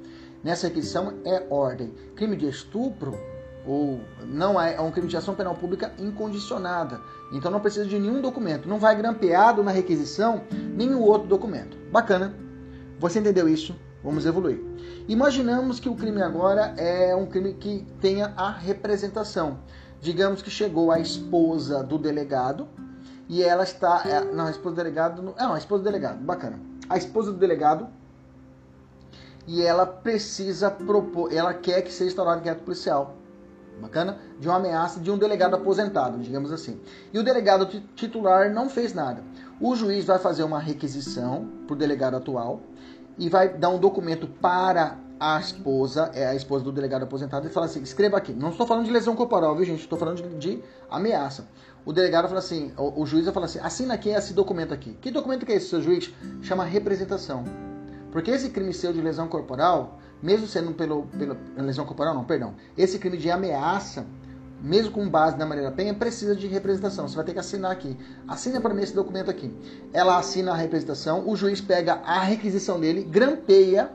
Nessa 0.44 0.66
requisição 0.66 1.14
é 1.24 1.46
ordem. 1.48 1.94
Crime 2.14 2.36
de 2.36 2.46
estupro 2.46 3.18
ou 3.66 3.98
não 4.26 4.60
é, 4.60 4.74
é 4.74 4.80
um 4.82 4.90
crime 4.90 5.08
de 5.08 5.16
ação 5.16 5.34
penal 5.34 5.54
pública 5.54 5.94
incondicionada. 5.98 7.00
Então 7.32 7.50
não 7.50 7.58
precisa 7.58 7.86
de 7.86 7.98
nenhum 7.98 8.20
documento. 8.20 8.68
Não 8.68 8.78
vai 8.78 8.94
grampeado 8.94 9.62
na 9.62 9.70
requisição 9.70 10.42
nenhum 10.52 11.00
outro 11.00 11.26
documento. 11.26 11.78
Bacana. 11.90 12.34
Você 12.98 13.20
entendeu 13.20 13.48
isso? 13.48 13.74
Vamos 14.04 14.26
evoluir. 14.26 14.60
Imaginamos 15.08 15.80
que 15.80 15.88
o 15.88 15.94
crime 15.94 16.20
agora 16.20 16.74
é 16.76 17.16
um 17.16 17.24
crime 17.24 17.54
que 17.54 17.86
tenha 18.02 18.34
a 18.36 18.50
representação. 18.50 19.60
Digamos 20.06 20.40
que 20.40 20.50
chegou 20.50 20.92
a 20.92 21.00
esposa 21.00 21.82
do 21.82 21.98
delegado 21.98 22.68
e 23.28 23.42
ela 23.42 23.64
está. 23.64 24.02
É, 24.04 24.24
não, 24.32 24.46
a 24.46 24.50
esposa 24.52 24.76
do 24.76 24.76
delegado. 24.76 25.20
Não, 25.20 25.34
não, 25.36 25.54
a 25.54 25.58
esposa 25.58 25.82
do 25.82 25.84
delegado, 25.84 26.18
bacana. 26.20 26.60
A 26.88 26.96
esposa 26.96 27.32
do 27.32 27.38
delegado 27.38 27.88
e 29.48 29.60
ela 29.60 29.84
precisa 29.84 30.70
propor, 30.70 31.32
ela 31.32 31.52
quer 31.52 31.82
que 31.82 31.92
seja 31.92 32.10
instaurado 32.10 32.38
inquérito 32.38 32.62
policial. 32.62 33.16
Bacana? 33.80 34.16
De 34.38 34.46
uma 34.46 34.58
ameaça 34.58 35.00
de 35.00 35.10
um 35.10 35.18
delegado 35.18 35.56
aposentado, 35.56 36.18
digamos 36.18 36.52
assim. 36.52 36.80
E 37.12 37.18
o 37.18 37.24
delegado 37.24 37.66
titular 37.96 38.48
não 38.48 38.70
fez 38.70 38.94
nada. 38.94 39.24
O 39.60 39.74
juiz 39.74 40.04
vai 40.04 40.20
fazer 40.20 40.44
uma 40.44 40.60
requisição 40.60 41.48
para 41.66 41.74
o 41.74 41.76
delegado 41.76 42.14
atual 42.14 42.60
e 43.18 43.28
vai 43.28 43.48
dar 43.48 43.70
um 43.70 43.78
documento 43.80 44.28
para 44.28 44.98
a 45.18 45.38
esposa, 45.40 46.10
é 46.14 46.26
a 46.26 46.34
esposa 46.34 46.64
do 46.64 46.72
delegado 46.72 47.02
aposentado, 47.02 47.46
e 47.46 47.50
fala 47.50 47.66
assim: 47.66 47.82
escreva 47.82 48.16
aqui. 48.16 48.32
Não 48.32 48.50
estou 48.50 48.66
falando 48.66 48.84
de 48.84 48.90
lesão 48.90 49.16
corporal, 49.16 49.54
viu, 49.56 49.64
gente? 49.64 49.80
Estou 49.80 49.98
falando 49.98 50.22
de, 50.22 50.56
de, 50.56 50.62
ameaça. 50.90 51.48
O 51.84 51.92
delegado 51.92 52.28
fala 52.28 52.38
assim: 52.38 52.72
o, 52.76 53.02
o 53.02 53.06
juiz 53.06 53.24
vai 53.24 53.34
falar 53.34 53.46
assim: 53.46 53.58
assina 53.60 53.94
aqui 53.94 54.10
esse 54.10 54.34
documento 54.34 54.74
aqui. 54.74 54.96
Que 55.00 55.10
documento 55.10 55.46
que 55.46 55.52
é 55.52 55.56
esse, 55.56 55.68
seu 55.68 55.80
juiz? 55.80 56.12
Chama 56.42 56.64
representação. 56.64 57.44
Porque 58.12 58.30
esse 58.30 58.50
crime 58.50 58.72
seu 58.72 58.92
de 58.92 59.00
lesão 59.00 59.28
corporal, 59.28 59.98
mesmo 60.22 60.46
sendo 60.46 60.72
pelo, 60.72 61.04
pela 61.04 61.36
lesão 61.58 61.84
corporal, 61.84 62.14
não, 62.14 62.24
perdão, 62.24 62.54
esse 62.76 62.98
crime 62.98 63.16
de 63.18 63.30
ameaça, 63.30 64.06
mesmo 64.62 64.92
com 64.92 65.08
base 65.08 65.36
na 65.36 65.44
Maria 65.44 65.70
Penha, 65.70 65.92
precisa 65.92 66.34
de 66.34 66.46
representação. 66.46 67.06
Você 67.06 67.16
vai 67.16 67.24
ter 67.24 67.32
que 67.32 67.38
assinar 67.38 67.70
aqui. 67.70 67.96
Assina 68.26 68.60
para 68.60 68.72
mim 68.72 68.82
esse 68.82 68.94
documento 68.94 69.30
aqui. 69.30 69.54
Ela 69.92 70.18
assina 70.18 70.52
a 70.52 70.56
representação, 70.56 71.28
o 71.28 71.36
juiz 71.36 71.60
pega 71.60 72.00
a 72.04 72.20
requisição 72.20 72.80
dele, 72.80 73.02
grampeia 73.02 73.90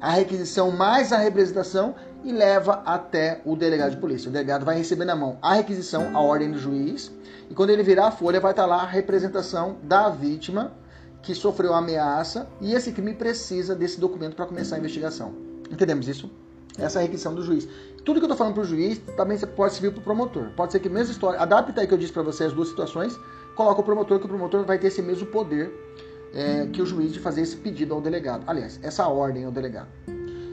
a 0.00 0.12
requisição 0.12 0.70
mais 0.70 1.12
a 1.12 1.18
representação 1.18 1.94
e 2.24 2.32
leva 2.32 2.82
até 2.84 3.40
o 3.44 3.56
delegado 3.56 3.92
de 3.92 3.96
polícia. 3.96 4.28
O 4.28 4.32
delegado 4.32 4.64
vai 4.64 4.76
receber 4.76 5.04
na 5.04 5.16
mão 5.16 5.38
a 5.42 5.54
requisição, 5.54 6.16
a 6.16 6.20
ordem 6.20 6.50
do 6.50 6.58
juiz, 6.58 7.12
e 7.50 7.54
quando 7.54 7.70
ele 7.70 7.82
virar 7.82 8.08
a 8.08 8.10
folha, 8.10 8.40
vai 8.40 8.52
estar 8.52 8.66
lá 8.66 8.82
a 8.82 8.86
representação 8.86 9.76
da 9.82 10.08
vítima 10.08 10.72
que 11.22 11.34
sofreu 11.34 11.74
ameaça 11.74 12.48
e 12.60 12.74
esse 12.74 12.92
crime 12.92 13.14
precisa 13.14 13.74
desse 13.74 13.98
documento 13.98 14.36
para 14.36 14.46
começar 14.46 14.76
a 14.76 14.78
investigação. 14.78 15.32
Entendemos 15.70 16.08
isso? 16.08 16.30
Essa 16.78 16.98
é 16.98 17.00
a 17.00 17.02
requisição 17.02 17.34
do 17.34 17.42
juiz. 17.42 17.68
Tudo 18.04 18.20
que 18.20 18.24
eu 18.24 18.30
estou 18.30 18.36
falando 18.36 18.54
para 18.54 18.62
o 18.62 18.66
juiz 18.66 18.98
também 19.16 19.36
pode 19.38 19.74
servir 19.74 19.90
para 19.90 20.00
o 20.00 20.02
promotor. 20.02 20.50
Pode 20.56 20.72
ser 20.72 20.78
que 20.78 20.88
a 20.88 20.90
mesma 20.90 21.12
história, 21.12 21.40
adapta 21.40 21.80
aí 21.80 21.86
que 21.86 21.94
eu 21.94 21.98
disse 21.98 22.12
para 22.12 22.22
você 22.22 22.44
as 22.44 22.52
duas 22.52 22.68
situações, 22.68 23.18
coloca 23.56 23.80
o 23.80 23.84
promotor, 23.84 24.18
que 24.20 24.26
o 24.26 24.28
promotor 24.28 24.64
vai 24.64 24.78
ter 24.78 24.86
esse 24.86 25.02
mesmo 25.02 25.26
poder 25.26 25.72
é, 26.34 26.66
que 26.66 26.82
o 26.82 26.86
juiz 26.86 27.12
de 27.12 27.20
fazer 27.20 27.42
esse 27.42 27.56
pedido 27.56 27.94
ao 27.94 28.00
delegado. 28.00 28.44
Aliás, 28.46 28.78
essa 28.82 29.06
ordem 29.06 29.44
ao 29.44 29.50
delegado. 29.50 29.88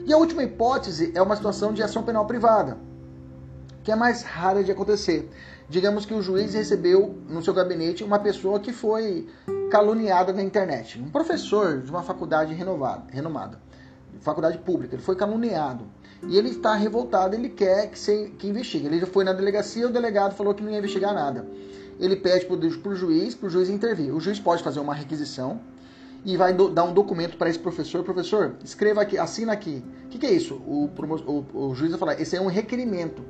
E 0.06 0.12
a 0.12 0.16
última 0.16 0.42
hipótese 0.42 1.12
é 1.14 1.20
uma 1.20 1.34
situação 1.34 1.72
de 1.72 1.82
ação 1.82 2.02
penal 2.02 2.26
privada, 2.26 2.78
que 3.82 3.90
é 3.90 3.96
mais 3.96 4.22
rara 4.22 4.62
de 4.62 4.70
acontecer. 4.70 5.28
Digamos 5.68 6.06
que 6.06 6.14
o 6.14 6.22
juiz 6.22 6.54
recebeu 6.54 7.18
no 7.28 7.42
seu 7.42 7.52
gabinete 7.52 8.04
uma 8.04 8.18
pessoa 8.20 8.60
que 8.60 8.72
foi 8.72 9.26
caluniada 9.68 10.32
na 10.32 10.42
internet, 10.42 11.00
um 11.00 11.10
professor 11.10 11.80
de 11.82 11.90
uma 11.90 12.02
faculdade 12.02 12.54
renovada, 12.54 13.04
renomada, 13.10 13.60
faculdade 14.20 14.58
pública, 14.58 14.94
ele 14.94 15.02
foi 15.02 15.16
caluniado. 15.16 15.84
E 16.28 16.38
ele 16.38 16.50
está 16.50 16.74
revoltado, 16.74 17.34
ele 17.34 17.48
quer 17.48 17.90
que, 17.90 17.98
se, 17.98 18.32
que 18.38 18.48
investigue. 18.48 18.86
Ele 18.86 19.00
já 19.00 19.06
foi 19.06 19.24
na 19.24 19.32
delegacia, 19.32 19.86
o 19.86 19.92
delegado 19.92 20.34
falou 20.34 20.54
que 20.54 20.62
não 20.62 20.70
ia 20.70 20.78
investigar 20.78 21.12
nada. 21.12 21.46
Ele 21.98 22.16
pede 22.16 22.46
para 22.46 22.56
o 22.56 22.94
juiz, 22.94 23.34
para 23.34 23.46
o 23.46 23.50
juiz 23.50 23.68
intervir. 23.68 24.14
O 24.14 24.20
juiz 24.20 24.38
pode 24.38 24.62
fazer 24.62 24.80
uma 24.80 24.94
requisição 24.94 25.60
e 26.24 26.36
vai 26.36 26.52
do, 26.52 26.68
dar 26.68 26.84
um 26.84 26.92
documento 26.92 27.36
para 27.36 27.48
esse 27.48 27.58
professor. 27.58 28.02
Professor, 28.02 28.56
escreva 28.64 29.00
aqui, 29.02 29.16
assina 29.16 29.52
aqui. 29.52 29.82
O 30.04 30.08
que, 30.08 30.18
que, 30.18 30.26
é 30.26 30.32
isso? 30.32 30.54
O, 30.54 30.90
o, 30.94 31.68
o 31.68 31.74
juiz 31.74 31.90
vai 31.92 32.00
falar, 32.00 32.20
esse 32.20 32.36
é 32.36 32.40
um 32.40 32.48
requerimento. 32.48 33.22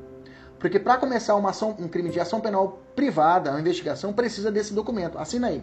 Porque 0.59 0.79
para 0.79 0.97
começar 0.97 1.35
uma 1.37 1.51
ação, 1.51 1.77
um 1.79 1.87
crime 1.87 2.11
de 2.11 2.19
ação 2.19 2.41
penal 2.41 2.83
privada, 2.95 3.51
uma 3.51 3.61
investigação, 3.61 4.13
precisa 4.13 4.51
desse 4.51 4.73
documento. 4.73 5.19
Assina 5.19 5.49
aí. 5.49 5.63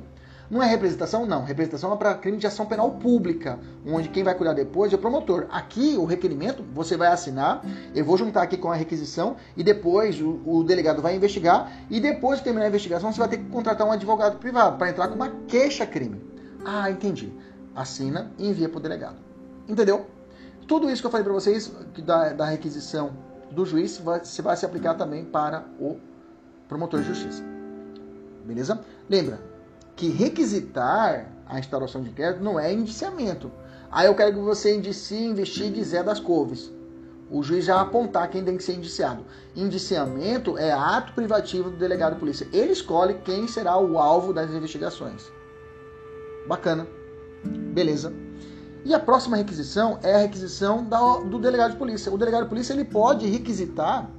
Não 0.50 0.62
é 0.62 0.68
representação? 0.68 1.26
Não. 1.26 1.44
Representação 1.44 1.94
é 1.94 1.98
para 1.98 2.14
crime 2.16 2.38
de 2.38 2.46
ação 2.46 2.66
penal 2.66 2.91
pública, 2.91 3.60
onde 3.86 4.10
quem 4.10 4.24
vai 4.24 4.36
cuidar 4.36 4.54
depois 4.54 4.91
é 4.91 4.96
o 4.96 5.00
promotor. 5.00 5.48
Aqui, 5.50 5.96
o 5.98 6.06
requerimento, 6.06 6.64
você 6.74 6.98
vai 6.98 7.08
assinar, 7.08 7.66
eu 7.96 8.04
vou 8.06 8.18
juntar 8.18 8.44
aqui 8.44 8.58
com 8.58 8.72
a 8.72 8.76
requisição 8.76 9.36
e 9.56 9.64
depois 9.64 10.22
o, 10.22 10.41
o 10.46 10.64
delegado 10.64 11.02
vai 11.02 11.16
investigar 11.16 11.72
e 11.89 12.00
depois 12.00 12.39
de 12.39 12.44
terminar 12.44 12.66
a 12.66 12.70
investigação 12.70 13.12
você 13.12 13.20
vai 13.20 13.30
ter 13.30 13.38
que 13.38 13.50
contratar 13.50 13.88
um 13.88 13.91
advogado 13.91 14.38
privado 14.38 14.78
para 14.78 14.89
entrar 14.89 15.08
com 15.08 15.16
uma 15.16 15.30
queixa-crime. 15.48 16.22
Ah, 16.66 16.89
entendi. 16.89 17.34
Assina 17.76 18.32
e 18.38 18.48
envia 18.48 18.70
para 18.70 18.78
o 18.78 18.82
delegado. 18.82 19.18
Entendeu? 19.68 20.06
Tudo 20.68 20.89
isso 20.89 21.02
que 21.02 21.08
eu 21.08 21.12
falei 21.12 21.24
para 21.24 21.34
vocês 21.34 21.72
da, 22.06 22.30
da 22.30 22.46
requisição 22.46 23.12
do 23.52 23.66
juiz 23.66 23.98
vai, 23.98 24.22
vai 24.41 24.58
se 24.58 24.66
aplicar 24.66 24.96
também 24.96 25.26
para 25.26 25.66
o 25.80 25.98
promotor 26.68 27.02
de 27.02 27.08
justiça. 27.08 27.44
Beleza? 28.46 28.82
Lembra, 29.10 29.39
que 29.96 30.10
requisitar 30.10 31.32
a 31.46 31.60
instauração 31.60 32.02
de 32.02 32.10
inquérito 32.10 32.44
não 32.44 32.60
é 32.60 32.74
indiciamento. 32.74 33.52
Aí 33.91 34.08
eu 34.08 34.16
quero 34.16 34.34
que 34.34 34.39
você 34.39 34.76
indicie, 34.76 35.26
investigue 35.26 35.84
Zé 35.84 36.02
das 36.02 36.20
Couves. 36.20 36.72
O 37.30 37.41
juiz 37.41 37.66
já 37.66 37.80
apontar 37.80 38.30
quem 38.30 38.44
tem 38.44 38.58
que 38.58 38.64
ser 38.64 38.74
indiciado. 38.74 39.24
Indiciamento 39.56 40.58
é 40.58 40.72
ato 40.72 41.14
privativo 41.14 41.70
do 41.70 41.78
delegado 41.78 42.14
de 42.14 42.20
polícia. 42.20 42.48
Ele 42.52 42.72
escolhe 42.72 43.16
quem 43.24 43.48
será 43.48 43.78
o 43.78 43.98
alvo 43.98 44.34
das 44.34 44.52
investigações. 44.52 45.32
Bacana. 46.48 46.88
Beleza. 47.74 48.14
E 48.86 48.94
a 48.94 49.00
próxima 49.00 49.38
requisição 49.38 49.98
é 50.04 50.16
a 50.16 50.20
requisição 50.20 50.86
do 51.30 51.39
delegado 51.39 51.72
de 51.72 51.78
polícia. 51.78 52.12
O 52.12 52.18
delegado 52.18 52.44
de 52.44 52.50
polícia 52.50 52.74
ele 52.74 52.84
pode 52.84 53.28
requisitar 53.28 54.10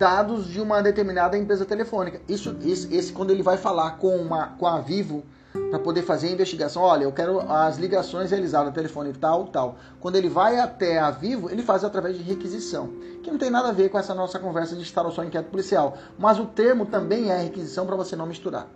dados 0.00 0.46
de 0.46 0.58
uma 0.58 0.82
determinada 0.82 1.36
empresa 1.36 1.66
telefônica. 1.66 2.22
Isso, 2.26 2.56
esse, 2.64 2.92
esse 2.96 3.12
quando 3.12 3.32
ele 3.32 3.42
vai 3.42 3.58
falar 3.58 3.98
com, 3.98 4.16
uma, 4.16 4.46
com 4.46 4.66
a 4.66 4.80
Vivo 4.80 5.22
para 5.68 5.78
poder 5.78 6.00
fazer 6.00 6.28
a 6.28 6.30
investigação, 6.30 6.80
olha, 6.80 7.04
eu 7.04 7.12
quero 7.12 7.38
as 7.40 7.76
ligações 7.76 8.30
realizadas 8.30 8.68
no 8.68 8.72
telefone 8.72 9.12
tal, 9.12 9.48
tal. 9.48 9.76
Quando 10.00 10.16
ele 10.16 10.30
vai 10.30 10.58
até 10.58 10.98
a 10.98 11.10
Vivo, 11.10 11.50
ele 11.50 11.62
faz 11.62 11.84
através 11.84 12.16
de 12.16 12.22
requisição, 12.22 12.88
que 13.22 13.30
não 13.30 13.36
tem 13.36 13.50
nada 13.50 13.68
a 13.68 13.72
ver 13.72 13.90
com 13.90 13.98
essa 13.98 14.14
nossa 14.14 14.38
conversa 14.38 14.74
de 14.74 14.80
instalação 14.80 15.22
de 15.22 15.28
inquérito 15.28 15.50
policial, 15.50 15.98
mas 16.18 16.38
o 16.38 16.46
termo 16.46 16.86
também 16.86 17.30
é 17.30 17.36
requisição 17.36 17.84
para 17.84 17.94
você 17.94 18.16
não 18.16 18.24
misturar. 18.24 18.68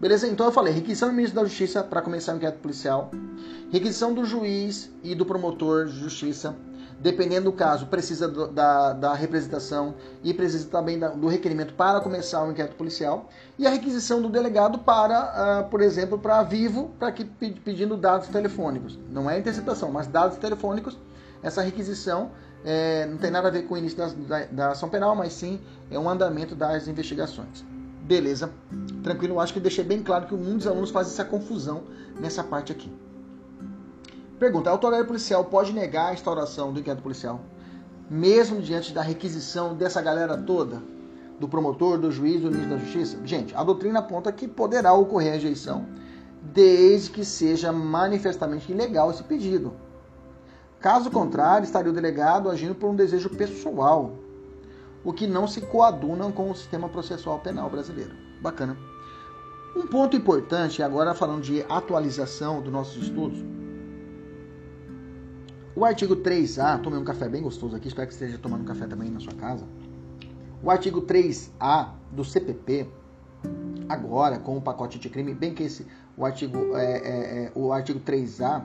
Beleza? 0.00 0.26
Então 0.26 0.46
eu 0.46 0.52
falei, 0.52 0.72
requisição 0.72 1.10
do 1.10 1.14
ministro 1.14 1.38
da 1.38 1.46
Justiça 1.46 1.82
para 1.84 2.00
começar 2.00 2.32
o 2.32 2.36
inquérito 2.36 2.60
policial, 2.60 3.10
requisição 3.70 4.14
do 4.14 4.24
juiz 4.24 4.90
e 5.02 5.14
do 5.14 5.26
promotor 5.26 5.84
de 5.84 5.98
justiça, 5.98 6.56
Dependendo 6.98 7.50
do 7.50 7.52
caso, 7.52 7.86
precisa 7.86 8.26
do, 8.26 8.48
da, 8.48 8.94
da, 8.94 9.14
representação 9.14 9.94
e 10.24 10.32
precisa 10.32 10.66
também 10.68 10.98
da, 10.98 11.08
do 11.08 11.28
requerimento 11.28 11.74
para 11.74 12.00
começar 12.00 12.42
o 12.42 12.50
inquérito 12.50 12.74
policial. 12.74 13.28
E 13.58 13.66
a 13.66 13.70
requisição 13.70 14.22
do 14.22 14.30
delegado 14.30 14.78
para, 14.78 15.64
uh, 15.66 15.70
por 15.70 15.82
exemplo, 15.82 16.18
para 16.18 16.42
Vivo, 16.42 16.90
para 16.98 17.12
que 17.12 17.24
pedindo 17.24 17.96
dados 17.96 18.28
telefônicos. 18.28 18.98
Não 19.10 19.30
é 19.30 19.38
interceptação, 19.38 19.92
mas 19.92 20.06
dados 20.06 20.38
telefônicos. 20.38 20.98
Essa 21.42 21.60
requisição 21.60 22.30
é, 22.64 23.06
não 23.06 23.18
tem 23.18 23.30
nada 23.30 23.48
a 23.48 23.50
ver 23.50 23.62
com 23.62 23.74
o 23.74 23.78
início 23.78 23.98
da, 23.98 24.06
da, 24.06 24.46
da 24.46 24.68
ação 24.70 24.88
penal, 24.88 25.14
mas 25.14 25.34
sim 25.34 25.60
é 25.90 25.98
um 25.98 26.08
andamento 26.08 26.54
das 26.54 26.88
investigações. 26.88 27.64
Beleza? 28.02 28.50
Tranquilo, 29.02 29.38
acho 29.38 29.52
que 29.52 29.60
deixei 29.60 29.84
bem 29.84 30.02
claro 30.02 30.26
que 30.26 30.34
muitos 30.34 30.66
alunos 30.66 30.90
fazem 30.90 31.12
essa 31.12 31.24
confusão 31.24 31.84
nessa 32.18 32.42
parte 32.42 32.72
aqui. 32.72 32.90
Pergunta: 34.38 34.68
a 34.68 34.72
autoridade 34.72 35.06
policial 35.06 35.44
pode 35.44 35.72
negar 35.72 36.10
a 36.10 36.12
instauração 36.12 36.72
do 36.72 36.80
inquérito 36.80 37.02
policial, 37.02 37.40
mesmo 38.10 38.60
diante 38.60 38.92
da 38.92 39.02
requisição 39.02 39.74
dessa 39.74 40.02
galera 40.02 40.36
toda, 40.36 40.82
do 41.40 41.48
promotor, 41.48 41.98
do 41.98 42.10
juiz, 42.10 42.42
do 42.42 42.50
ministro 42.50 42.76
da 42.76 42.78
Justiça? 42.78 43.18
Gente, 43.24 43.54
a 43.54 43.64
doutrina 43.64 44.00
aponta 44.00 44.30
que 44.30 44.46
poderá 44.46 44.92
ocorrer 44.92 45.32
rejeição, 45.32 45.86
desde 46.42 47.10
que 47.10 47.24
seja 47.24 47.72
manifestamente 47.72 48.70
ilegal 48.70 49.10
esse 49.10 49.22
pedido. 49.22 49.72
Caso 50.80 51.10
contrário, 51.10 51.64
estaria 51.64 51.90
o 51.90 51.94
delegado 51.94 52.50
agindo 52.50 52.74
por 52.74 52.90
um 52.90 52.94
desejo 52.94 53.30
pessoal, 53.30 54.12
o 55.02 55.12
que 55.12 55.26
não 55.26 55.46
se 55.48 55.62
coaduna 55.62 56.30
com 56.30 56.50
o 56.50 56.54
sistema 56.54 56.88
processual 56.88 57.38
penal 57.38 57.70
brasileiro. 57.70 58.12
Bacana. 58.42 58.76
Um 59.74 59.86
ponto 59.86 60.16
importante, 60.16 60.82
agora 60.82 61.14
falando 61.14 61.42
de 61.42 61.64
atualização 61.68 62.60
dos 62.60 62.72
nossos 62.72 63.02
estudos, 63.02 63.42
o 65.76 65.84
artigo 65.84 66.16
3A, 66.16 66.80
tomei 66.80 66.98
um 66.98 67.04
café 67.04 67.28
bem 67.28 67.42
gostoso 67.42 67.76
aqui, 67.76 67.88
espero 67.88 68.08
que 68.08 68.14
esteja 68.14 68.38
tomando 68.38 68.64
café 68.64 68.86
também 68.86 69.10
na 69.10 69.20
sua 69.20 69.34
casa. 69.34 69.66
O 70.62 70.70
artigo 70.70 71.02
3A 71.02 71.90
do 72.10 72.24
CPP, 72.24 72.88
agora 73.86 74.38
com 74.38 74.56
o 74.56 74.60
pacote 74.60 74.98
de 74.98 75.10
crime, 75.10 75.34
bem 75.34 75.52
que 75.52 75.64
esse, 75.64 75.86
o 76.16 76.24
artigo, 76.24 76.74
é, 76.74 76.84
é, 76.84 77.44
é, 77.44 77.52
o 77.54 77.74
artigo 77.74 78.00
3A, 78.00 78.64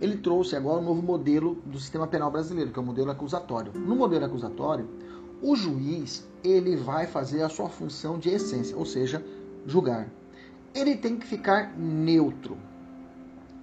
ele 0.00 0.16
trouxe 0.16 0.54
agora 0.54 0.80
um 0.80 0.84
novo 0.84 1.02
modelo 1.02 1.56
do 1.66 1.78
sistema 1.80 2.06
penal 2.06 2.30
brasileiro, 2.30 2.70
que 2.70 2.78
é 2.78 2.82
o 2.82 2.86
modelo 2.86 3.10
acusatório. 3.10 3.72
No 3.74 3.96
modelo 3.96 4.24
acusatório, 4.24 4.88
o 5.42 5.56
juiz 5.56 6.24
ele 6.44 6.76
vai 6.76 7.08
fazer 7.08 7.42
a 7.42 7.48
sua 7.48 7.68
função 7.68 8.16
de 8.16 8.28
essência, 8.28 8.76
ou 8.76 8.86
seja, 8.86 9.24
julgar. 9.66 10.08
Ele 10.72 10.96
tem 10.96 11.16
que 11.16 11.26
ficar 11.26 11.76
neutro. 11.76 12.56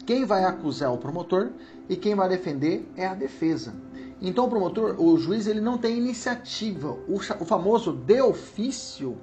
Quem 0.10 0.26
vai 0.26 0.44
acusar 0.44 0.90
é 0.90 0.92
o 0.92 0.98
promotor 0.98 1.52
e 1.88 1.96
quem 1.96 2.16
vai 2.16 2.28
defender 2.28 2.92
é 2.98 3.06
a 3.06 3.14
defesa. 3.14 3.76
Então 4.20 4.46
o 4.46 4.50
promotor, 4.50 5.00
o 5.00 5.16
juiz, 5.20 5.46
ele 5.46 5.62
não 5.62 5.78
tem 5.78 6.00
iniciativa. 6.00 6.98
O, 7.08 7.20
famoso 7.46 7.94
de 7.94 8.20
ofício 8.20 9.20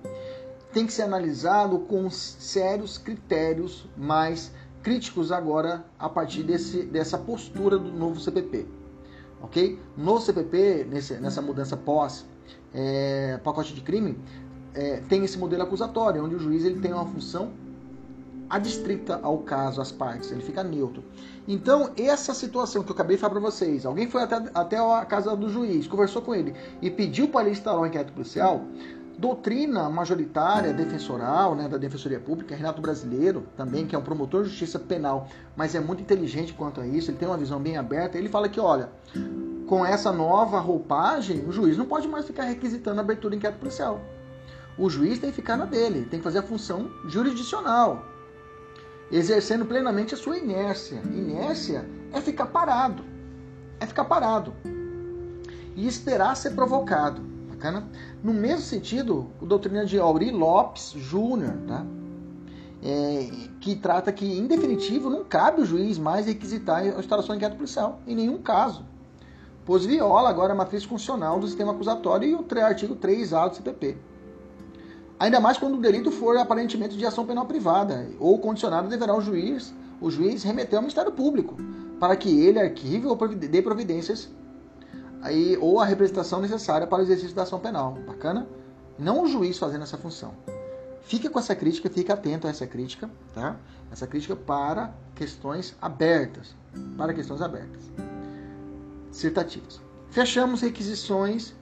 tem 0.72 0.86
que 0.86 0.92
ser 0.92 1.02
analisado 1.02 1.80
com 1.80 2.08
sérios 2.08 2.98
critérios 2.98 3.84
mais 3.96 4.52
críticos 4.80 5.32
agora 5.32 5.84
a 5.98 6.08
partir 6.08 6.44
desse, 6.44 6.84
dessa 6.84 7.18
postura 7.18 7.76
do 7.76 7.90
novo 7.90 8.20
CPP. 8.20 8.68
Ok? 9.42 9.80
No 9.96 10.20
CPP, 10.20 10.86
nesse, 10.88 11.14
nessa 11.14 11.42
mudança 11.42 11.76
pós 11.76 12.24
é, 12.72 13.40
pacote 13.42 13.74
de 13.74 13.80
crime, 13.80 14.16
é, 14.72 14.98
tem 15.08 15.24
esse 15.24 15.36
modelo 15.36 15.64
acusatório, 15.64 16.24
onde 16.24 16.36
o 16.36 16.38
juiz 16.38 16.64
ele 16.64 16.78
tem 16.78 16.92
uma 16.92 17.06
função 17.06 17.65
adstrita 18.48 19.20
ao 19.22 19.38
caso, 19.38 19.80
às 19.80 19.90
partes, 19.92 20.30
ele 20.30 20.42
fica 20.42 20.62
neutro. 20.62 21.02
Então, 21.48 21.90
essa 21.96 22.34
situação 22.34 22.82
que 22.82 22.90
eu 22.90 22.94
acabei 22.94 23.16
de 23.16 23.20
falar 23.20 23.32
para 23.32 23.40
vocês, 23.40 23.86
alguém 23.86 24.08
foi 24.08 24.22
até, 24.22 24.50
até 24.54 24.78
a 24.78 25.04
casa 25.04 25.36
do 25.36 25.48
juiz, 25.48 25.86
conversou 25.86 26.22
com 26.22 26.34
ele 26.34 26.54
e 26.82 26.90
pediu 26.90 27.28
para 27.28 27.42
ele 27.42 27.50
instalar 27.50 27.80
um 27.80 27.86
inquérito 27.86 28.12
policial, 28.12 28.62
doutrina 29.18 29.88
majoritária 29.88 30.72
defensoral, 30.72 31.54
né, 31.54 31.68
da 31.68 31.78
Defensoria 31.78 32.20
Pública, 32.20 32.54
Renato 32.54 32.82
Brasileiro, 32.82 33.44
também, 33.56 33.86
que 33.86 33.94
é 33.94 33.98
um 33.98 34.02
promotor 34.02 34.42
de 34.42 34.50
justiça 34.50 34.78
penal, 34.78 35.28
mas 35.56 35.74
é 35.74 35.80
muito 35.80 36.02
inteligente 36.02 36.52
quanto 36.52 36.80
a 36.80 36.86
isso, 36.86 37.10
ele 37.10 37.18
tem 37.18 37.26
uma 37.26 37.38
visão 37.38 37.58
bem 37.58 37.76
aberta, 37.76 38.18
ele 38.18 38.28
fala 38.28 38.48
que, 38.48 38.60
olha, 38.60 38.90
com 39.66 39.84
essa 39.86 40.12
nova 40.12 40.60
roupagem, 40.60 41.44
o 41.46 41.52
juiz 41.52 41.78
não 41.78 41.86
pode 41.86 42.06
mais 42.06 42.26
ficar 42.26 42.44
requisitando 42.44 43.00
a 43.00 43.02
abertura 43.02 43.30
de 43.30 43.38
inquérito 43.38 43.58
policial. 43.58 44.00
O 44.78 44.90
juiz 44.90 45.18
tem 45.18 45.30
que 45.30 45.36
ficar 45.36 45.56
na 45.56 45.64
dele, 45.64 46.06
tem 46.10 46.20
que 46.20 46.24
fazer 46.24 46.40
a 46.40 46.42
função 46.42 46.90
jurisdicional, 47.08 48.04
exercendo 49.10 49.64
plenamente 49.64 50.14
a 50.14 50.16
sua 50.16 50.38
inércia. 50.38 51.00
Inércia 51.12 51.88
é 52.12 52.20
ficar 52.20 52.46
parado, 52.46 53.04
é 53.80 53.86
ficar 53.86 54.04
parado 54.04 54.52
e 55.74 55.86
esperar 55.86 56.36
ser 56.36 56.50
provocado. 56.50 57.20
Bacana? 57.48 57.88
No 58.22 58.34
mesmo 58.34 58.62
sentido, 58.62 59.30
a 59.40 59.44
doutrina 59.44 59.84
de 59.84 59.98
Auri 59.98 60.30
Lopes 60.30 60.92
Júnior, 60.96 61.54
tá? 61.66 61.84
É, 62.82 63.30
que 63.60 63.74
trata 63.74 64.12
que, 64.12 64.26
em 64.26 64.46
definitivo, 64.46 65.08
não 65.08 65.24
cabe 65.24 65.62
o 65.62 65.64
juiz 65.64 65.98
mais 65.98 66.26
requisitar 66.26 66.82
a 66.82 66.98
instalação 66.98 67.34
de 67.34 67.38
inquérito 67.38 67.56
policial, 67.56 68.00
em 68.06 68.14
nenhum 68.14 68.38
caso 68.38 68.84
pois 69.66 69.84
viola 69.84 70.30
agora 70.30 70.52
a 70.52 70.56
matriz 70.56 70.84
funcional 70.84 71.40
do 71.40 71.48
sistema 71.48 71.72
acusatório 71.72 72.28
e 72.28 72.34
o 72.34 72.64
artigo 72.64 72.94
3A 72.94 73.50
do 73.50 73.56
CPP. 73.56 73.98
Ainda 75.18 75.40
mais 75.40 75.56
quando 75.56 75.74
o 75.74 75.80
delito 75.80 76.10
for 76.10 76.36
aparentemente 76.36 76.96
de 76.96 77.06
ação 77.06 77.24
penal 77.24 77.46
privada 77.46 78.08
ou 78.18 78.38
condicionado, 78.38 78.88
deverá 78.88 79.16
o 79.16 79.20
juiz, 79.20 79.72
o 80.00 80.10
juiz 80.10 80.42
remeter 80.42 80.76
ao 80.76 80.82
Ministério 80.82 81.12
Público 81.12 81.56
para 81.98 82.14
que 82.16 82.44
ele 82.44 82.58
arquive 82.58 83.06
ou 83.06 83.16
dê 83.28 83.62
providências 83.62 84.28
aí, 85.22 85.56
ou 85.58 85.80
a 85.80 85.84
representação 85.84 86.40
necessária 86.40 86.86
para 86.86 86.98
o 86.98 87.02
exercício 87.02 87.34
da 87.34 87.42
ação 87.42 87.58
penal. 87.58 87.96
Bacana? 88.06 88.46
Não 88.98 89.22
o 89.22 89.26
juiz 89.26 89.58
fazendo 89.58 89.82
essa 89.82 89.96
função. 89.96 90.34
Fique 91.02 91.28
com 91.28 91.38
essa 91.38 91.54
crítica, 91.54 91.88
fique 91.88 92.10
atento 92.12 92.46
a 92.46 92.50
essa 92.50 92.66
crítica, 92.66 93.08
tá? 93.34 93.56
Essa 93.90 94.06
crítica 94.06 94.34
para 94.34 94.92
questões 95.14 95.74
abertas, 95.80 96.54
para 96.96 97.14
questões 97.14 97.40
abertas 97.40 97.82
dissertativas. 99.10 99.80
Fechamos 100.10 100.60
requisições. 100.60 101.54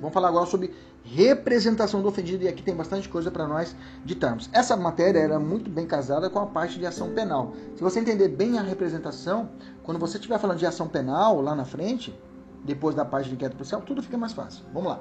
Vamos 0.00 0.12
falar 0.12 0.28
agora 0.28 0.46
sobre 0.46 0.74
representação 1.06 2.02
do 2.02 2.08
ofendido 2.08 2.42
e 2.44 2.48
aqui 2.48 2.62
tem 2.62 2.74
bastante 2.74 3.08
coisa 3.08 3.30
para 3.30 3.46
nós 3.46 3.76
ditarmos. 4.04 4.50
Essa 4.52 4.76
matéria 4.76 5.20
era 5.20 5.38
muito 5.38 5.70
bem 5.70 5.86
casada 5.86 6.28
com 6.28 6.38
a 6.40 6.46
parte 6.46 6.78
de 6.78 6.86
ação 6.86 7.10
penal. 7.10 7.54
Se 7.76 7.82
você 7.82 8.00
entender 8.00 8.28
bem 8.28 8.58
a 8.58 8.62
representação, 8.62 9.48
quando 9.84 9.98
você 9.98 10.16
estiver 10.16 10.38
falando 10.38 10.58
de 10.58 10.66
ação 10.66 10.88
penal 10.88 11.40
lá 11.40 11.54
na 11.54 11.64
frente, 11.64 12.18
depois 12.64 12.94
da 12.96 13.04
parte 13.04 13.28
de 13.28 13.36
inquérito 13.36 13.56
policial, 13.56 13.80
tudo 13.82 14.02
fica 14.02 14.18
mais 14.18 14.32
fácil. 14.32 14.64
Vamos 14.74 14.90
lá. 14.90 15.00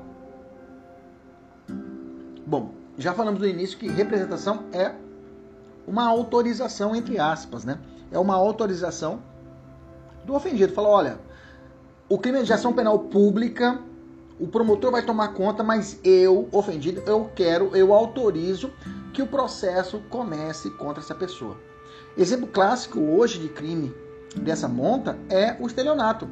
Bom, 2.45 2.71
já 2.97 3.13
falamos 3.13 3.39
no 3.39 3.47
início 3.47 3.77
que 3.77 3.87
representação 3.87 4.65
é 4.71 4.93
uma 5.87 6.07
autorização 6.07 6.95
entre 6.95 7.19
aspas, 7.19 7.65
né? 7.65 7.79
É 8.11 8.19
uma 8.19 8.35
autorização 8.35 9.19
do 10.23 10.35
ofendido. 10.35 10.71
Fala, 10.71 10.89
olha, 10.89 11.19
o 12.07 12.19
crime 12.19 12.43
de 12.43 12.53
ação 12.53 12.71
penal 12.73 12.99
pública, 12.99 13.79
o 14.39 14.47
promotor 14.47 14.91
vai 14.91 15.05
tomar 15.05 15.29
conta, 15.29 15.63
mas 15.63 15.99
eu, 16.03 16.49
ofendido, 16.51 17.01
eu 17.05 17.31
quero, 17.33 17.75
eu 17.75 17.93
autorizo 17.93 18.71
que 19.13 19.21
o 19.21 19.27
processo 19.27 20.01
comece 20.09 20.69
contra 20.71 21.01
essa 21.01 21.15
pessoa. 21.15 21.57
Exemplo 22.17 22.47
clássico 22.47 22.99
hoje 22.99 23.39
de 23.39 23.49
crime 23.49 23.93
dessa 24.35 24.67
monta 24.67 25.17
é 25.29 25.55
o 25.59 25.67
estelionato. 25.67 26.27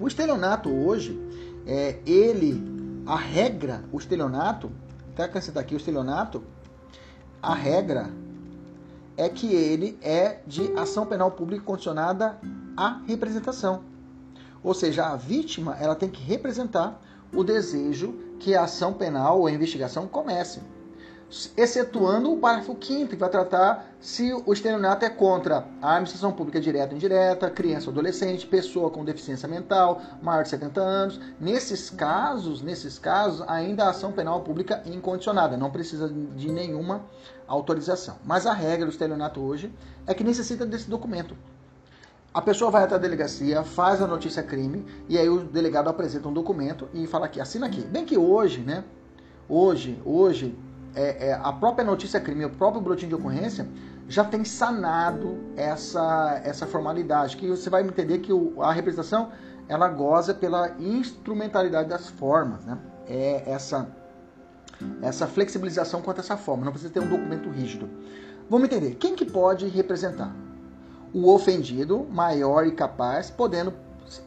O 0.00 0.08
estelionato 0.08 0.70
hoje, 0.70 1.20
é, 1.66 1.98
ele, 2.06 2.62
a 3.06 3.16
regra, 3.16 3.84
o 3.92 3.98
estelionato, 3.98 4.70
até 5.12 5.24
acrescentar 5.24 5.62
aqui 5.62 5.74
o 5.74 5.76
estelionato, 5.76 6.42
a 7.42 7.54
regra 7.54 8.10
é 9.16 9.28
que 9.28 9.46
ele 9.54 9.98
é 10.02 10.40
de 10.46 10.72
ação 10.76 11.06
penal 11.06 11.30
pública 11.30 11.64
condicionada 11.64 12.38
à 12.76 13.00
representação. 13.06 13.93
Ou 14.64 14.72
seja, 14.72 15.06
a 15.06 15.14
vítima 15.14 15.76
ela 15.78 15.94
tem 15.94 16.08
que 16.08 16.22
representar 16.22 16.98
o 17.32 17.44
desejo 17.44 18.14
que 18.40 18.54
a 18.54 18.64
ação 18.64 18.94
penal 18.94 19.40
ou 19.40 19.46
a 19.46 19.52
investigação 19.52 20.08
comece. 20.08 20.60
Excetuando 21.56 22.32
o 22.32 22.38
parágrafo 22.38 22.76
5 22.80 23.08
que 23.08 23.16
vai 23.16 23.28
tratar 23.28 23.86
se 23.98 24.32
o 24.46 24.52
estelionato 24.52 25.04
é 25.04 25.10
contra 25.10 25.66
a 25.82 25.92
administração 25.92 26.30
pública 26.32 26.60
direta 26.60 26.90
ou 26.90 26.96
indireta, 26.96 27.50
criança 27.50 27.86
ou 27.86 27.92
adolescente, 27.92 28.46
pessoa 28.46 28.88
com 28.88 29.04
deficiência 29.04 29.48
mental, 29.48 30.00
maior 30.22 30.44
de 30.44 30.50
70 30.50 30.80
anos. 30.80 31.20
Nesses 31.40 31.90
casos, 31.90 32.62
nesses 32.62 32.98
casos, 32.98 33.44
ainda 33.48 33.84
a 33.84 33.90
ação 33.90 34.12
penal 34.12 34.42
pública 34.42 34.82
incondicionada, 34.86 35.56
não 35.56 35.70
precisa 35.70 36.08
de 36.08 36.52
nenhuma 36.52 37.04
autorização. 37.48 38.16
Mas 38.24 38.46
a 38.46 38.52
regra 38.52 38.86
do 38.86 38.92
estelionato 38.92 39.40
hoje 39.40 39.72
é 40.06 40.14
que 40.14 40.22
necessita 40.22 40.64
desse 40.64 40.88
documento. 40.88 41.36
A 42.34 42.42
pessoa 42.42 42.68
vai 42.68 42.82
até 42.82 42.96
a 42.96 42.98
delegacia, 42.98 43.62
faz 43.62 44.02
a 44.02 44.08
notícia 44.08 44.42
crime 44.42 44.84
e 45.08 45.16
aí 45.16 45.28
o 45.28 45.44
delegado 45.44 45.88
apresenta 45.88 46.26
um 46.26 46.32
documento 46.32 46.88
e 46.92 47.06
fala 47.06 47.26
aqui, 47.26 47.40
assina 47.40 47.66
aqui. 47.66 47.82
Bem 47.82 48.04
que 48.04 48.18
hoje, 48.18 48.60
né? 48.60 48.82
Hoje, 49.48 50.02
hoje, 50.04 50.58
é, 50.96 51.28
é, 51.28 51.34
a 51.34 51.52
própria 51.52 51.84
notícia 51.84 52.18
crime, 52.18 52.44
o 52.44 52.50
próprio 52.50 52.82
boletim 52.82 53.06
de 53.06 53.14
ocorrência 53.14 53.68
já 54.08 54.24
tem 54.24 54.44
sanado 54.44 55.38
essa, 55.56 56.40
essa 56.42 56.66
formalidade, 56.66 57.36
que 57.36 57.48
você 57.48 57.70
vai 57.70 57.84
entender 57.84 58.18
que 58.18 58.32
o, 58.32 58.60
a 58.60 58.72
representação 58.72 59.30
ela 59.68 59.88
goza 59.88 60.34
pela 60.34 60.70
instrumentalidade 60.80 61.88
das 61.88 62.08
formas, 62.08 62.64
né? 62.64 62.76
É 63.06 63.44
essa 63.46 63.88
essa 65.00 65.28
flexibilização 65.28 66.02
quanto 66.02 66.18
a 66.18 66.20
essa 66.20 66.36
forma, 66.36 66.64
não 66.64 66.72
precisa 66.72 66.92
ter 66.92 66.98
um 66.98 67.08
documento 67.08 67.48
rígido. 67.48 67.88
Vamos 68.50 68.66
entender, 68.66 68.96
quem 68.96 69.14
que 69.14 69.24
pode 69.24 69.68
representar? 69.68 70.34
O 71.14 71.32
ofendido 71.32 72.04
maior 72.10 72.66
e 72.66 72.72
capaz, 72.72 73.30
podendo, 73.30 73.72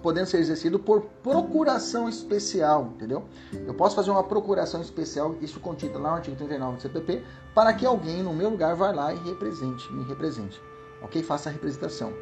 podendo 0.02 0.26
ser 0.26 0.38
exercido 0.38 0.80
por 0.80 1.02
procuração 1.22 2.08
especial, 2.08 2.94
entendeu? 2.96 3.26
Eu 3.66 3.74
posso 3.74 3.94
fazer 3.94 4.10
uma 4.10 4.24
procuração 4.24 4.82
especial, 4.82 5.36
isso 5.42 5.60
contido 5.60 6.00
lá 6.00 6.12
no 6.12 6.16
artigo 6.16 6.38
39 6.38 6.78
do 6.78 6.82
CPP, 6.82 7.24
para 7.54 7.74
que 7.74 7.86
alguém 7.86 8.24
no 8.24 8.34
meu 8.34 8.50
lugar 8.50 8.74
vá 8.74 8.92
lá 8.92 9.14
e 9.14 9.18
represente, 9.18 9.92
me 9.92 10.06
represente, 10.06 10.62
ok? 11.02 11.22
Faça 11.22 11.50
a 11.50 11.52
representação. 11.52 12.14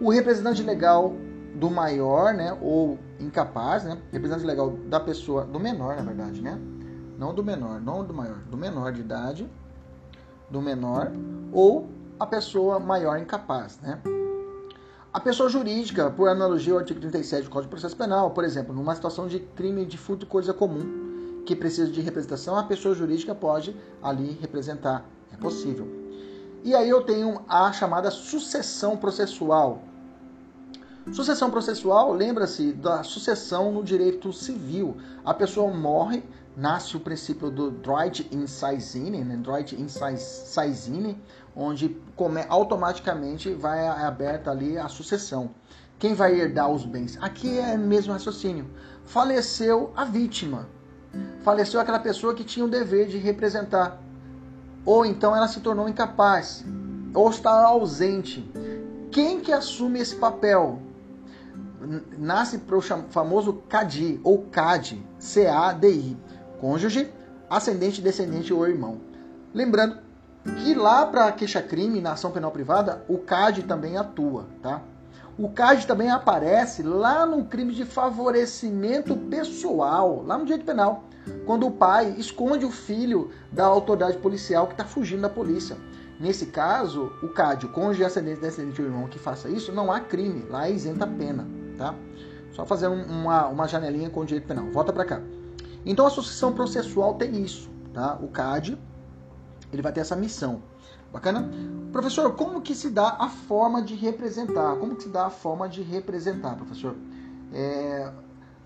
O 0.00 0.10
representante 0.10 0.62
legal 0.64 1.14
do 1.54 1.70
maior, 1.70 2.34
né, 2.34 2.56
ou 2.60 2.98
incapaz, 3.20 3.84
né, 3.84 3.98
representante 4.12 4.46
legal 4.46 4.70
da 4.70 4.98
pessoa, 4.98 5.44
do 5.44 5.60
menor, 5.60 5.96
na 5.96 6.02
verdade, 6.02 6.42
né, 6.42 6.60
não 7.16 7.32
do 7.32 7.42
menor, 7.42 7.80
não 7.80 8.04
do 8.04 8.12
maior, 8.12 8.38
do 8.50 8.56
menor 8.56 8.92
de 8.92 9.00
idade, 9.00 9.48
do 10.50 10.60
menor, 10.60 11.12
ou 11.52 11.88
a 12.18 12.26
pessoa 12.26 12.78
maior 12.78 13.18
incapaz, 13.18 13.78
né? 13.80 14.00
A 15.12 15.20
pessoa 15.20 15.48
jurídica, 15.48 16.10
por 16.10 16.28
analogia 16.28 16.72
ao 16.72 16.78
artigo 16.78 17.00
37 17.00 17.44
do 17.44 17.50
Código 17.50 17.70
de 17.70 17.70
Processo 17.70 17.96
Penal, 17.96 18.30
por 18.30 18.44
exemplo, 18.44 18.74
numa 18.74 18.94
situação 18.94 19.26
de 19.26 19.40
crime 19.40 19.84
de 19.84 19.96
furto 19.96 20.26
coisa 20.26 20.52
comum, 20.52 21.42
que 21.46 21.56
precisa 21.56 21.90
de 21.90 22.00
representação, 22.00 22.56
a 22.56 22.62
pessoa 22.64 22.94
jurídica 22.94 23.34
pode 23.34 23.74
ali 24.02 24.38
representar. 24.40 25.04
É 25.32 25.36
possível. 25.36 25.88
E 26.62 26.74
aí 26.74 26.88
eu 26.88 27.02
tenho 27.02 27.40
a 27.48 27.72
chamada 27.72 28.10
sucessão 28.10 28.96
processual. 28.96 29.82
Sucessão 31.12 31.50
processual, 31.50 32.12
lembra-se 32.12 32.72
da 32.72 33.02
sucessão 33.02 33.72
no 33.72 33.82
direito 33.82 34.30
civil. 34.32 34.98
A 35.24 35.32
pessoa 35.32 35.72
morre, 35.72 36.22
nasce 36.54 36.96
o 36.96 37.00
princípio 37.00 37.50
do 37.50 37.70
Droit 37.70 38.28
in 38.30 38.46
Saisine, 38.46 39.24
né? 39.24 39.36
Droit 39.36 39.74
in 39.74 39.88
Saisine, 39.88 41.16
onde 41.58 41.96
automaticamente 42.48 43.52
vai 43.52 43.86
aberta 43.86 44.52
ali 44.52 44.78
a 44.78 44.86
sucessão. 44.86 45.50
Quem 45.98 46.14
vai 46.14 46.38
herdar 46.38 46.70
os 46.70 46.84
bens? 46.84 47.18
Aqui 47.20 47.58
é 47.58 47.76
mesmo 47.76 48.12
raciocínio. 48.12 48.70
Faleceu 49.04 49.92
a 49.96 50.04
vítima. 50.04 50.68
Faleceu 51.42 51.80
aquela 51.80 51.98
pessoa 51.98 52.34
que 52.34 52.44
tinha 52.44 52.64
o 52.64 52.70
dever 52.70 53.08
de 53.08 53.18
representar. 53.18 54.00
Ou 54.84 55.04
então 55.04 55.34
ela 55.34 55.48
se 55.48 55.58
tornou 55.58 55.88
incapaz. 55.88 56.64
Ou 57.12 57.28
está 57.28 57.50
ausente. 57.50 58.48
Quem 59.10 59.40
que 59.40 59.52
assume 59.52 59.98
esse 59.98 60.14
papel? 60.14 60.80
Nasce 62.16 62.58
para 62.58 62.76
o 62.76 62.80
famoso 62.80 63.54
CADI, 63.68 64.20
ou 64.22 64.42
CAD, 64.46 65.04
C-A-D-I 65.18 66.16
cônjuge, 66.60 67.10
ascendente, 67.48 68.02
descendente 68.02 68.52
ou 68.52 68.66
irmão. 68.66 69.00
Lembrando 69.54 70.07
que 70.56 70.74
lá 70.74 71.06
para 71.06 71.32
queixa-crime 71.32 72.00
na 72.00 72.12
ação 72.12 72.30
penal 72.30 72.50
privada, 72.50 73.04
o 73.08 73.18
CAD 73.18 73.62
também 73.64 73.96
atua, 73.96 74.46
tá? 74.62 74.82
O 75.38 75.48
CAD 75.50 75.86
também 75.86 76.10
aparece 76.10 76.82
lá 76.82 77.24
no 77.24 77.44
crime 77.44 77.72
de 77.72 77.84
favorecimento 77.84 79.16
pessoal, 79.16 80.24
lá 80.26 80.36
no 80.36 80.44
direito 80.44 80.66
penal, 80.66 81.04
quando 81.46 81.66
o 81.66 81.70
pai 81.70 82.14
esconde 82.18 82.64
o 82.64 82.70
filho 82.70 83.30
da 83.52 83.64
autoridade 83.64 84.18
policial 84.18 84.66
que 84.66 84.74
está 84.74 84.84
fugindo 84.84 85.22
da 85.22 85.28
polícia. 85.28 85.76
Nesse 86.18 86.46
caso, 86.46 87.12
o 87.22 87.28
CAD, 87.28 87.66
o 87.66 87.68
cônjuge, 87.68 88.04
ascendente, 88.04 88.40
descendente 88.40 88.82
ou 88.82 88.88
irmão 88.88 89.06
que 89.06 89.18
faça 89.18 89.48
isso, 89.48 89.70
não 89.70 89.92
há 89.92 90.00
crime, 90.00 90.44
lá 90.50 90.66
é 90.66 90.72
isenta 90.72 91.04
a 91.04 91.08
pena, 91.08 91.46
tá? 91.76 91.94
Só 92.52 92.66
fazer 92.66 92.88
uma, 92.88 93.46
uma 93.46 93.68
janelinha 93.68 94.10
com 94.10 94.20
o 94.20 94.26
direito 94.26 94.48
penal. 94.48 94.66
Volta 94.72 94.92
para 94.92 95.04
cá. 95.04 95.20
Então 95.86 96.04
a 96.04 96.08
associação 96.08 96.52
processual 96.52 97.14
tem 97.14 97.40
isso, 97.40 97.70
tá? 97.94 98.18
O 98.20 98.26
CAD, 98.26 98.76
ele 99.72 99.82
vai 99.82 99.92
ter 99.92 100.00
essa 100.00 100.16
missão. 100.16 100.62
Bacana? 101.12 101.50
Professor, 101.92 102.34
como 102.34 102.60
que 102.60 102.74
se 102.74 102.90
dá 102.90 103.16
a 103.18 103.28
forma 103.28 103.80
de 103.82 103.94
representar? 103.94 104.76
Como 104.76 104.94
que 104.94 105.04
se 105.04 105.08
dá 105.08 105.26
a 105.26 105.30
forma 105.30 105.68
de 105.68 105.82
representar, 105.82 106.54
professor? 106.54 106.94
É... 107.52 108.10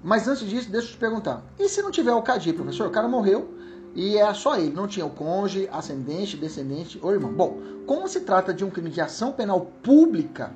Mas 0.02 0.26
antes 0.26 0.48
disso, 0.48 0.68
deixa 0.70 0.88
eu 0.88 0.92
te 0.92 0.98
perguntar. 0.98 1.44
E 1.58 1.68
se 1.68 1.80
não 1.82 1.92
tiver 1.92 2.12
o 2.12 2.22
CAD, 2.22 2.52
professor? 2.54 2.88
O 2.88 2.90
cara 2.90 3.06
morreu 3.06 3.54
e 3.94 4.16
é 4.16 4.34
só 4.34 4.56
ele, 4.56 4.74
não 4.74 4.88
tinha 4.88 5.06
o 5.06 5.10
cônjuge, 5.10 5.68
ascendente, 5.70 6.36
descendente 6.36 6.98
ou 7.02 7.12
irmão. 7.12 7.32
Bom, 7.32 7.58
como 7.86 8.08
se 8.08 8.20
trata 8.20 8.52
de 8.52 8.64
um 8.64 8.70
crime 8.70 8.90
de 8.90 9.00
ação 9.00 9.32
penal 9.32 9.60
pública 9.82 10.52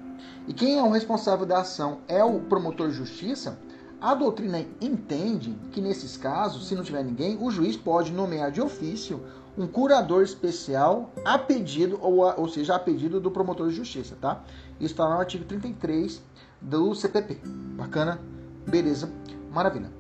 e 0.49 0.53
quem 0.53 0.79
é 0.79 0.83
o 0.83 0.91
responsável 0.91 1.47
da 1.47 1.59
ação 1.59 1.99
é 2.09 2.25
o 2.25 2.41
promotor 2.41 2.89
de 2.89 2.95
justiça, 2.95 3.59
a 4.01 4.15
doutrina 4.15 4.65
entende 4.81 5.57
que 5.73 5.81
nesses 5.81 6.17
casos, 6.17 6.69
se 6.69 6.75
não 6.75 6.83
tiver 6.83 7.05
ninguém, 7.05 7.39
o 7.41 7.51
juiz 7.51 7.77
pode 7.77 8.13
nomear 8.13 8.51
de 8.51 8.61
ofício 8.61 9.21
um 9.57 9.67
curador 9.67 10.23
especial 10.23 11.11
a 11.25 11.39
pedido, 11.39 11.99
ou, 12.03 12.29
a, 12.29 12.35
ou 12.37 12.49
seja, 12.49 12.75
a 12.75 12.79
pedido 12.79 13.21
do 13.21 13.31
promotor 13.31 13.69
de 13.69 13.75
justiça, 13.75 14.17
tá? 14.21 14.43
Isso 14.79 14.93
está 14.93 15.09
no 15.09 15.19
artigo 15.19 15.45
33 15.45 16.23
do 16.61 16.95
CPP. 16.95 17.41
Bacana? 17.77 18.21
Beleza? 18.67 19.11
Maravilha. 19.51 19.91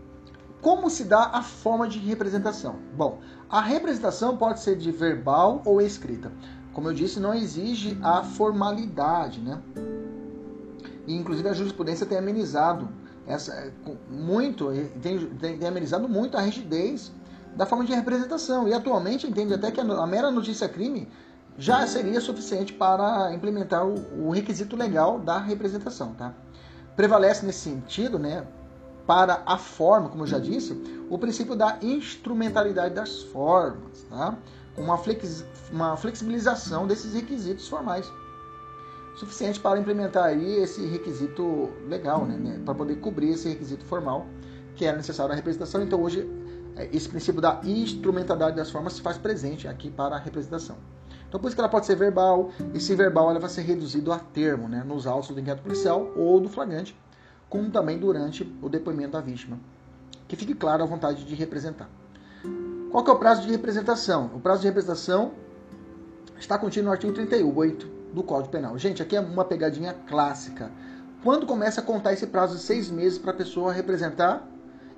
Como 0.60 0.90
se 0.90 1.04
dá 1.04 1.30
a 1.32 1.42
forma 1.42 1.88
de 1.88 1.98
representação? 1.98 2.76
Bom, 2.94 3.20
a 3.48 3.60
representação 3.60 4.36
pode 4.36 4.60
ser 4.60 4.76
de 4.76 4.90
verbal 4.90 5.62
ou 5.64 5.80
escrita. 5.80 6.32
Como 6.72 6.88
eu 6.88 6.92
disse, 6.92 7.20
não 7.20 7.32
exige 7.32 7.98
a 8.02 8.22
formalidade, 8.22 9.40
né? 9.40 9.62
E, 11.06 11.14
inclusive 11.14 11.48
a 11.48 11.52
jurisprudência 11.52 12.04
tem 12.04 12.18
amenizado 12.18 12.88
essa, 13.26 13.72
muito, 14.10 14.70
tem, 15.00 15.18
tem, 15.26 15.58
tem 15.58 15.68
amenizado 15.68 16.08
muito 16.08 16.36
a 16.36 16.40
rigidez 16.40 17.12
da 17.56 17.66
forma 17.66 17.84
de 17.84 17.94
representação. 17.94 18.68
E 18.68 18.74
atualmente 18.74 19.26
entende 19.26 19.54
até 19.54 19.70
que 19.70 19.80
a, 19.80 20.06
mera 20.06 20.30
notícia 20.30 20.68
crime 20.68 21.08
já 21.58 21.86
seria 21.86 22.20
suficiente 22.20 22.72
para 22.72 23.32
implementar 23.32 23.84
o, 23.86 24.30
requisito 24.30 24.76
legal 24.76 25.18
da 25.18 25.38
representação. 25.38 26.12
Tá? 26.14 26.34
Prevalece 26.94 27.44
nesse 27.44 27.60
sentido, 27.60 28.18
né, 28.18 28.46
para 29.06 29.42
a 29.46 29.56
forma, 29.56 30.08
como 30.08 30.24
eu 30.24 30.26
já 30.26 30.38
disse, 30.38 30.72
o 31.08 31.16
princípio 31.18 31.56
da 31.56 31.78
instrumentalidade 31.80 32.94
das 32.94 33.22
formas, 33.22 34.02
tá? 34.10 34.36
uma, 34.76 34.98
flex, 34.98 35.44
uma 35.72 35.96
flexibilização 35.96 36.86
desses 36.86 37.14
requisitos 37.14 37.66
formais 37.68 38.10
suficiente 39.16 39.58
para 39.58 39.78
implementar 39.78 40.24
aí 40.24 40.56
esse 40.56 40.84
requisito 40.86 41.70
legal, 41.88 42.26
né, 42.26 42.36
né 42.36 42.60
para 42.62 42.74
poder 42.74 42.96
cobrir 42.96 43.30
esse 43.30 43.48
requisito 43.48 43.84
formal 43.86 44.26
que 44.74 44.84
era 44.84 44.96
necessário 44.96 45.32
à 45.32 45.34
representação. 45.34 45.82
Então 45.82 46.02
hoje 46.02 46.20
é, 46.20 46.45
esse 46.76 47.08
princípio 47.08 47.40
da 47.40 47.60
instrumentalidade 47.64 48.56
das 48.56 48.70
formas 48.70 48.94
se 48.94 49.02
faz 49.02 49.16
presente 49.16 49.66
aqui 49.66 49.90
para 49.90 50.16
a 50.16 50.18
representação. 50.18 50.76
Então 51.28 51.40
por 51.40 51.48
isso 51.48 51.56
que 51.56 51.60
ela 51.60 51.68
pode 51.68 51.86
ser 51.86 51.96
verbal, 51.96 52.50
e 52.72 52.80
se 52.80 52.94
verbal 52.94 53.30
ela 53.30 53.40
vai 53.40 53.50
ser 53.50 53.62
reduzido 53.62 54.12
a 54.12 54.18
termo, 54.18 54.68
né, 54.68 54.84
nos 54.86 55.06
autos 55.06 55.30
do 55.30 55.40
inquérito 55.40 55.62
policial 55.62 56.12
ou 56.16 56.40
do 56.40 56.48
flagrante, 56.48 56.96
como 57.48 57.70
também 57.70 57.98
durante 57.98 58.42
o 58.62 58.68
depoimento 58.68 59.12
da 59.12 59.20
vítima. 59.20 59.58
Que 60.28 60.36
fique 60.36 60.54
claro 60.54 60.82
a 60.82 60.86
vontade 60.86 61.24
de 61.24 61.34
representar. 61.34 61.88
Qual 62.90 63.04
que 63.04 63.10
é 63.10 63.12
o 63.12 63.18
prazo 63.18 63.42
de 63.42 63.50
representação? 63.50 64.30
O 64.34 64.40
prazo 64.40 64.62
de 64.62 64.66
representação 64.68 65.32
está 66.38 66.58
contido 66.58 66.84
no 66.84 66.92
artigo 66.92 67.12
38 67.12 67.86
do 68.12 68.22
Código 68.22 68.50
Penal. 68.50 68.78
Gente, 68.78 69.02
aqui 69.02 69.16
é 69.16 69.20
uma 69.20 69.44
pegadinha 69.44 69.94
clássica. 70.08 70.70
Quando 71.22 71.46
começa 71.46 71.80
a 71.80 71.84
contar 71.84 72.12
esse 72.12 72.26
prazo 72.26 72.56
de 72.56 72.62
seis 72.62 72.90
meses 72.90 73.18
para 73.18 73.32
a 73.32 73.34
pessoa 73.34 73.72
representar? 73.72 74.46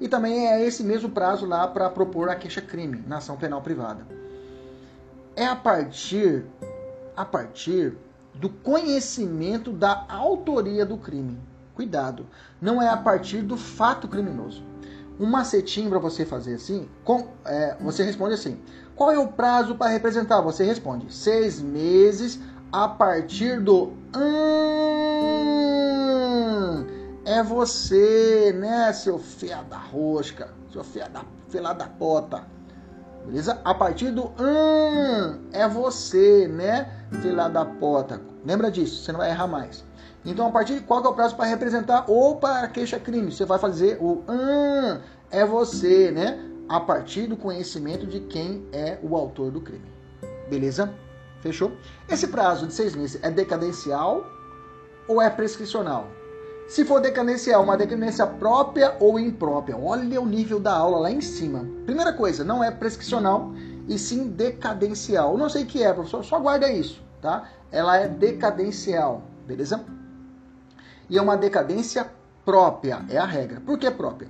E 0.01 0.09
também 0.09 0.47
é 0.49 0.65
esse 0.65 0.83
mesmo 0.83 1.11
prazo 1.11 1.47
lá 1.47 1.67
para 1.67 1.91
propor 1.91 2.29
a 2.29 2.37
queixa-crime 2.37 3.03
na 3.07 3.19
ação 3.19 3.37
penal 3.37 3.61
privada. 3.61 4.07
É 5.35 5.47
a 5.47 5.57
partir, 5.57 6.45
a 7.17 7.25
partir 7.25 7.97
do 8.35 8.49
conhecimento 8.49 9.73
da 9.73 10.05
autoria 10.09 10.87
do 10.87 10.97
crime. 10.97 11.39
Cuidado, 11.75 12.27
não 12.61 12.81
é 12.83 12.89
a 12.89 12.97
partir 12.97 13.43
do 13.43 13.57
fato 13.57 14.09
criminoso. 14.09 14.65
Um 15.19 15.27
macetinho 15.27 15.91
para 15.91 15.99
você 15.99 16.25
fazer 16.25 16.55
assim, 16.55 16.89
com, 17.05 17.29
é, 17.45 17.77
você 17.81 18.05
responde 18.05 18.35
assim: 18.35 18.59
qual 18.95 19.11
é 19.11 19.19
o 19.19 19.29
prazo 19.29 19.75
para 19.75 19.91
representar? 19.91 20.41
Você 20.41 20.65
responde 20.65 21.13
seis 21.13 21.61
meses 21.61 22.41
a 22.73 22.89
partir 22.89 23.61
do 23.61 23.93
hum, 24.17 24.29
é 27.29 27.43
você, 27.43 28.55
né, 28.59 28.91
seu 28.95 29.19
fia 29.19 29.63
da 29.63 29.77
rosca, 29.77 30.49
seu 30.73 30.83
fia 30.83 31.11
da 31.11 31.23
fila 31.51 31.75
da 31.75 31.87
pota. 31.87 32.43
Beleza? 33.27 33.61
A 33.63 33.75
partir 33.75 34.11
do 34.11 34.29
hum, 34.29 35.39
é 35.53 35.69
você, 35.69 36.49
né, 36.49 36.91
fila 37.21 37.51
da 37.51 37.67
pota. 37.67 38.19
Lembra 38.47 38.71
disso, 38.71 39.05
você 39.05 39.13
não 39.13 39.19
vai 39.21 39.29
errar 39.29 39.47
mais. 39.47 39.85
Então, 40.25 40.49
a 40.49 40.51
partir 40.51 40.77
de 40.77 40.81
qual 40.81 41.05
é 41.05 41.09
o 41.09 41.13
prazo 41.13 41.37
para 41.37 41.45
representar 41.45 42.07
ou 42.09 42.37
para 42.37 42.67
queixa-crime? 42.69 43.31
Você 43.31 43.45
vai 43.45 43.59
fazer 43.59 43.99
o 44.01 44.25
hum, 44.27 44.99
é 45.31 45.45
você, 45.45 46.11
né? 46.11 46.43
A 46.67 46.81
partir 46.81 47.27
do 47.27 47.37
conhecimento 47.37 48.07
de 48.07 48.21
quem 48.21 48.67
é 48.73 48.99
o 49.03 49.15
autor 49.15 49.51
do 49.51 49.61
crime. 49.61 49.85
Beleza? 50.49 50.95
Fechou? 51.43 51.73
Esse 52.09 52.29
prazo 52.29 52.67
de 52.67 52.73
seis 52.73 52.97
meses 52.97 53.23
é 53.23 53.31
decadencial 53.31 54.25
ou 55.07 55.21
é 55.21 55.29
prescricional? 55.29 56.18
Se 56.69 56.85
for 56.85 57.01
decadencial, 57.01 57.63
uma 57.63 57.79
decadência 57.79 58.27
própria 58.27 58.95
ou 59.01 59.19
imprópria. 59.19 59.75
Olha 59.75 60.21
o 60.21 60.27
nível 60.27 60.61
da 60.61 60.75
aula 60.75 60.99
lá 60.99 61.11
em 61.11 61.23
cima. 61.23 61.67
Primeira 61.87 62.13
coisa, 62.13 62.45
não 62.45 62.63
é 62.63 62.71
prescricional 62.71 63.55
e 63.89 63.99
sim 63.99 64.29
decadencial. 64.29 65.39
não 65.39 65.49
sei 65.49 65.65
o 65.65 65.67
que 65.67 65.83
é, 65.83 65.91
professor, 65.95 66.23
só 66.23 66.39
guarda 66.39 66.71
isso, 66.71 67.03
tá? 67.23 67.49
Ela 67.73 67.97
é 67.97 68.07
decadencial, 68.07 69.23
beleza? 69.47 69.83
E 71.09 71.17
é 71.17 71.23
uma 71.23 71.39
decadência 71.39 72.07
própria, 72.45 73.03
é 73.09 73.17
a 73.17 73.25
regra. 73.25 73.63
Por 73.63 73.79
que 73.79 73.91
própria? 73.91 74.29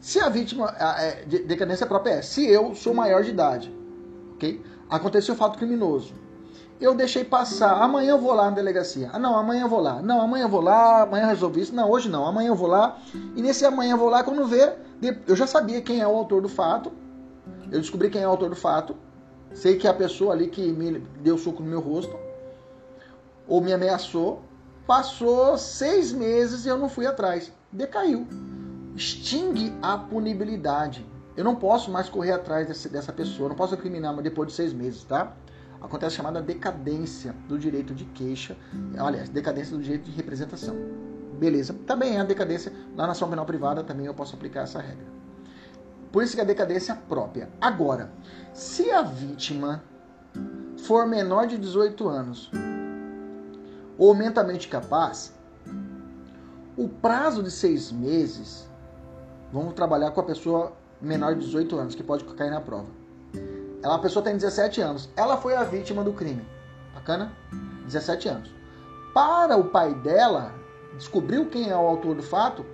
Se 0.00 0.20
a 0.20 0.28
vítima, 0.28 0.72
a, 0.78 1.02
é, 1.02 1.24
decadência 1.24 1.84
própria 1.84 2.12
é, 2.12 2.22
se 2.22 2.46
eu 2.46 2.76
sou 2.76 2.94
maior 2.94 3.24
de 3.24 3.30
idade, 3.30 3.74
ok? 4.34 4.62
Aconteceu 4.88 5.34
o 5.34 5.36
fato 5.36 5.58
criminoso 5.58 6.14
eu 6.80 6.94
deixei 6.94 7.24
passar. 7.24 7.82
Amanhã 7.82 8.10
eu 8.10 8.20
vou 8.20 8.32
lá 8.32 8.46
na 8.46 8.56
delegacia. 8.56 9.10
Ah, 9.12 9.18
não, 9.18 9.36
amanhã 9.36 9.62
eu 9.62 9.68
vou 9.68 9.80
lá. 9.80 10.02
Não, 10.02 10.20
amanhã 10.20 10.44
eu 10.44 10.48
vou 10.48 10.60
lá. 10.60 11.02
Amanhã 11.02 11.24
eu 11.24 11.28
resolvi 11.28 11.62
isso. 11.62 11.74
Não, 11.74 11.90
hoje 11.90 12.08
não. 12.08 12.26
Amanhã 12.26 12.48
eu 12.48 12.54
vou 12.54 12.68
lá. 12.68 12.98
E 13.34 13.42
nesse 13.42 13.64
amanhã 13.64 13.92
eu 13.92 13.98
vou 13.98 14.08
lá, 14.08 14.22
quando 14.22 14.46
vê, 14.46 14.74
eu 15.26 15.34
já 15.34 15.46
sabia 15.46 15.80
quem 15.80 16.00
é 16.00 16.06
o 16.06 16.14
autor 16.14 16.42
do 16.42 16.48
fato. 16.48 16.92
Eu 17.70 17.80
descobri 17.80 18.10
quem 18.10 18.22
é 18.22 18.26
o 18.26 18.30
autor 18.30 18.50
do 18.50 18.56
fato. 18.56 18.96
Sei 19.54 19.76
que 19.76 19.86
é 19.86 19.90
a 19.90 19.94
pessoa 19.94 20.34
ali 20.34 20.48
que 20.48 20.72
me 20.72 20.98
deu 21.20 21.38
soco 21.38 21.62
no 21.62 21.68
meu 21.68 21.80
rosto. 21.80 22.16
Ou 23.48 23.60
me 23.60 23.72
ameaçou. 23.72 24.42
Passou 24.86 25.58
seis 25.58 26.12
meses 26.12 26.64
e 26.64 26.68
eu 26.68 26.78
não 26.78 26.88
fui 26.88 27.06
atrás. 27.06 27.50
Decaiu. 27.72 28.26
Extingue 28.94 29.74
a 29.82 29.96
punibilidade. 29.98 31.04
Eu 31.36 31.44
não 31.44 31.54
posso 31.54 31.90
mais 31.90 32.08
correr 32.08 32.32
atrás 32.32 32.66
desse, 32.68 32.88
dessa 32.88 33.12
pessoa. 33.12 33.46
Eu 33.46 33.48
não 33.50 33.56
posso 33.56 33.74
incriminar 33.74 34.14
depois 34.22 34.48
de 34.48 34.54
seis 34.54 34.72
meses, 34.72 35.04
tá? 35.04 35.32
Acontece 35.86 36.14
a 36.14 36.16
chamada 36.16 36.42
decadência 36.42 37.34
do 37.48 37.58
direito 37.58 37.94
de 37.94 38.04
queixa, 38.06 38.56
aliás, 38.98 39.28
decadência 39.28 39.76
do 39.76 39.82
direito 39.82 40.04
de 40.04 40.10
representação. 40.10 40.76
Beleza? 41.38 41.74
Também 41.86 42.16
é 42.16 42.20
a 42.20 42.24
decadência, 42.24 42.72
na 42.94 43.06
nação 43.06 43.28
penal 43.28 43.46
privada 43.46 43.84
também 43.84 44.06
eu 44.06 44.14
posso 44.14 44.34
aplicar 44.34 44.62
essa 44.62 44.80
regra. 44.80 45.06
Por 46.10 46.22
isso 46.22 46.34
que 46.34 46.40
a 46.40 46.44
decadência 46.44 46.92
é 46.92 46.96
própria. 46.96 47.48
Agora, 47.60 48.10
se 48.52 48.90
a 48.90 49.02
vítima 49.02 49.82
for 50.78 51.06
menor 51.06 51.46
de 51.46 51.58
18 51.58 52.08
anos 52.08 52.50
ou 53.98 54.14
mentalmente 54.14 54.68
capaz, 54.68 55.34
o 56.76 56.88
prazo 56.88 57.42
de 57.42 57.50
seis 57.50 57.90
meses, 57.90 58.68
vamos 59.52 59.74
trabalhar 59.74 60.10
com 60.10 60.20
a 60.20 60.24
pessoa 60.24 60.72
menor 61.00 61.34
de 61.34 61.44
18 61.44 61.76
anos, 61.76 61.94
que 61.94 62.02
pode 62.02 62.24
cair 62.24 62.50
na 62.50 62.60
prova. 62.60 62.88
Ela, 63.86 63.94
a 63.94 63.98
pessoa 64.00 64.20
tem 64.20 64.34
17 64.34 64.80
anos, 64.80 65.08
ela 65.14 65.36
foi 65.36 65.54
a 65.54 65.62
vítima 65.62 66.02
do 66.02 66.12
crime. 66.12 66.44
Bacana? 66.92 67.30
17 67.84 68.28
anos. 68.28 68.52
Para 69.14 69.56
o 69.56 69.62
pai 69.62 69.94
dela, 69.94 70.52
descobriu 70.96 71.46
quem 71.46 71.70
é 71.70 71.76
o 71.76 71.86
autor 71.86 72.16
do 72.16 72.22
fato, 72.22 72.66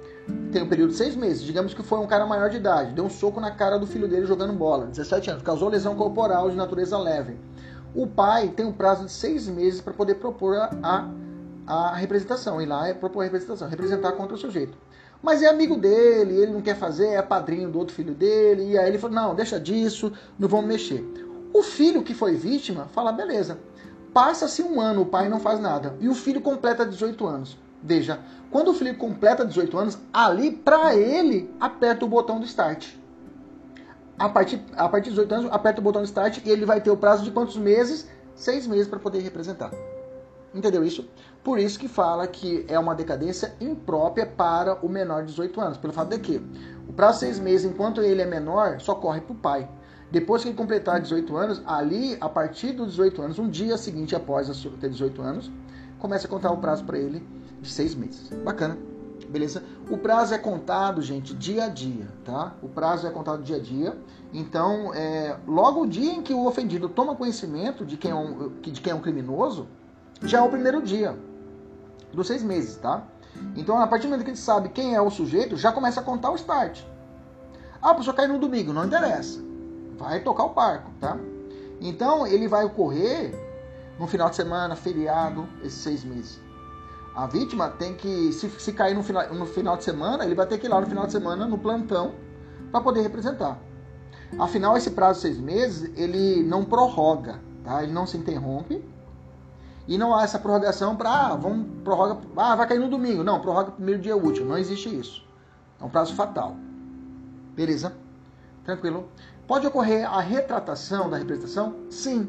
tem 0.50 0.62
um 0.62 0.68
período 0.70 0.92
de 0.92 0.96
seis 0.96 1.14
meses. 1.14 1.42
Digamos 1.42 1.74
que 1.74 1.82
foi 1.82 1.98
um 1.98 2.06
cara 2.06 2.24
maior 2.24 2.48
de 2.48 2.56
idade, 2.56 2.94
deu 2.94 3.04
um 3.04 3.10
soco 3.10 3.42
na 3.42 3.50
cara 3.50 3.78
do 3.78 3.86
filho 3.86 4.08
dele 4.08 4.24
jogando 4.24 4.54
bola, 4.54 4.86
17 4.86 5.32
anos, 5.32 5.42
causou 5.42 5.68
lesão 5.68 5.94
corporal 5.94 6.48
de 6.48 6.56
natureza 6.56 6.96
leve. 6.96 7.36
O 7.94 8.06
pai 8.06 8.48
tem 8.48 8.64
um 8.64 8.72
prazo 8.72 9.04
de 9.04 9.12
seis 9.12 9.46
meses 9.46 9.82
para 9.82 9.92
poder 9.92 10.14
propor 10.14 10.56
a, 10.56 11.10
a, 11.66 11.94
representação, 11.94 12.58
ir 12.58 12.64
lá 12.64 12.88
e 12.88 12.94
propor 12.94 13.20
a 13.20 13.24
representação, 13.24 13.68
representar 13.68 14.12
contra 14.12 14.34
o 14.34 14.38
sujeito. 14.38 14.78
Mas 15.23 15.41
é 15.41 15.49
amigo 15.49 15.77
dele, 15.77 16.37
ele 16.37 16.53
não 16.53 16.61
quer 16.61 16.77
fazer, 16.77 17.09
é 17.09 17.23
padrinho 17.23 17.70
do 17.70 17.79
outro 17.79 17.95
filho 17.95 18.12
dele, 18.12 18.73
e 18.73 18.79
aí 18.79 18.89
ele 18.89 18.99
falou: 18.99 19.14
não, 19.14 19.35
deixa 19.35 19.61
disso, 19.61 20.12
não 20.39 20.49
vamos 20.49 20.66
mexer. 20.66 21.05
O 21.55 21.62
filho 21.62 22.03
que 22.03 22.12
foi 22.12 22.35
vítima 22.35 22.89
fala: 22.93 23.12
beleza. 23.12 23.59
Passa-se 24.12 24.62
um 24.62 24.79
ano, 24.79 25.03
o 25.03 25.07
pai 25.07 25.29
não 25.29 25.41
faz 25.41 25.59
nada, 25.59 25.97
e 26.01 26.09
o 26.09 26.14
filho 26.14 26.41
completa 26.41 26.85
18 26.85 27.27
anos. 27.27 27.57
Veja, 27.83 28.20
quando 28.51 28.68
o 28.68 28.75
filho 28.75 28.95
completa 28.97 29.45
18 29.45 29.79
anos, 29.79 29.99
ali 30.12 30.51
para 30.51 30.95
ele 30.95 31.51
aperta 31.59 32.05
o 32.05 32.09
botão 32.09 32.39
do 32.39 32.45
start. 32.45 32.89
A 34.18 34.29
partir, 34.29 34.62
a 34.77 34.89
partir 34.89 35.11
de 35.11 35.16
18 35.16 35.35
anos, 35.35 35.53
aperta 35.53 35.81
o 35.81 35.83
botão 35.83 36.03
do 36.03 36.05
start 36.05 36.45
e 36.45 36.51
ele 36.51 36.66
vai 36.66 36.81
ter 36.81 36.91
o 36.91 36.97
prazo 36.97 37.25
de 37.25 37.31
quantos 37.31 37.57
meses? 37.57 38.07
Seis 38.35 38.66
meses 38.66 38.87
para 38.87 38.99
poder 38.99 39.20
representar. 39.20 39.70
Entendeu 40.55 40.84
isso? 40.84 41.09
Por 41.42 41.59
isso 41.59 41.78
que 41.78 41.88
fala 41.88 42.26
que 42.26 42.64
é 42.68 42.78
uma 42.78 42.94
decadência 42.94 43.55
imprópria 43.61 44.26
para 44.26 44.74
o 44.84 44.88
menor 44.88 45.22
de 45.22 45.28
18 45.28 45.61
anos. 45.61 45.78
Pelo 45.78 45.92
fato 45.92 46.11
de 46.11 46.18
que 46.18 46.42
o 46.88 46.92
prazo 46.92 47.14
de 47.14 47.20
seis 47.20 47.38
meses, 47.38 47.70
enquanto 47.70 48.00
ele 48.00 48.22
é 48.22 48.26
menor, 48.26 48.80
só 48.80 48.94
corre 48.94 49.20
para 49.20 49.32
o 49.32 49.36
pai. 49.36 49.68
Depois 50.11 50.42
que 50.42 50.48
ele 50.48 50.57
completar 50.57 51.00
18 51.00 51.36
anos, 51.36 51.62
ali, 51.66 52.18
a 52.20 52.28
partir 52.28 52.72
dos 52.72 52.90
18 52.90 53.22
anos, 53.22 53.38
um 53.38 53.48
dia 53.48 53.78
seguinte 53.78 54.14
após 54.14 54.46
ter 54.78 54.90
18 54.90 55.22
anos, 55.22 55.50
começa 55.98 56.26
a 56.26 56.30
contar 56.30 56.53
o 56.53 56.59
prazo 56.59 56.84
para 56.84 56.98
ele 56.98 57.26
de 57.61 57.70
seis 57.70 57.94
meses. 57.94 58.28
Bacana. 58.44 58.76
Beleza? 59.28 59.62
O 59.88 59.96
prazo 59.96 60.34
é 60.34 60.38
contado, 60.38 61.00
gente, 61.00 61.34
dia 61.34 61.64
a 61.64 61.68
dia, 61.68 62.07
tá? 62.22 62.55
O 62.61 62.68
prazo 62.68 63.07
é 63.07 63.11
contado 63.11 63.42
dia 63.42 63.57
a 63.57 63.59
dia. 63.59 63.96
Então, 64.32 64.92
é, 64.92 65.38
logo 65.46 65.82
o 65.82 65.86
dia 65.86 66.12
em 66.12 66.20
que 66.20 66.34
o 66.34 66.44
ofendido 66.46 66.88
toma 66.88 67.16
conhecimento 67.16 67.86
de 67.86 67.96
quem, 67.96 68.11
é 68.11 68.14
um, 68.14 68.50
de 68.61 68.80
quem 68.80 68.92
é 68.92 68.94
um 68.94 69.00
criminoso, 69.00 69.66
já 70.25 70.39
é 70.39 70.43
o 70.43 70.49
primeiro 70.49 70.83
dia 70.83 71.16
dos 72.12 72.27
seis 72.27 72.43
meses, 72.43 72.77
tá? 72.77 73.05
Então, 73.57 73.79
a 73.79 73.87
partir 73.87 74.07
do 74.07 74.11
momento 74.11 74.25
que 74.25 74.31
a 74.31 74.35
gente 74.35 74.45
sabe 74.45 74.68
quem 74.68 74.95
é 74.95 75.01
o 75.01 75.11
sujeito, 75.11 75.57
já 75.57 75.73
começa 75.73 76.01
a 76.01 76.03
contar 76.03 76.31
o 76.31 76.37
start. 76.37 76.83
Ah, 77.81 77.91
a 77.91 77.95
pessoa 77.95 78.14
caiu 78.14 78.33
no 78.33 78.39
domingo, 78.39 78.73
não 78.73 78.85
interessa. 78.85 79.41
Vai 79.99 80.20
tocar 80.20 80.45
o 80.45 80.51
parco, 80.51 80.91
tá? 81.01 81.18
Então, 81.81 82.27
ele 82.27 82.47
vai 82.47 82.64
ocorrer 82.64 83.35
no 83.99 84.07
final 84.07 84.31
de 84.31 84.37
semana, 84.37 84.77
feriado, 84.77 85.49
esses 85.62 85.81
seis 85.81 86.05
meses. 86.05 86.41
A 87.14 87.27
vítima 87.27 87.68
tem 87.68 87.95
que, 87.95 88.33
se, 88.33 88.49
se 88.51 88.73
cair 88.73 88.95
no 88.95 89.03
final, 89.03 89.35
no 89.35 89.47
final 89.47 89.77
de 89.77 89.85
semana, 89.85 90.25
ele 90.25 90.35
vai 90.35 90.47
ter 90.47 90.59
que 90.59 90.66
ir 90.66 90.68
lá 90.68 90.81
no 90.81 90.87
final 90.87 91.07
de 91.07 91.12
semana 91.12 91.47
no 91.47 91.59
plantão 91.59 92.14
para 92.70 92.81
poder 92.81 93.03
representar. 93.03 93.59
Afinal, 94.39 94.77
esse 94.77 94.91
prazo 94.93 95.20
de 95.20 95.23
seis 95.23 95.39
meses, 95.39 95.91
ele 95.97 96.43
não 96.43 96.64
prorroga, 96.64 97.39
tá? 97.62 97.83
ele 97.83 97.93
não 97.93 98.07
se 98.07 98.16
interrompe. 98.16 98.83
E 99.87 99.99
não 99.99 100.14
há 100.14 100.22
essa 100.22 100.39
prorrogação 100.39 100.95
para, 100.95 101.11
ah, 101.11 101.37
vamos 101.37 101.66
prorroga, 101.83 102.20
ah, 102.37 102.55
vai 102.55 102.66
cair 102.68 102.78
no 102.78 102.89
domingo. 102.89 103.24
Não, 103.24 103.41
prorroga 103.41 103.72
primeiro 103.72 104.01
dia 104.01 104.16
útil. 104.16 104.45
Não 104.45 104.57
existe 104.57 104.89
isso. 104.89 105.24
É 105.80 105.85
um 105.85 105.89
prazo 105.89 106.14
fatal. 106.14 106.57
Beleza? 107.55 107.93
Tranquilo? 108.64 109.09
Pode 109.47 109.66
ocorrer 109.66 110.09
a 110.09 110.20
retratação 110.20 111.11
da 111.11 111.16
representação? 111.16 111.74
Sim. 111.91 112.28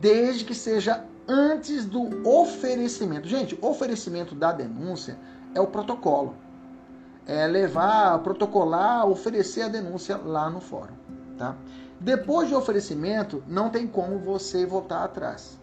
Desde 0.00 0.44
que 0.44 0.54
seja 0.54 1.04
antes 1.28 1.84
do 1.84 2.26
oferecimento. 2.28 3.28
Gente, 3.28 3.58
oferecimento 3.60 4.34
da 4.34 4.52
denúncia 4.52 5.18
é 5.54 5.60
o 5.60 5.66
protocolo. 5.66 6.34
É 7.26 7.46
levar, 7.46 8.18
protocolar, 8.20 9.06
oferecer 9.06 9.62
a 9.62 9.68
denúncia 9.68 10.16
lá 10.16 10.48
no 10.48 10.60
fórum. 10.60 10.94
Tá? 11.36 11.54
Depois 12.00 12.48
de 12.48 12.54
oferecimento, 12.54 13.42
não 13.46 13.68
tem 13.68 13.86
como 13.86 14.18
você 14.18 14.64
voltar 14.64 15.04
atrás. 15.04 15.59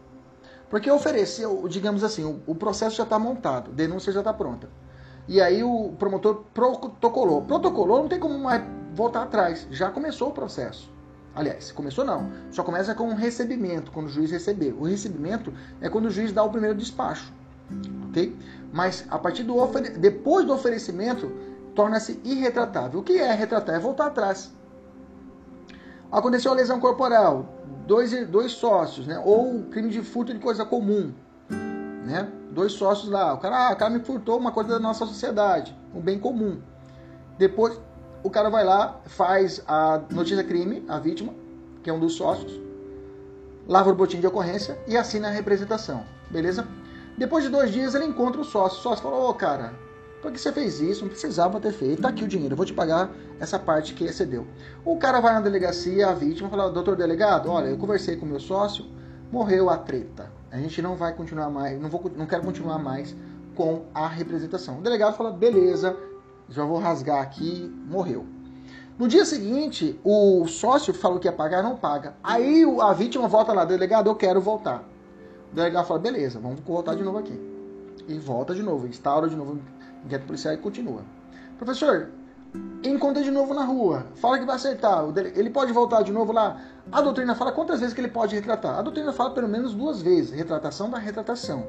Porque 0.69 0.91
ofereceu, 0.91 1.65
digamos 1.67 2.03
assim, 2.03 2.41
o, 2.45 2.55
processo 2.55 2.95
já 2.97 3.03
está 3.03 3.17
montado, 3.17 3.71
denúncia 3.71 4.11
já 4.11 4.19
está 4.19 4.33
pronta. 4.33 4.69
E 5.27 5.41
aí 5.41 5.63
o 5.63 5.93
promotor 5.97 6.43
protocolou. 6.53 7.41
Protocolou, 7.41 8.01
não 8.01 8.09
tem 8.09 8.19
como 8.19 8.37
mais 8.37 8.63
voltar 8.93 9.23
atrás. 9.23 9.67
Já 9.71 9.89
começou 9.91 10.29
o 10.29 10.31
processo. 10.31 10.91
Aliás, 11.35 11.71
começou 11.71 12.03
não. 12.03 12.31
Só 12.51 12.63
começa 12.63 12.95
com 12.95 13.09
um 13.09 13.13
recebimento, 13.13 13.91
quando 13.91 14.07
o 14.07 14.09
juiz 14.09 14.31
receber. 14.31 14.73
O 14.73 14.83
recebimento 14.83 15.53
é 15.79 15.89
quando 15.89 16.05
o 16.05 16.09
juiz 16.09 16.31
dá 16.31 16.43
o 16.43 16.49
primeiro 16.49 16.75
despacho. 16.75 17.31
Ok? 18.09 18.35
Mas 18.73 19.05
a 19.09 19.19
partir 19.19 19.43
do 19.43 19.55
depois 19.99 20.45
do 20.45 20.53
oferecimento, 20.53 21.31
torna-se 21.75 22.19
irretratável. 22.23 22.99
O 22.99 23.03
que 23.03 23.17
é 23.19 23.31
retratar? 23.33 23.75
É 23.75 23.79
voltar 23.79 24.07
atrás. 24.07 24.51
Aconteceu 26.11 26.51
a 26.51 26.55
lesão 26.55 26.79
corporal, 26.79 27.56
dois, 27.87 28.27
dois 28.27 28.51
sócios, 28.51 29.07
né? 29.07 29.19
Ou 29.23 29.63
crime 29.63 29.89
de 29.89 30.01
furto 30.03 30.33
de 30.33 30.39
coisa 30.39 30.65
comum, 30.65 31.13
né? 32.05 32.29
Dois 32.51 32.73
sócios 32.73 33.09
lá, 33.09 33.33
o 33.33 33.37
cara, 33.37 33.69
ah, 33.69 33.73
o 33.73 33.75
cara 33.75 33.89
me 33.89 33.99
furtou 33.99 34.37
uma 34.37 34.51
coisa 34.51 34.71
da 34.71 34.79
nossa 34.79 35.05
sociedade, 35.05 35.75
um 35.95 36.01
bem 36.01 36.19
comum. 36.19 36.59
Depois 37.37 37.79
o 38.23 38.29
cara 38.29 38.49
vai 38.49 38.65
lá, 38.65 38.99
faz 39.05 39.63
a 39.67 40.01
notícia 40.11 40.43
crime, 40.43 40.83
a 40.87 40.99
vítima, 40.99 41.33
que 41.81 41.89
é 41.89 41.93
um 41.93 41.99
dos 41.99 42.13
sócios, 42.13 42.59
lava 43.67 43.89
o 43.89 43.95
botim 43.95 44.19
de 44.19 44.27
ocorrência 44.27 44.77
e 44.87 44.97
assina 44.97 45.29
a 45.29 45.31
representação, 45.31 46.03
beleza? 46.29 46.67
Depois 47.17 47.43
de 47.43 47.49
dois 47.49 47.71
dias 47.71 47.95
ele 47.95 48.05
encontra 48.05 48.41
o 48.41 48.45
sócio. 48.45 48.79
O 48.79 48.81
sócio 48.81 49.03
fala: 49.03 49.15
Ô 49.15 49.29
oh, 49.29 49.33
cara, 49.33 49.73
por 50.21 50.31
que 50.31 50.39
você 50.39 50.51
fez 50.51 50.79
isso? 50.79 51.03
Não 51.03 51.09
precisava 51.09 51.59
ter 51.59 51.71
feito. 51.71 52.01
Tá 52.01 52.09
aqui 52.09 52.23
o 52.23 52.27
dinheiro, 52.27 52.53
eu 52.53 52.57
vou 52.57 52.65
te 52.65 52.73
pagar 52.73 53.11
essa 53.39 53.59
parte 53.59 53.93
que 53.93 54.03
excedeu. 54.03 54.47
O 54.83 54.97
cara 54.97 55.19
vai 55.19 55.33
na 55.33 55.41
delegacia, 55.41 56.07
a 56.07 56.13
vítima, 56.13 56.49
fala: 56.49 56.71
Doutor 56.71 56.95
delegado, 56.95 57.49
olha, 57.49 57.67
eu 57.67 57.77
conversei 57.77 58.15
com 58.17 58.25
meu 58.25 58.39
sócio, 58.39 58.85
morreu 59.31 59.69
a 59.69 59.77
treta. 59.77 60.31
A 60.51 60.57
gente 60.57 60.81
não 60.81 60.95
vai 60.95 61.13
continuar 61.13 61.49
mais, 61.49 61.79
não, 61.79 61.89
vou, 61.89 62.11
não 62.15 62.25
quero 62.25 62.43
continuar 62.43 62.79
mais 62.79 63.15
com 63.55 63.85
a 63.93 64.07
representação. 64.07 64.79
O 64.79 64.81
delegado 64.81 65.15
fala: 65.15 65.31
beleza, 65.31 65.95
já 66.49 66.63
vou 66.63 66.79
rasgar 66.79 67.21
aqui, 67.21 67.71
morreu. 67.87 68.25
No 68.97 69.07
dia 69.07 69.25
seguinte, 69.25 69.99
o 70.03 70.47
sócio 70.47 70.91
falou 70.91 71.19
que 71.19 71.27
ia 71.27 71.31
pagar, 71.31 71.61
não 71.61 71.75
paga. 71.75 72.15
Aí 72.23 72.65
a 72.81 72.93
vítima 72.93 73.27
volta 73.27 73.53
lá, 73.53 73.63
delegado, 73.63 74.09
eu 74.09 74.15
quero 74.15 74.41
voltar. 74.41 74.83
O 75.51 75.55
delegado 75.55 75.85
fala, 75.85 75.99
beleza, 75.99 76.39
vamos 76.39 76.59
voltar 76.61 76.95
de 76.95 77.03
novo 77.03 77.19
aqui. 77.19 77.39
E 78.07 78.17
volta 78.17 78.55
de 78.55 78.63
novo, 78.63 78.87
instaura 78.87 79.29
de 79.29 79.35
novo 79.35 79.59
inquérito 80.07 80.27
policial 80.27 80.53
e 80.53 80.57
continua. 80.57 81.01
Professor, 81.57 82.09
encontra 82.83 83.23
de 83.23 83.31
novo 83.31 83.53
na 83.53 83.63
rua, 83.63 84.07
fala 84.15 84.39
que 84.39 84.45
vai 84.45 84.55
acertar, 84.55 85.03
ele 85.35 85.49
pode 85.49 85.71
voltar 85.71 86.01
de 86.01 86.11
novo 86.11 86.31
lá. 86.31 86.59
A 86.91 87.01
doutrina 87.01 87.35
fala 87.35 87.51
quantas 87.51 87.79
vezes 87.79 87.93
que 87.93 88.01
ele 88.01 88.07
pode 88.07 88.35
retratar? 88.35 88.79
A 88.79 88.81
doutrina 88.81 89.11
fala 89.11 89.31
pelo 89.31 89.47
menos 89.47 89.73
duas 89.73 90.01
vezes, 90.01 90.31
retratação 90.31 90.89
da 90.89 90.97
retratação. 90.97 91.67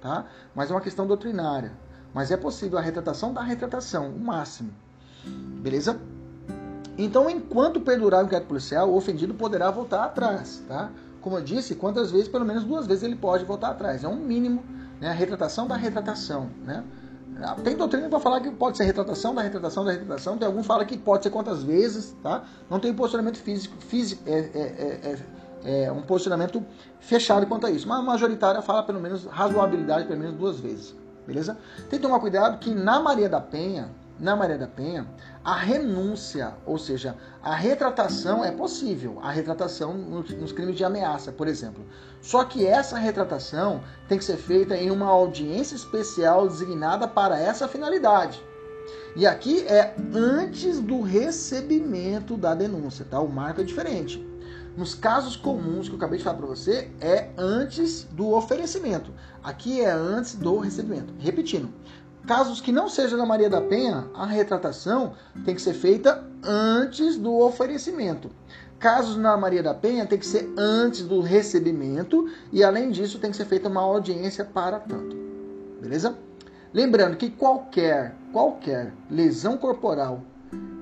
Tá? 0.00 0.26
Mas 0.54 0.70
é 0.70 0.74
uma 0.74 0.80
questão 0.80 1.06
doutrinária. 1.06 1.72
Mas 2.12 2.30
é 2.30 2.36
possível 2.36 2.78
a 2.78 2.82
retratação 2.82 3.32
da 3.32 3.40
retratação, 3.40 4.08
o 4.08 4.18
máximo. 4.18 4.70
Beleza? 5.24 5.98
Então, 6.98 7.30
enquanto 7.30 7.80
perdurar 7.80 8.22
o 8.22 8.26
inquérito 8.26 8.48
policial, 8.48 8.90
o 8.90 8.96
ofendido 8.96 9.32
poderá 9.32 9.70
voltar 9.70 10.04
atrás, 10.04 10.62
tá? 10.68 10.90
Como 11.22 11.38
eu 11.38 11.42
disse, 11.42 11.76
quantas 11.76 12.10
vezes? 12.10 12.28
Pelo 12.28 12.44
menos 12.44 12.64
duas 12.64 12.86
vezes 12.86 13.04
ele 13.04 13.16
pode 13.16 13.44
voltar 13.44 13.70
atrás. 13.70 14.04
É 14.04 14.08
um 14.08 14.16
mínimo, 14.16 14.62
né? 15.00 15.08
A 15.08 15.12
retratação 15.12 15.66
da 15.66 15.76
retratação, 15.76 16.50
né? 16.64 16.84
Tem 17.64 17.76
doutrina 17.76 18.08
para 18.08 18.20
falar 18.20 18.40
que 18.40 18.50
pode 18.50 18.76
ser 18.76 18.84
retratação 18.84 19.34
da 19.34 19.42
retratação 19.42 19.84
da 19.84 19.92
retratação, 19.92 20.38
tem 20.38 20.46
algum 20.46 20.62
fala 20.62 20.84
que 20.84 20.96
pode 20.96 21.24
ser 21.24 21.30
quantas 21.30 21.62
vezes, 21.62 22.16
tá? 22.22 22.44
Não 22.70 22.78
tem 22.78 22.94
posicionamento 22.94 23.38
físico, 23.38 23.76
físico 23.80 24.22
é, 24.26 24.38
é, 24.38 25.16
é, 25.64 25.84
é, 25.84 25.92
um 25.92 26.02
posicionamento 26.02 26.64
fechado 27.00 27.46
quanto 27.46 27.66
a 27.66 27.70
isso. 27.70 27.88
Mas 27.88 27.98
a 27.98 28.02
majoritária 28.02 28.62
fala 28.62 28.82
pelo 28.82 29.00
menos 29.00 29.24
razoabilidade, 29.26 30.06
pelo 30.06 30.20
menos 30.20 30.36
duas 30.36 30.60
vezes. 30.60 30.94
Beleza? 31.26 31.56
Tem 31.88 31.98
que 31.98 32.06
tomar 32.06 32.18
cuidado 32.20 32.58
que 32.58 32.74
na 32.74 33.00
Maria 33.00 33.28
da 33.28 33.40
Penha, 33.40 33.90
na 34.22 34.36
Maria 34.36 34.56
da 34.56 34.68
Penha, 34.68 35.04
a 35.44 35.56
renúncia, 35.56 36.54
ou 36.64 36.78
seja, 36.78 37.16
a 37.42 37.56
retratação 37.56 38.44
é 38.44 38.52
possível, 38.52 39.18
a 39.20 39.32
retratação 39.32 39.94
nos 39.94 40.52
crimes 40.52 40.76
de 40.76 40.84
ameaça, 40.84 41.32
por 41.32 41.48
exemplo. 41.48 41.84
Só 42.20 42.44
que 42.44 42.64
essa 42.64 42.96
retratação 42.96 43.82
tem 44.08 44.16
que 44.16 44.24
ser 44.24 44.36
feita 44.36 44.76
em 44.76 44.92
uma 44.92 45.06
audiência 45.06 45.74
especial 45.74 46.46
designada 46.46 47.08
para 47.08 47.36
essa 47.36 47.66
finalidade. 47.66 48.40
E 49.16 49.26
aqui 49.26 49.66
é 49.66 49.94
antes 50.14 50.78
do 50.78 51.02
recebimento 51.02 52.36
da 52.36 52.54
denúncia, 52.54 53.04
tá? 53.04 53.18
O 53.18 53.28
marco 53.28 53.60
é 53.60 53.64
diferente. 53.64 54.24
Nos 54.76 54.94
casos 54.94 55.36
comuns 55.36 55.86
que 55.86 55.94
eu 55.94 55.98
acabei 55.98 56.16
de 56.16 56.24
falar 56.24 56.38
para 56.38 56.46
você, 56.46 56.90
é 56.98 57.28
antes 57.36 58.04
do 58.04 58.30
oferecimento. 58.30 59.12
Aqui 59.42 59.82
é 59.82 59.90
antes 59.90 60.34
do 60.34 60.56
recebimento. 60.58 61.12
Repetindo, 61.18 61.68
casos 62.26 62.60
que 62.60 62.72
não 62.72 62.88
sejam 62.88 63.18
da 63.18 63.26
Maria 63.26 63.50
da 63.50 63.60
Penha, 63.60 64.06
a 64.14 64.26
retratação 64.26 65.14
tem 65.44 65.54
que 65.54 65.62
ser 65.62 65.74
feita 65.74 66.24
antes 66.42 67.16
do 67.16 67.38
oferecimento. 67.38 68.30
Casos 68.78 69.16
na 69.16 69.36
Maria 69.36 69.62
da 69.62 69.74
Penha 69.74 70.06
tem 70.06 70.18
que 70.18 70.26
ser 70.26 70.52
antes 70.56 71.02
do 71.02 71.20
recebimento 71.20 72.28
e 72.52 72.64
além 72.64 72.90
disso 72.90 73.18
tem 73.18 73.30
que 73.30 73.36
ser 73.36 73.44
feita 73.44 73.68
uma 73.68 73.80
audiência 73.80 74.44
para 74.44 74.80
tanto. 74.80 75.16
Beleza? 75.80 76.16
Lembrando 76.72 77.16
que 77.16 77.30
qualquer 77.30 78.14
qualquer 78.32 78.92
lesão 79.10 79.56
corporal 79.56 80.22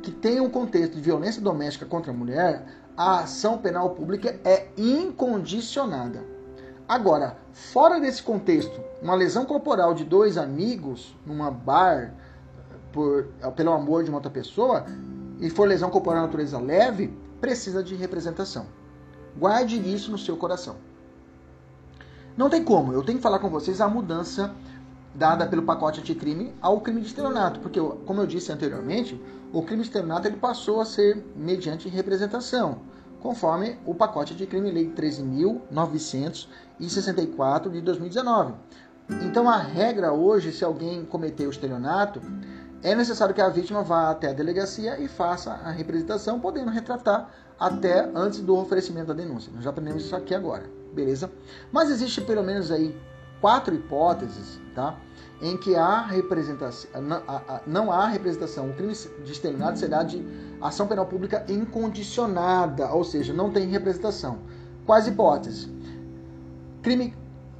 que 0.02 0.10
tenha 0.10 0.42
um 0.42 0.48
contexto 0.48 0.94
de 0.94 1.00
violência 1.02 1.42
doméstica 1.42 1.84
contra 1.84 2.10
a 2.10 2.14
mulher, 2.14 2.64
a 2.96 3.20
ação 3.20 3.58
penal 3.58 3.90
pública 3.90 4.40
é 4.44 4.68
incondicionada. 4.76 6.24
Agora, 6.90 7.36
fora 7.52 8.00
desse 8.00 8.20
contexto, 8.20 8.80
uma 9.00 9.14
lesão 9.14 9.44
corporal 9.44 9.94
de 9.94 10.02
dois 10.02 10.36
amigos 10.36 11.14
numa 11.24 11.48
bar 11.48 12.12
por, 12.90 13.28
pelo 13.54 13.70
amor 13.70 14.02
de 14.02 14.10
uma 14.10 14.18
outra 14.18 14.28
pessoa 14.28 14.84
e 15.38 15.48
for 15.48 15.68
lesão 15.68 15.88
corporal 15.88 16.22
natureza 16.22 16.58
leve, 16.58 17.16
precisa 17.40 17.80
de 17.80 17.94
representação. 17.94 18.66
Guarde 19.38 19.76
isso 19.76 20.10
no 20.10 20.18
seu 20.18 20.36
coração. 20.36 20.78
Não 22.36 22.50
tem 22.50 22.64
como, 22.64 22.92
eu 22.92 23.04
tenho 23.04 23.18
que 23.18 23.22
falar 23.22 23.38
com 23.38 23.48
vocês 23.48 23.80
a 23.80 23.88
mudança 23.88 24.52
dada 25.14 25.46
pelo 25.46 25.62
pacote 25.62 26.00
anticrime 26.00 26.52
ao 26.60 26.80
crime 26.80 27.02
de 27.02 27.06
estelionato, 27.06 27.60
porque, 27.60 27.78
como 28.04 28.20
eu 28.20 28.26
disse 28.26 28.50
anteriormente, 28.50 29.14
o 29.52 29.62
crime 29.62 29.82
de 29.82 29.88
estelionato 29.90 30.26
ele 30.26 30.38
passou 30.38 30.80
a 30.80 30.84
ser 30.84 31.24
mediante 31.36 31.88
representação, 31.88 32.78
conforme 33.20 33.78
o 33.86 33.94
pacote 33.94 34.34
anticrime 34.34 34.72
Lei 34.72 34.90
13.900 34.90 36.48
e 36.80 36.88
64 36.88 37.70
de 37.70 37.80
2019. 37.80 38.54
Então 39.22 39.48
a 39.48 39.56
regra 39.56 40.12
hoje, 40.12 40.52
se 40.52 40.64
alguém 40.64 41.04
cometer 41.04 41.46
o 41.46 41.50
estelionato, 41.50 42.20
é 42.82 42.94
necessário 42.94 43.34
que 43.34 43.40
a 43.40 43.48
vítima 43.48 43.82
vá 43.82 44.10
até 44.10 44.30
a 44.30 44.32
delegacia 44.32 44.98
e 44.98 45.06
faça 45.06 45.52
a 45.52 45.70
representação, 45.70 46.40
podendo 46.40 46.70
retratar 46.70 47.30
até 47.58 48.10
antes 48.14 48.40
do 48.40 48.56
oferecimento 48.56 49.08
da 49.08 49.14
denúncia. 49.14 49.52
Nós 49.54 49.64
já 49.64 49.70
aprendemos 49.70 50.04
isso 50.04 50.16
aqui 50.16 50.34
agora, 50.34 50.64
beleza? 50.94 51.30
Mas 51.70 51.90
existe 51.90 52.22
pelo 52.22 52.42
menos 52.42 52.70
aí 52.70 52.98
quatro 53.40 53.74
hipóteses, 53.74 54.58
tá? 54.74 54.96
Em 55.42 55.56
que 55.56 55.76
há 55.76 56.02
representação, 56.02 56.90
não 57.66 57.90
há 57.90 58.06
representação. 58.06 58.70
O 58.70 58.74
crime 58.74 58.94
de 58.94 59.32
estelionato 59.32 59.78
será 59.78 60.02
de 60.02 60.24
ação 60.60 60.86
penal 60.86 61.06
pública 61.06 61.44
incondicionada, 61.48 62.90
ou 62.92 63.04
seja, 63.04 63.32
não 63.32 63.50
tem 63.50 63.68
representação. 63.68 64.38
Quais 64.86 65.06
hipóteses? 65.06 65.68
Crime, 66.82 67.14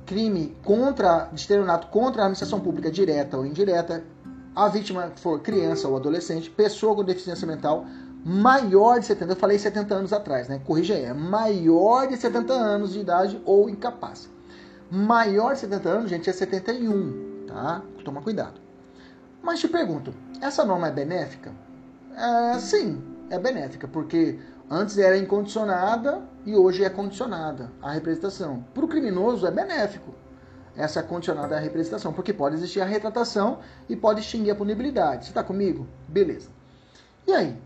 crime 0.07 0.57
contra 0.65 1.31
estelionato 1.35 1.89
contra 1.89 2.23
a 2.23 2.25
administração 2.25 2.61
pública 2.61 2.91
direta 2.91 3.37
ou 3.37 3.47
indireta, 3.47 4.03
a 4.55 4.69
vítima 4.69 5.13
for 5.17 5.41
criança 5.41 5.89
ou 5.89 5.97
adolescente, 5.97 6.51
pessoa 6.51 6.95
com 6.95 7.05
deficiência 7.05 7.47
mental 7.47 7.87
maior 8.25 9.01
de 9.01 9.07
70, 9.07 9.33
eu 9.33 9.37
falei 9.37 9.59
70 9.59 9.95
anos 9.95 10.13
atrás, 10.13 10.49
né? 10.49 10.61
Corrija 10.65 10.95
aí, 10.95 11.05
é 11.05 11.15
maior 11.15 12.07
de 12.07 12.17
70 12.17 12.53
anos 12.53 12.93
de 12.93 13.01
idade 13.01 13.41
ou 13.47 13.71
incapaz. 13.71 14.29
Maior 14.91 15.55
de 15.55 15.61
70 15.61 15.89
anos, 15.89 16.11
gente, 16.11 16.29
é 16.29 16.33
71 16.33 17.31
tá? 17.51 17.83
Toma 18.05 18.23
cuidado. 18.23 18.61
Mas 19.43 19.61
te 19.61 19.69
pergunto, 19.69 20.15
essa 20.41 20.65
norma 20.65 20.89
é 20.89 20.93
benéfica? 20.93 21.53
É, 22.17 22.59
sim, 22.59 23.03
é 23.29 23.39
benéfica, 23.39 23.89
porque 23.89 24.39
antes 24.71 24.97
era 24.97 25.19
incondicionada 25.19 26.23
e 26.47 26.55
hoje 26.55 26.85
é 26.85 26.89
condicionada 26.89 27.73
a 27.83 27.91
representação. 27.91 28.65
Para 28.73 28.85
o 28.85 28.89
criminoso 28.89 29.47
é 29.47 29.51
benéfico 29.51 30.15
essa 30.77 31.03
condicionada 31.03 31.59
representação, 31.59 32.13
porque 32.13 32.33
pode 32.33 32.55
existir 32.55 32.81
a 32.81 32.85
retratação 32.85 33.59
e 33.89 33.97
pode 33.97 34.21
extinguir 34.21 34.53
a 34.53 34.55
punibilidade. 34.55 35.25
Você 35.25 35.31
está 35.31 35.43
comigo? 35.43 35.87
Beleza. 36.09 36.49
E 37.27 37.33
aí? 37.33 37.61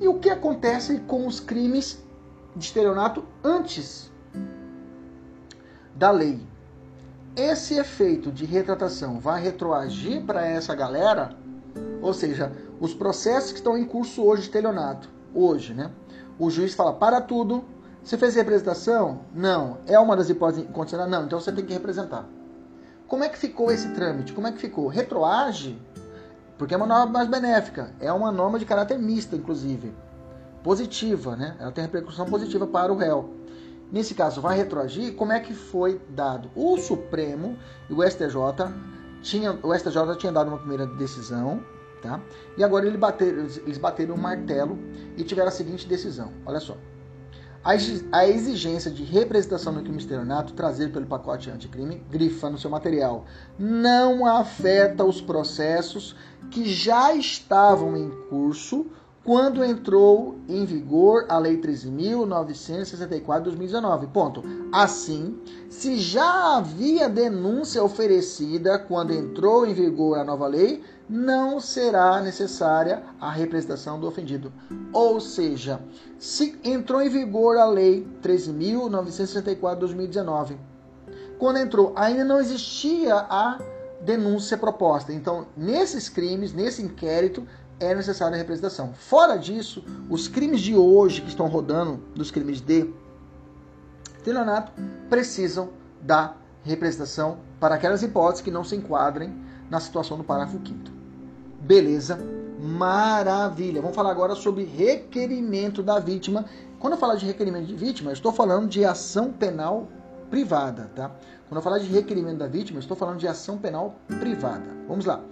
E 0.00 0.06
o 0.06 0.18
que 0.20 0.28
acontece 0.28 0.98
com 1.00 1.26
os 1.26 1.40
crimes 1.40 2.04
de 2.54 2.66
estelionato 2.66 3.24
antes 3.42 4.12
da 5.96 6.10
lei? 6.10 6.40
esse 7.36 7.74
efeito 7.74 8.30
de 8.30 8.44
retratação 8.44 9.18
vai 9.18 9.42
retroagir 9.42 10.22
para 10.22 10.46
essa 10.46 10.74
galera, 10.74 11.36
ou 12.00 12.14
seja, 12.14 12.52
os 12.80 12.94
processos 12.94 13.50
que 13.50 13.58
estão 13.58 13.76
em 13.76 13.84
curso 13.84 14.22
hoje 14.22 14.42
de 14.42 14.48
estelionato, 14.48 15.08
hoje, 15.34 15.74
né? 15.74 15.90
O 16.38 16.50
juiz 16.50 16.74
fala, 16.74 16.92
para 16.92 17.20
tudo, 17.20 17.64
você 18.02 18.18
fez 18.18 18.34
representação? 18.34 19.20
Não. 19.34 19.78
É 19.86 19.98
uma 19.98 20.16
das 20.16 20.28
hipóteses 20.28 20.68
condicionais? 20.72 21.10
Não, 21.10 21.24
então 21.24 21.40
você 21.40 21.52
tem 21.52 21.64
que 21.64 21.72
representar. 21.72 22.26
Como 23.06 23.22
é 23.22 23.28
que 23.28 23.38
ficou 23.38 23.70
esse 23.70 23.88
trâmite? 23.90 24.32
Como 24.32 24.46
é 24.46 24.52
que 24.52 24.58
ficou? 24.58 24.88
Retroage? 24.88 25.80
Porque 26.58 26.74
é 26.74 26.76
uma 26.76 26.86
norma 26.86 27.06
mais 27.06 27.28
benéfica. 27.28 27.92
É 28.00 28.12
uma 28.12 28.32
norma 28.32 28.58
de 28.58 28.64
caráter 28.64 28.98
misto, 28.98 29.36
inclusive. 29.36 29.94
Positiva, 30.62 31.36
né? 31.36 31.56
Ela 31.60 31.70
tem 31.70 31.84
repercussão 31.84 32.26
positiva 32.26 32.66
para 32.66 32.92
o 32.92 32.96
réu 32.96 33.44
nesse 33.94 34.12
caso 34.12 34.40
vai 34.40 34.56
retroagir, 34.56 35.14
como 35.14 35.32
é 35.32 35.38
que 35.38 35.54
foi 35.54 36.00
dado? 36.08 36.50
O 36.56 36.76
Supremo 36.78 37.56
e 37.88 37.92
o 37.94 38.02
STJ 38.02 38.34
tinha, 39.22 39.56
o 39.62 39.72
STJ 39.72 40.16
tinha 40.18 40.32
dado 40.32 40.48
uma 40.48 40.58
primeira 40.58 40.84
decisão, 40.84 41.62
tá? 42.04 42.20
E 42.56 42.62
agora 42.62 42.86
eles 42.86 42.98
bateram, 42.98 43.46
eles 43.66 43.78
bateram 43.78 44.14
um 44.14 44.18
martelo 44.18 44.78
e 45.16 45.24
tiveram 45.24 45.48
a 45.48 45.50
seguinte 45.50 45.88
decisão. 45.88 46.30
Olha 46.46 46.60
só. 46.60 46.76
A 48.12 48.28
exigência 48.28 48.90
de 48.90 49.02
representação 49.04 49.72
no 49.72 49.80
crime 49.80 49.96
estelionato 49.96 50.52
trazido 50.52 50.92
pelo 50.92 51.06
pacote 51.06 51.50
anticrime, 51.50 52.04
grifa 52.10 52.50
no 52.50 52.58
seu 52.58 52.68
material, 52.68 53.24
não 53.58 54.26
afeta 54.26 55.02
os 55.02 55.22
processos 55.22 56.14
que 56.50 56.66
já 56.66 57.14
estavam 57.14 57.96
em 57.96 58.10
curso 58.28 58.86
quando 59.24 59.64
entrou 59.64 60.38
em 60.46 60.66
vigor 60.66 61.24
a 61.30 61.38
Lei 61.38 61.56
13.964 61.56 63.38
de 63.38 63.44
2019. 63.44 64.08
Ponto. 64.08 64.42
Assim, 64.70 65.38
se 65.70 65.96
já 65.96 66.58
havia 66.58 67.08
denúncia 67.08 67.82
oferecida 67.82 68.78
quando 68.78 69.14
entrou 69.14 69.66
em 69.66 69.72
vigor 69.72 70.18
a 70.18 70.24
nova 70.24 70.46
lei, 70.46 70.84
não 71.08 71.60
será 71.60 72.20
necessária 72.20 73.02
a 73.20 73.30
representação 73.30 74.00
do 74.00 74.06
ofendido. 74.06 74.52
Ou 74.92 75.20
seja, 75.20 75.80
se 76.18 76.58
entrou 76.64 77.02
em 77.02 77.08
vigor 77.08 77.56
a 77.58 77.66
Lei 77.66 78.06
13.964 78.22 79.74
de 79.74 79.80
2019, 79.80 80.56
quando 81.38 81.58
entrou, 81.58 81.92
ainda 81.96 82.24
não 82.24 82.40
existia 82.40 83.16
a 83.16 83.58
denúncia 84.00 84.56
proposta. 84.56 85.12
Então, 85.12 85.46
nesses 85.56 86.08
crimes, 86.08 86.52
nesse 86.52 86.82
inquérito, 86.82 87.46
é 87.80 87.94
necessária 87.94 88.34
a 88.34 88.38
representação. 88.38 88.92
Fora 88.94 89.36
disso, 89.36 89.84
os 90.08 90.28
crimes 90.28 90.60
de 90.60 90.76
hoje 90.76 91.20
que 91.20 91.28
estão 91.28 91.48
rodando, 91.48 91.96
dos 92.14 92.30
crimes 92.30 92.60
de 92.60 92.90
estelionato, 94.16 94.72
precisam 95.10 95.70
da 96.00 96.34
representação 96.62 97.38
para 97.60 97.74
aquelas 97.74 98.02
hipóteses 98.02 98.42
que 98.42 98.50
não 98.50 98.64
se 98.64 98.76
enquadrem 98.76 99.34
na 99.68 99.80
situação 99.80 100.16
do 100.16 100.24
parágrafo 100.24 100.58
5 100.64 100.93
Beleza? 101.64 102.18
Maravilha. 102.60 103.80
Vamos 103.80 103.96
falar 103.96 104.10
agora 104.10 104.34
sobre 104.34 104.64
requerimento 104.64 105.82
da 105.82 105.98
vítima. 105.98 106.44
Quando 106.78 106.92
eu 106.92 106.98
falar 106.98 107.14
de 107.14 107.24
requerimento 107.24 107.66
de 107.66 107.74
vítima, 107.74 108.10
eu 108.10 108.12
estou 108.12 108.32
falando 108.32 108.68
de 108.68 108.84
ação 108.84 109.32
penal 109.32 109.88
privada, 110.28 110.90
tá? 110.94 111.10
Quando 111.48 111.56
eu 111.56 111.62
falar 111.62 111.78
de 111.78 111.86
requerimento 111.86 112.36
da 112.36 112.46
vítima, 112.46 112.76
eu 112.76 112.82
estou 112.82 112.94
falando 112.94 113.16
de 113.16 113.26
ação 113.26 113.56
penal 113.56 113.94
privada. 114.20 114.66
Vamos 114.86 115.06
lá. 115.06 115.22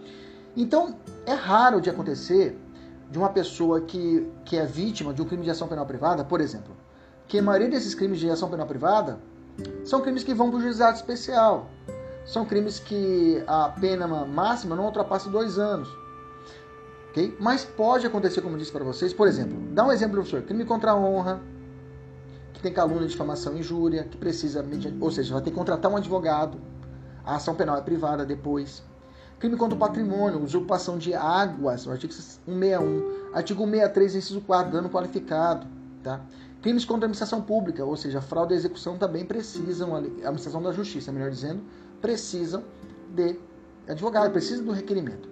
Então, 0.57 0.97
é 1.27 1.35
raro 1.35 1.83
de 1.83 1.91
acontecer 1.91 2.59
de 3.11 3.19
uma 3.19 3.29
pessoa 3.29 3.83
que, 3.83 4.27
que 4.47 4.57
é 4.57 4.65
vítima 4.65 5.13
de 5.13 5.21
um 5.21 5.27
crime 5.27 5.45
de 5.45 5.51
ação 5.51 5.69
penal 5.69 5.85
privada, 5.85 6.25
por 6.25 6.41
exemplo, 6.41 6.75
que 7.29 7.39
a 7.39 7.43
maioria 7.43 7.69
desses 7.69 7.95
crimes 7.95 8.19
de 8.19 8.31
ação 8.31 8.49
penal 8.49 8.67
privada 8.67 9.19
são 9.85 10.01
crimes 10.01 10.25
que 10.25 10.33
vão 10.33 10.49
para 10.49 10.61
o 10.61 10.63
juizado 10.63 10.97
especial. 10.97 11.67
São 12.25 12.47
crimes 12.47 12.79
que 12.79 13.43
a 13.47 13.69
pena 13.69 14.07
máxima 14.07 14.75
não 14.75 14.87
ultrapassa 14.87 15.29
dois 15.29 15.59
anos. 15.59 16.02
Okay? 17.13 17.37
Mas 17.39 17.63
pode 17.63 18.07
acontecer, 18.07 18.41
como 18.41 18.55
eu 18.55 18.59
disse 18.59 18.73
para 18.73 18.83
vocês, 18.83 19.13
por 19.13 19.29
exemplo, 19.29 19.59
dá 19.75 19.87
um 19.87 19.93
exemplo, 19.93 20.15
professor, 20.15 20.41
crime 20.43 20.65
contra 20.65 20.93
a 20.93 20.97
honra, 20.97 21.43
que 22.55 22.63
tem 22.63 22.73
calúnia, 22.73 23.07
difamação 23.07 23.55
injúria, 23.57 24.05
que 24.05 24.17
precisa, 24.17 24.65
ou 24.99 25.11
seja, 25.11 25.35
vai 25.35 25.43
ter 25.43 25.51
que 25.51 25.57
contratar 25.57 25.93
um 25.93 25.97
advogado, 25.97 26.59
a 27.23 27.37
ação 27.37 27.55
penal 27.55 27.77
é 27.77 27.83
privada 27.83 28.25
depois. 28.25 28.83
Crime 29.39 29.57
contra 29.57 29.77
o 29.77 29.79
patrimônio, 29.79 30.43
usurpação 30.43 30.97
de 30.97 31.13
águas, 31.13 31.87
artigo 31.87 32.13
161. 32.13 33.35
Artigo 33.35 33.65
163, 33.65 34.15
inciso 34.15 34.41
4, 34.41 34.73
dano 34.73 34.89
qualificado. 34.89 35.67
Tá? 36.03 36.21
Crimes 36.63 36.85
contra 36.85 37.05
a 37.05 37.07
administração 37.07 37.43
pública, 37.43 37.85
ou 37.85 37.97
seja, 37.97 38.21
fraude 38.21 38.55
e 38.55 38.57
execução 38.57 38.97
também 38.97 39.25
precisam, 39.25 39.95
a 39.95 39.99
administração 39.99 40.63
da 40.63 40.73
justiça, 40.73 41.13
melhor 41.13 41.31
dizendo, 41.31 41.63
precisam 42.01 42.63
de 43.11 43.39
advogado, 43.87 44.31
precisam 44.31 44.65
do 44.65 44.73
requerimento. 44.73 45.32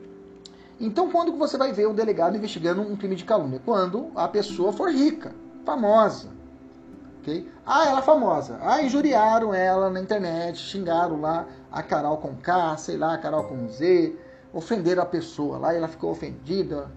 Então, 0.81 1.11
quando 1.11 1.37
você 1.37 1.59
vai 1.59 1.73
ver 1.73 1.87
um 1.87 1.95
delegado 1.95 2.35
investigando 2.35 2.81
um 2.81 2.97
crime 2.97 3.15
de 3.15 3.25
calúnia? 3.25 3.61
Quando 3.63 4.11
a 4.15 4.27
pessoa 4.27 4.73
for 4.73 4.91
rica, 4.91 5.35
famosa. 5.65 6.31
Okay? 7.21 7.47
Ah, 7.67 7.87
ela 7.87 7.99
é 7.99 8.03
famosa. 8.03 8.59
Ah, 8.63 8.83
injuriaram 8.83 9.53
ela 9.53 9.91
na 9.91 10.01
internet, 10.01 10.59
xingaram 10.59 11.21
lá 11.21 11.47
a 11.71 11.83
Carol 11.83 12.17
com 12.17 12.35
K, 12.35 12.79
sei 12.79 12.97
lá, 12.97 13.13
a 13.13 13.19
Carol 13.19 13.45
com 13.45 13.69
Z, 13.69 14.17
ofenderam 14.55 15.03
a 15.03 15.07
pessoa 15.07 15.59
lá 15.59 15.75
e 15.75 15.77
ela 15.77 15.87
ficou 15.87 16.13
ofendida. 16.13 16.91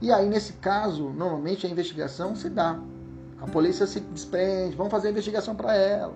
E 0.00 0.12
aí, 0.12 0.28
nesse 0.28 0.54
caso, 0.54 1.08
normalmente 1.10 1.64
a 1.64 1.70
investigação 1.70 2.34
se 2.34 2.50
dá. 2.50 2.76
A 3.40 3.46
polícia 3.46 3.86
se 3.86 4.00
desprende, 4.00 4.74
vamos 4.74 4.90
fazer 4.90 5.08
a 5.08 5.10
investigação 5.12 5.54
para 5.54 5.76
ela. 5.76 6.14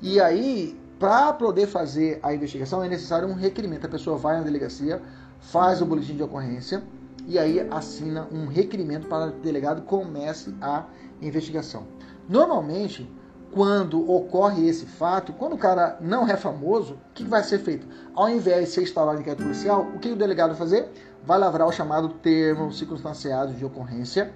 E 0.00 0.20
aí, 0.20 0.80
para 0.98 1.32
poder 1.32 1.66
fazer 1.66 2.20
a 2.22 2.32
investigação, 2.32 2.84
é 2.84 2.88
necessário 2.88 3.26
um 3.26 3.34
requerimento. 3.34 3.86
A 3.86 3.90
pessoa 3.90 4.16
vai 4.16 4.36
na 4.36 4.42
delegacia, 4.42 5.02
faz 5.40 5.80
o 5.80 5.86
boletim 5.86 6.16
de 6.16 6.22
ocorrência 6.22 6.82
e 7.26 7.38
aí 7.38 7.60
assina 7.70 8.28
um 8.32 8.46
requerimento 8.46 9.08
para 9.08 9.30
que 9.30 9.38
o 9.38 9.42
delegado 9.42 9.82
comece 9.82 10.54
a 10.60 10.84
investigação. 11.20 11.84
Normalmente, 12.28 13.10
quando 13.52 14.08
ocorre 14.10 14.68
esse 14.68 14.86
fato, 14.86 15.32
quando 15.32 15.54
o 15.54 15.58
cara 15.58 15.98
não 16.00 16.28
é 16.28 16.36
famoso, 16.36 16.94
o 16.94 17.14
que 17.14 17.24
vai 17.24 17.42
ser 17.42 17.58
feito? 17.58 17.86
Ao 18.14 18.28
invés 18.28 18.66
de 18.66 18.74
ser 18.74 18.82
instaurado 18.82 19.20
inquérito 19.20 19.42
policial, 19.42 19.82
o 19.94 19.98
que 19.98 20.10
o 20.10 20.16
delegado 20.16 20.50
vai 20.50 20.58
fazer? 20.58 20.88
Vai 21.24 21.38
lavrar 21.38 21.66
o 21.66 21.72
chamado 21.72 22.08
termo 22.10 22.72
circunstanciado 22.72 23.52
de 23.52 23.64
ocorrência 23.64 24.32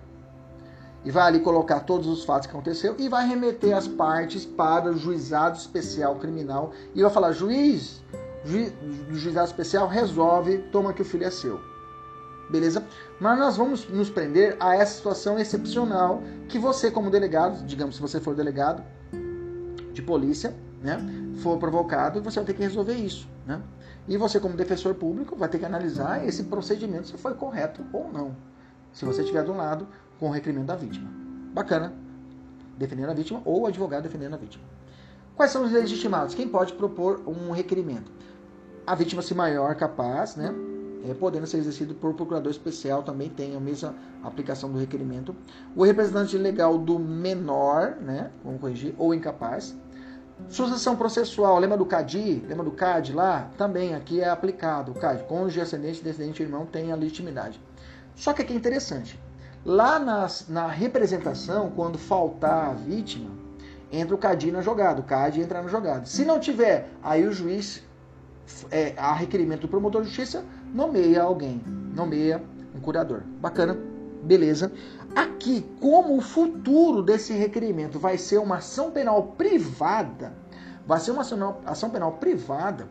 e 1.05 1.11
vai 1.11 1.29
ali 1.29 1.41
colocar 1.41 1.81
todos 1.81 2.07
os 2.09 2.25
fatos 2.25 2.47
que 2.47 2.53
aconteceu 2.53 2.97
e 2.99 3.09
vai 3.09 3.27
remeter 3.29 3.77
as 3.77 3.87
partes 3.87 4.45
para 4.45 4.91
o 4.91 4.97
juizado 4.97 5.57
especial 5.57 6.17
criminal 6.17 6.73
e 6.95 7.03
vai 7.03 7.11
falar: 7.11 7.33
juiz 7.33 8.03
do 8.45 9.17
juizado 9.17 9.47
especial 9.47 9.89
resolve, 9.89 10.59
toma 10.71 10.93
que 10.93 11.03
o 11.03 11.05
filho 11.05 11.25
é 11.25 11.31
seu. 11.31 11.61
Beleza? 12.51 12.85
Mas 13.19 13.39
nós 13.39 13.57
vamos 13.57 13.89
nos 13.89 14.11
prender 14.11 14.57
a 14.61 14.77
essa 14.77 14.95
situação 14.95 15.39
excepcional 15.39 16.23
que 16.49 16.59
você, 16.59 16.91
como 16.91 17.11
delegado, 17.11 17.65
digamos, 17.65 17.97
se 17.97 18.03
você 18.03 18.21
for 18.21 18.35
delegado 18.35 18.85
de 19.93 20.03
polícia, 20.03 20.55
né, 20.83 20.99
for 21.37 21.59
provocado, 21.59 22.23
você 22.23 22.37
vai 22.37 22.45
ter 22.45 22.55
que 22.55 22.63
resolver 22.63 22.95
isso, 22.95 23.27
né? 23.47 23.63
E 24.07 24.19
você, 24.19 24.39
como 24.39 24.55
defensor 24.55 24.95
público, 24.95 25.35
vai 25.35 25.49
ter 25.49 25.59
que 25.59 25.65
analisar 25.65 26.27
esse 26.27 26.45
procedimento 26.45 27.09
se 27.09 27.17
foi 27.17 27.33
correto 27.35 27.83
ou 27.91 28.13
não. 28.13 28.37
Se 28.93 29.07
você 29.07 29.23
estiver 29.23 29.43
do 29.43 29.55
lado 29.55 29.89
com 30.21 30.29
o 30.29 30.31
requerimento 30.31 30.67
da 30.67 30.77
vítima. 30.77 31.11
Bacana. 31.55 31.93
Defendendo 32.77 33.11
a 33.11 33.15
vítima 33.15 33.41
ou 33.47 33.63
o 33.63 33.67
advogado 33.67 34.03
defendendo 34.03 34.35
a 34.35 34.37
vítima. 34.37 34.63
Quais 35.35 35.51
são 35.51 35.65
os 35.65 35.73
legitimados? 35.73 36.35
Quem 36.35 36.47
pode 36.47 36.75
propor 36.75 37.23
um 37.27 37.51
requerimento? 37.51 38.13
A 38.87 38.95
vítima, 38.95 39.23
se 39.23 39.35
maior 39.35 39.75
capaz, 39.77 40.37
né? 40.37 40.55
É, 41.09 41.15
podendo 41.15 41.47
ser 41.47 41.57
exercido 41.59 41.95
por 41.95 42.13
procurador 42.15 42.51
especial, 42.51 43.03
também 43.03 43.31
tem 43.31 43.57
a 43.57 43.61
mesma 43.61 43.95
aplicação 44.23 44.71
do 44.71 44.79
requerimento. 44.79 45.35
O 45.75 45.85
representante 45.85 46.37
legal 46.37 46.77
do 46.77 46.99
menor, 46.99 47.97
né? 48.01 48.31
Vamos 48.45 48.61
corrigir, 48.61 48.95
ou 48.99 49.15
incapaz. 49.15 49.75
Sucessão 50.49 50.97
processual, 50.97 51.59
lembra 51.59 51.79
do 51.79 51.87
CADI? 51.87 52.45
Lembra 52.47 52.65
do 52.65 52.73
CAD 52.73 53.13
lá? 53.15 53.51
Também 53.57 53.95
aqui 53.95 54.21
é 54.21 54.29
aplicado. 54.29 54.93
O 54.93 54.95
CAD, 54.95 55.25
cônjuge, 55.25 55.61
ascendente, 55.61 56.03
descendente 56.03 56.43
irmão, 56.43 56.67
tem 56.67 56.93
a 56.93 56.97
legitimidade. 56.97 57.61
Só 58.15 58.33
que 58.35 58.43
aqui 58.43 58.53
é 58.53 58.57
interessante. 58.57 59.19
Lá 59.65 59.99
nas, 59.99 60.47
na 60.49 60.67
representação, 60.67 61.71
quando 61.71 61.99
faltar 61.99 62.71
a 62.71 62.75
vítima, 62.75 63.31
entra 63.91 64.15
o 64.15 64.19
CAD 64.19 64.53
na 64.53 64.61
jogada. 64.61 65.01
O 65.01 65.05
CAD 65.05 65.41
entra 65.41 65.63
na 65.63 65.69
jogada. 65.69 66.05
Se 66.05 66.25
não 66.25 66.39
tiver, 66.39 66.91
aí 67.03 67.27
o 67.27 67.33
juiz, 67.33 67.83
é, 68.71 68.95
a 68.97 69.13
requerimento 69.13 69.63
do 69.63 69.69
promotor 69.69 70.03
de 70.03 70.09
justiça, 70.09 70.45
nomeia 70.73 71.23
alguém. 71.23 71.63
Nomeia 71.95 72.43
um 72.75 72.81
curador. 72.81 73.23
Bacana, 73.41 73.77
beleza. 74.23 74.73
Aqui, 75.15 75.65
como 75.81 76.17
o 76.17 76.21
futuro 76.21 77.03
desse 77.03 77.33
requerimento 77.33 77.99
vai 77.99 78.19
ser 78.19 78.39
uma 78.39 78.57
ação 78.57 78.91
penal 78.91 79.23
privada, 79.39 80.33
vai 80.87 80.99
ser 81.01 81.13
uma 81.13 81.23
ação, 81.23 81.59
ação 81.65 81.91
penal 81.91 82.13
privada, 82.13 82.89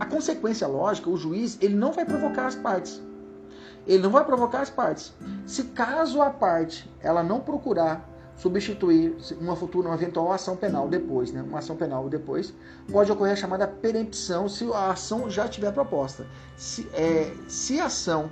a 0.00 0.06
consequência 0.06 0.66
lógica, 0.66 1.10
o 1.10 1.16
juiz, 1.16 1.58
ele 1.60 1.74
não 1.74 1.92
vai 1.92 2.04
provocar 2.04 2.46
as 2.46 2.54
partes 2.54 3.00
ele 3.86 4.02
não 4.02 4.10
vai 4.10 4.24
provocar 4.24 4.60
as 4.60 4.70
partes. 4.70 5.14
Se 5.46 5.64
caso 5.64 6.20
a 6.20 6.30
parte 6.30 6.90
ela 7.00 7.22
não 7.22 7.40
procurar 7.40 8.06
substituir 8.36 9.16
uma 9.40 9.56
futura, 9.56 9.88
uma 9.88 9.94
eventual 9.94 10.32
ação 10.32 10.56
penal 10.56 10.88
depois, 10.88 11.32
né? 11.32 11.42
Uma 11.42 11.58
ação 11.58 11.76
penal 11.76 12.08
depois, 12.08 12.54
pode 12.90 13.10
ocorrer 13.10 13.32
a 13.32 13.36
chamada 13.36 13.66
perempção 13.66 14.48
se 14.48 14.64
a 14.72 14.90
ação 14.90 15.30
já 15.30 15.48
tiver 15.48 15.72
proposta. 15.72 16.26
Se, 16.56 16.86
é, 16.92 17.32
se 17.48 17.80
a 17.80 17.86
ação 17.86 18.30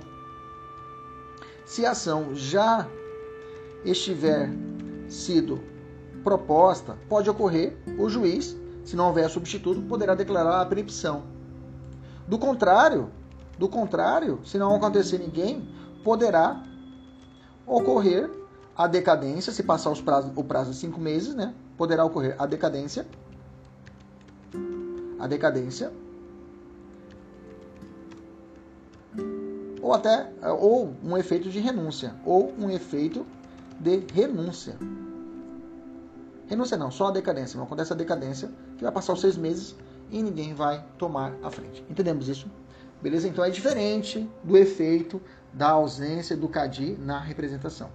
se 1.65 1.83
a 1.83 1.91
ação 1.91 2.35
já 2.35 2.87
estiver 3.83 4.49
sido 5.09 5.59
proposta, 6.23 6.95
pode 7.09 7.27
ocorrer 7.29 7.75
o 7.97 8.07
juiz, 8.07 8.55
se 8.83 8.95
não 8.95 9.07
houver 9.07 9.27
substituto, 9.29 9.81
poderá 9.81 10.13
declarar 10.13 10.61
a 10.61 10.65
perempção. 10.65 11.23
Do 12.27 12.37
contrário, 12.37 13.09
do 13.57 13.67
contrário, 13.67 14.39
se 14.45 14.59
não 14.59 14.75
acontecer 14.75 15.17
ninguém, 15.17 15.67
poderá 16.03 16.63
ocorrer 17.65 18.29
a 18.75 18.87
decadência, 18.87 19.53
se 19.53 19.63
passar 19.63 19.89
os 19.89 20.01
prazos, 20.01 20.31
o 20.35 20.43
prazo 20.43 20.71
de 20.71 20.77
cinco 20.77 20.99
meses, 20.99 21.33
né? 21.33 21.53
Poderá 21.77 22.03
ocorrer 22.03 22.35
a 22.37 22.45
decadência. 22.45 23.07
A 25.17 25.27
decadência. 25.27 25.93
Ou 29.81 29.93
até 29.93 30.29
ou 30.59 30.93
um 31.01 31.17
efeito 31.17 31.49
de 31.49 31.59
renúncia. 31.59 32.15
Ou 32.25 32.53
um 32.59 32.69
efeito 32.69 33.25
de 33.79 34.03
renúncia. 34.13 34.77
Renúncia 36.47 36.77
não, 36.77 36.91
só 36.91 37.07
a 37.07 37.11
decadência. 37.11 37.57
Não 37.57 37.65
acontece 37.65 37.93
a 37.93 37.95
decadência, 37.95 38.49
que 38.77 38.83
vai 38.83 38.91
passar 38.91 39.13
os 39.13 39.21
seis 39.21 39.37
meses 39.37 39.73
e 40.11 40.21
ninguém 40.21 40.53
vai 40.53 40.85
tomar 40.97 41.33
a 41.41 41.49
frente. 41.49 41.83
Entendemos 41.89 42.27
isso? 42.27 42.47
Beleza? 43.01 43.27
Então 43.27 43.43
é 43.43 43.49
diferente 43.49 44.29
do 44.43 44.57
efeito 44.57 45.21
da 45.53 45.69
ausência 45.69 46.35
do 46.35 46.49
CADI 46.49 46.97
na 46.99 47.19
representação. 47.19 47.89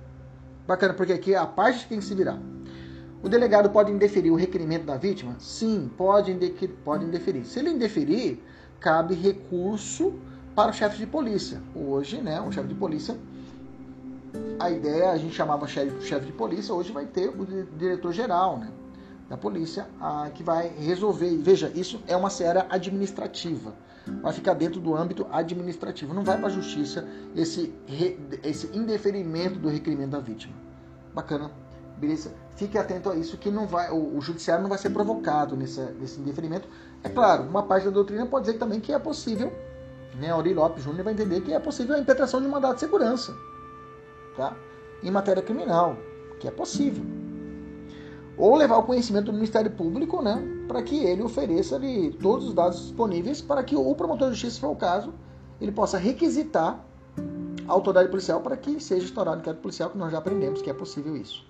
Bacana, 0.66 0.94
porque 0.94 1.12
aqui 1.12 1.34
a 1.34 1.46
parte 1.46 1.86
tem 1.88 1.98
que 1.98 2.04
se 2.04 2.14
virar. 2.14 2.38
O 3.22 3.28
delegado 3.28 3.68
pode 3.70 3.92
indeferir 3.92 4.32
o 4.32 4.36
requerimento 4.36 4.84
da 4.84 4.96
vítima? 4.96 5.36
Sim, 5.38 5.90
pode, 5.96 6.34
pode 6.84 7.04
indeferir. 7.04 7.44
Se 7.44 7.58
ele 7.58 7.70
indeferir, 7.70 8.42
cabe 8.78 9.14
recurso 9.14 10.14
para 10.54 10.70
o 10.70 10.72
chefe 10.72 10.98
de 10.98 11.06
polícia. 11.06 11.61
Hoje, 11.74 12.20
né, 12.20 12.40
um 12.40 12.50
chefe 12.50 12.68
de 12.68 12.74
polícia, 12.74 13.16
a 14.58 14.70
ideia, 14.70 15.11
a 15.11 15.18
gente 15.18 15.34
chamava 15.34 15.66
chefe, 15.66 16.00
chefe 16.06 16.26
de 16.26 16.32
polícia, 16.32 16.74
hoje 16.74 16.92
vai 16.92 17.04
ter 17.06 17.28
o 17.28 17.46
diretor-geral 17.76 18.58
né, 18.58 18.70
da 19.28 19.36
polícia 19.36 19.86
a, 20.00 20.30
que 20.30 20.42
vai 20.42 20.68
resolver. 20.68 21.36
Veja, 21.38 21.70
isso 21.74 22.00
é 22.06 22.16
uma 22.16 22.30
seara 22.30 22.66
administrativa 22.70 23.74
vai 24.22 24.32
ficar 24.32 24.55
dentro 24.55 24.80
do 24.80 24.94
âmbito 24.94 25.26
administrativo. 25.30 26.14
Não 26.14 26.24
vai 26.24 26.38
para 26.38 26.48
a 26.48 26.51
justiça 26.51 27.07
esse, 27.34 27.72
esse 28.42 28.66
indeferimento 28.76 29.59
do 29.59 29.68
requerimento 29.68 30.11
da 30.11 30.20
vítima. 30.20 30.55
Bacana, 31.14 31.51
beleza? 31.98 32.32
Fique 32.57 32.78
atento 32.78 33.11
a 33.11 33.16
isso, 33.16 33.36
que 33.36 33.51
não 33.51 33.66
vai, 33.66 33.90
o, 33.90 34.16
o 34.16 34.20
judiciário 34.20 34.62
não 34.62 34.68
vai 34.68 34.78
ser 34.78 34.90
provocado 34.90 35.57
nesse, 35.57 35.80
nesse 36.01 36.20
indeferimento. 36.20 36.68
É 37.03 37.09
claro, 37.09 37.44
uma 37.44 37.62
parte 37.62 37.84
da 37.84 37.90
doutrina 37.90 38.26
pode 38.26 38.46
dizer 38.46 38.59
também 38.59 38.80
que 38.80 38.92
é 38.92 38.98
possível, 38.98 39.53
né? 40.18 40.30
Auri 40.30 40.55
Lopes 40.55 40.84
Júnior 40.84 41.05
vai 41.05 41.12
entender 41.12 41.40
que 41.40 41.53
é 41.53 41.59
possível 41.59 41.94
a 41.94 41.98
impetração 41.98 42.40
de 42.40 42.48
mandado 42.48 42.74
de 42.74 42.80
segurança, 42.80 43.34
tá? 44.36 44.57
Em 45.03 45.11
matéria 45.11 45.42
criminal, 45.42 45.96
que 46.38 46.46
é 46.46 46.51
possível 46.51 47.19
ou 48.41 48.57
levar 48.57 48.78
o 48.78 48.82
conhecimento 48.84 49.26
do 49.26 49.34
Ministério 49.34 49.70
Público, 49.70 50.22
né, 50.22 50.43
para 50.66 50.82
que 50.82 51.05
ele 51.05 51.22
ofereça 51.22 51.76
ali 51.76 52.11
todos 52.14 52.49
os 52.49 52.55
dados 52.55 52.80
disponíveis 52.80 53.43
para 53.43 53.62
que 53.62 53.76
o 53.76 53.95
promotor 53.95 54.28
de 54.28 54.34
justiça, 54.34 54.55
se 54.55 54.61
for 54.61 54.70
o 54.70 54.76
caso, 54.76 55.12
ele 55.61 55.70
possa 55.70 55.99
requisitar 55.99 56.82
a 57.68 57.72
autoridade 57.72 58.09
policial 58.09 58.41
para 58.41 58.57
que 58.57 58.80
seja 58.80 59.05
estourado 59.05 59.36
o 59.36 59.41
inquérito 59.41 59.61
policial, 59.61 59.91
que 59.91 59.99
nós 59.99 60.11
já 60.11 60.16
aprendemos 60.16 60.62
que 60.62 60.70
é 60.70 60.72
possível 60.72 61.14
isso. 61.16 61.45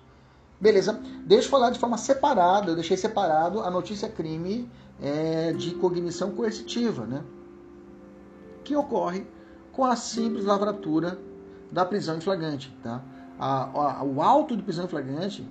Beleza? 0.59 0.99
Deixa 1.25 1.47
eu 1.47 1.49
falar 1.49 1.69
de 1.69 1.79
forma 1.79 1.97
separada, 1.97 2.71
eu 2.71 2.75
deixei 2.75 2.97
separado 2.97 3.61
a 3.61 3.71
notícia 3.71 4.09
crime 4.09 4.69
é, 5.01 5.53
de 5.53 5.71
cognição 5.75 6.31
coercitiva, 6.31 7.05
né? 7.05 7.23
Que 8.65 8.75
ocorre 8.75 9.25
com 9.71 9.85
a 9.85 9.95
simples 9.95 10.43
lavratura 10.43 11.17
da 11.71 11.85
prisão 11.85 12.17
em 12.17 12.21
flagrante, 12.21 12.77
tá? 12.83 13.01
A, 13.39 13.99
a, 13.99 14.03
o 14.03 14.21
auto 14.21 14.57
de 14.57 14.61
prisão 14.61 14.85
em 14.85 14.89
flagrante 14.89 15.49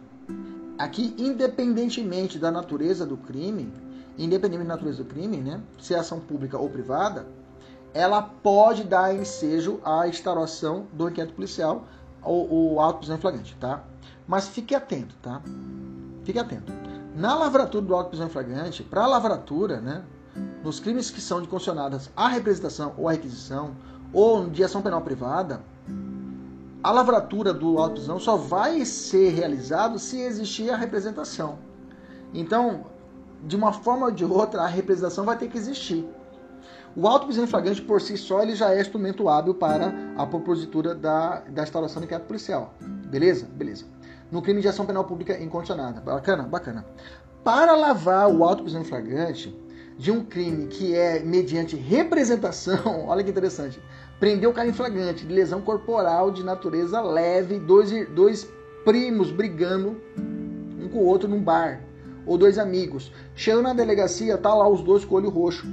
Aqui, 0.80 1.14
independentemente 1.18 2.38
da 2.38 2.50
natureza 2.50 3.04
do 3.04 3.14
crime, 3.14 3.70
independentemente 4.16 4.68
da 4.68 4.74
natureza 4.76 5.04
do 5.04 5.10
crime, 5.10 5.36
né, 5.36 5.60
se 5.78 5.92
é 5.92 5.98
ação 5.98 6.18
pública 6.18 6.56
ou 6.56 6.70
privada, 6.70 7.26
ela 7.92 8.22
pode 8.22 8.84
dar 8.84 9.14
ensejo 9.14 9.78
à 9.84 10.08
instauração 10.08 10.86
do 10.94 11.06
inquérito 11.06 11.34
policial 11.34 11.86
ou, 12.22 12.50
ou 12.50 12.80
auto 12.80 13.00
prisão 13.00 13.18
flagrante, 13.18 13.54
tá? 13.60 13.84
Mas 14.26 14.48
fique 14.48 14.74
atento, 14.74 15.14
tá? 15.20 15.42
Fique 16.24 16.38
atento. 16.38 16.72
Na 17.14 17.34
lavratura 17.34 17.84
do 17.84 17.94
auto 17.94 18.08
prisão 18.08 18.30
flagrante, 18.30 18.82
para 18.82 19.04
a 19.04 19.06
lavratura, 19.06 19.82
né, 19.82 20.02
nos 20.64 20.80
crimes 20.80 21.10
que 21.10 21.20
são 21.20 21.42
de 21.42 21.48
condicionadas 21.48 22.08
à 22.16 22.26
representação 22.26 22.94
ou 22.96 23.06
à 23.06 23.12
requisição 23.12 23.76
ou 24.14 24.48
de 24.48 24.64
ação 24.64 24.80
penal 24.80 25.02
privada, 25.02 25.60
a 26.82 26.90
lavratura 26.90 27.52
do 27.52 27.78
auto 27.78 27.94
prisão 27.94 28.18
só 28.18 28.36
vai 28.36 28.84
ser 28.84 29.30
realizado 29.30 29.98
se 29.98 30.20
existir 30.20 30.70
a 30.70 30.76
representação. 30.76 31.58
Então, 32.32 32.86
de 33.44 33.56
uma 33.56 33.72
forma 33.72 34.06
ou 34.06 34.12
de 34.12 34.24
outra, 34.24 34.62
a 34.62 34.66
representação 34.66 35.24
vai 35.24 35.36
ter 35.36 35.48
que 35.48 35.58
existir. 35.58 36.08
O 36.96 37.06
auto 37.06 37.26
prisão 37.26 37.46
flagrante 37.46 37.80
por 37.82 38.00
si 38.00 38.16
só 38.16 38.42
ele 38.42 38.56
já 38.56 38.74
é 38.74 38.80
instrumento 38.80 39.28
hábil 39.28 39.54
para 39.54 39.94
a 40.16 40.26
propositura 40.26 40.94
da, 40.94 41.40
da 41.40 41.62
instauração 41.62 42.00
de 42.00 42.06
inquérito 42.06 42.26
policial. 42.26 42.74
Beleza? 42.80 43.46
Beleza. 43.52 43.84
No 44.30 44.42
crime 44.42 44.60
de 44.60 44.68
ação 44.68 44.86
penal 44.86 45.04
pública 45.04 45.38
incondicionada. 45.38 46.00
Bacana? 46.00 46.44
Bacana. 46.44 46.84
Para 47.44 47.76
lavar 47.76 48.28
o 48.28 48.42
auto 48.42 48.62
prisão 48.62 48.84
flagrante 48.84 49.56
de 49.96 50.10
um 50.10 50.24
crime 50.24 50.66
que 50.66 50.96
é 50.96 51.20
mediante 51.20 51.76
representação, 51.76 53.04
olha 53.06 53.22
que 53.22 53.30
interessante, 53.30 53.80
prendeu 54.20 54.50
o 54.50 54.52
cara 54.52 54.68
em 54.68 54.72
flagrante 54.72 55.26
de 55.26 55.32
lesão 55.32 55.62
corporal 55.62 56.30
de 56.30 56.44
natureza 56.44 57.00
leve, 57.00 57.58
dois, 57.58 57.90
dois 58.10 58.46
primos 58.84 59.32
brigando 59.32 59.96
um 60.78 60.88
com 60.88 60.98
o 60.98 61.06
outro 61.06 61.26
num 61.26 61.42
bar, 61.42 61.80
ou 62.26 62.36
dois 62.36 62.58
amigos. 62.58 63.10
Chegando 63.34 63.62
na 63.62 63.72
delegacia, 63.72 64.36
tá 64.36 64.54
lá 64.54 64.68
os 64.68 64.82
dois 64.82 65.04
com 65.04 65.14
o 65.14 65.18
olho 65.18 65.30
roxo. 65.30 65.66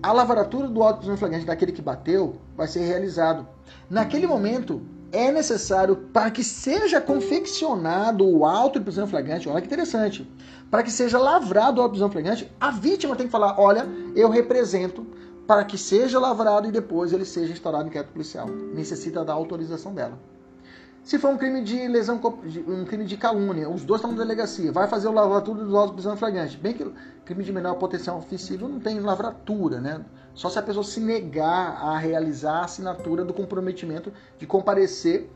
A 0.00 0.12
lavratura 0.12 0.68
do 0.68 0.82
auto 0.82 0.98
prisão 0.98 1.16
flagrante 1.16 1.44
daquele 1.44 1.72
que 1.72 1.82
bateu 1.82 2.36
vai 2.56 2.68
ser 2.68 2.80
realizado. 2.80 3.46
Naquele 3.90 4.28
momento, 4.28 4.80
é 5.10 5.32
necessário 5.32 5.96
para 6.12 6.30
que 6.30 6.44
seja 6.44 7.00
confeccionado 7.00 8.24
o 8.24 8.44
auto 8.44 8.78
de 8.78 8.84
prisão 8.84 9.06
flagrante, 9.06 9.48
olha 9.48 9.60
que 9.60 9.66
interessante, 9.66 10.30
para 10.70 10.82
que 10.82 10.90
seja 10.90 11.18
lavrado 11.18 11.80
o 11.80 11.82
auto 11.82 11.92
de 11.92 11.98
prisão 11.98 12.10
flagrante, 12.10 12.52
a 12.60 12.70
vítima 12.70 13.16
tem 13.16 13.26
que 13.26 13.32
falar, 13.32 13.58
olha, 13.58 13.88
eu 14.14 14.28
represento 14.28 15.04
para 15.48 15.64
que 15.64 15.78
seja 15.78 16.18
lavrado 16.18 16.68
e 16.68 16.70
depois 16.70 17.10
ele 17.10 17.24
seja 17.24 17.54
instaurado 17.54 17.84
em 17.84 17.88
inquérito 17.88 18.12
policial. 18.12 18.46
Necessita 18.46 19.24
da 19.24 19.32
autorização 19.32 19.94
dela. 19.94 20.18
Se 21.02 21.18
for 21.18 21.30
um 21.30 21.38
crime 21.38 21.62
de 21.62 21.88
lesão, 21.88 22.20
um 22.66 22.84
crime 22.84 23.06
de 23.06 23.16
calúnia, 23.16 23.66
os 23.66 23.82
dois 23.82 23.98
estão 23.98 24.12
na 24.12 24.18
delegacia, 24.18 24.70
vai 24.70 24.86
fazer 24.86 25.08
o 25.08 25.12
lavratura 25.12 25.64
dos 25.64 25.74
autos 25.74 25.92
de 25.92 25.94
prisão 25.94 26.18
flagrante. 26.18 26.58
Bem 26.58 26.74
que 26.74 26.92
crime 27.24 27.42
de 27.42 27.50
menor 27.50 27.76
potencial 27.76 28.18
ofensivo 28.18 28.68
não 28.68 28.78
tem 28.78 29.00
lavratura, 29.00 29.80
né? 29.80 30.04
Só 30.34 30.50
se 30.50 30.58
a 30.58 30.62
pessoa 30.62 30.84
se 30.84 31.00
negar 31.00 31.82
a 31.82 31.96
realizar 31.96 32.58
a 32.58 32.64
assinatura 32.66 33.24
do 33.24 33.32
comprometimento 33.32 34.12
de 34.38 34.46
comparecer 34.46 35.30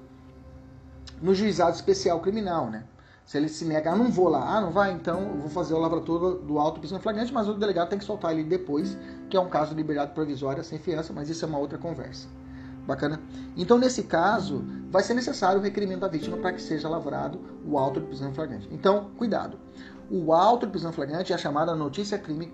no 1.23 1.35
juizado 1.35 1.75
especial 1.75 2.21
criminal, 2.21 2.69
né? 2.69 2.85
Se 3.25 3.39
ele 3.39 3.49
se 3.49 3.65
nega, 3.65 3.93
ah, 3.93 3.97
não 3.97 4.11
vou 4.11 4.29
lá, 4.29 4.57
ah, 4.57 4.61
não 4.61 4.71
vai, 4.71 4.93
então 4.93 5.21
eu 5.21 5.37
vou 5.39 5.49
fazer 5.49 5.75
o 5.75 5.79
lavratura 5.79 6.37
do 6.37 6.59
auto 6.59 6.81
prisão 6.81 7.01
flagrante, 7.01 7.33
mas 7.33 7.49
o 7.49 7.55
delegado 7.55 7.89
tem 7.89 7.99
que 7.99 8.05
soltar 8.05 8.33
ele 8.33 8.45
depois, 8.45 8.99
que 9.31 9.37
é 9.37 9.41
um 9.41 9.49
caso 9.49 9.71
de 9.71 9.77
liberdade 9.77 10.13
provisória 10.13 10.63
sem 10.63 10.79
fiança, 10.79 11.13
mas 11.13 11.31
isso 11.31 11.45
é 11.45 11.49
uma 11.49 11.59
outra 11.59 11.79
conversa. 11.79 12.29
Bacana? 12.87 13.21
Então, 13.57 13.79
nesse 13.79 14.03
caso, 14.03 14.65
vai 14.91 15.05
ser 15.05 15.15
necessário 15.15 15.61
o 15.61 15.63
requerimento 15.63 16.01
da 16.01 16.09
vítima 16.09 16.37
para 16.37 16.53
que 16.53 16.61
seja 16.61 16.89
lavrado 16.89 17.41
o 17.65 17.79
auto 17.79 18.01
de 18.01 18.07
prisão 18.07 18.35
flagrante. 18.35 18.69
Então, 18.73 19.11
cuidado. 19.17 19.57
O 20.11 20.33
auto 20.33 20.67
de 20.67 20.73
prisão 20.73 20.93
flagrante 20.93 21.33
é 21.33 21.35
a 21.35 21.39
chamada 21.39 21.75
notícia 21.75 22.19
crime 22.19 22.53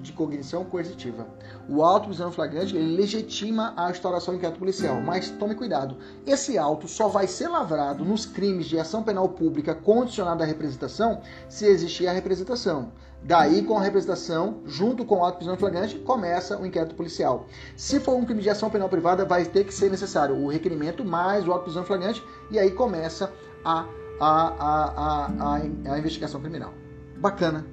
de 0.00 0.12
cognição 0.12 0.64
coercitiva. 0.64 1.26
O 1.68 1.82
auto 1.82 2.02
de 2.02 2.08
prisão 2.08 2.30
flagrante 2.30 2.76
legitima 2.76 3.74
a 3.76 3.90
instauração 3.90 4.34
de 4.34 4.38
inquérito 4.38 4.58
policial, 4.58 5.00
mas 5.00 5.30
tome 5.30 5.54
cuidado. 5.54 5.96
Esse 6.26 6.56
auto 6.56 6.86
só 6.86 7.08
vai 7.08 7.26
ser 7.26 7.48
lavrado 7.48 8.04
nos 8.04 8.26
crimes 8.26 8.66
de 8.66 8.78
ação 8.78 9.02
penal 9.02 9.28
pública 9.28 9.74
condicionada 9.74 10.44
à 10.44 10.46
representação 10.46 11.20
se 11.48 11.66
existir 11.66 12.06
a 12.06 12.12
representação. 12.12 12.92
Daí, 13.22 13.62
com 13.62 13.76
a 13.76 13.82
representação, 13.82 14.58
junto 14.64 15.04
com 15.04 15.16
o 15.16 15.24
auto 15.24 15.38
prisão 15.38 15.56
flagrante, 15.56 15.98
começa 15.98 16.56
o 16.56 16.64
inquérito 16.64 16.94
policial. 16.94 17.46
Se 17.76 17.98
for 17.98 18.14
um 18.14 18.24
crime 18.24 18.42
de 18.42 18.50
ação 18.50 18.70
penal 18.70 18.88
privada, 18.88 19.24
vai 19.24 19.44
ter 19.44 19.64
que 19.64 19.74
ser 19.74 19.90
necessário 19.90 20.36
o 20.36 20.48
requerimento 20.48 21.04
mais 21.04 21.46
o 21.46 21.52
auto 21.52 21.64
prisão 21.64 21.82
flagrante, 21.82 22.22
e 22.50 22.58
aí 22.58 22.70
começa 22.70 23.32
a 23.64 23.84
a, 24.20 24.48
a, 24.48 25.26
a, 25.26 25.56
a, 25.92 25.98
investigação 25.98 26.40
criminal. 26.40 26.72
Bacana. 27.18 27.66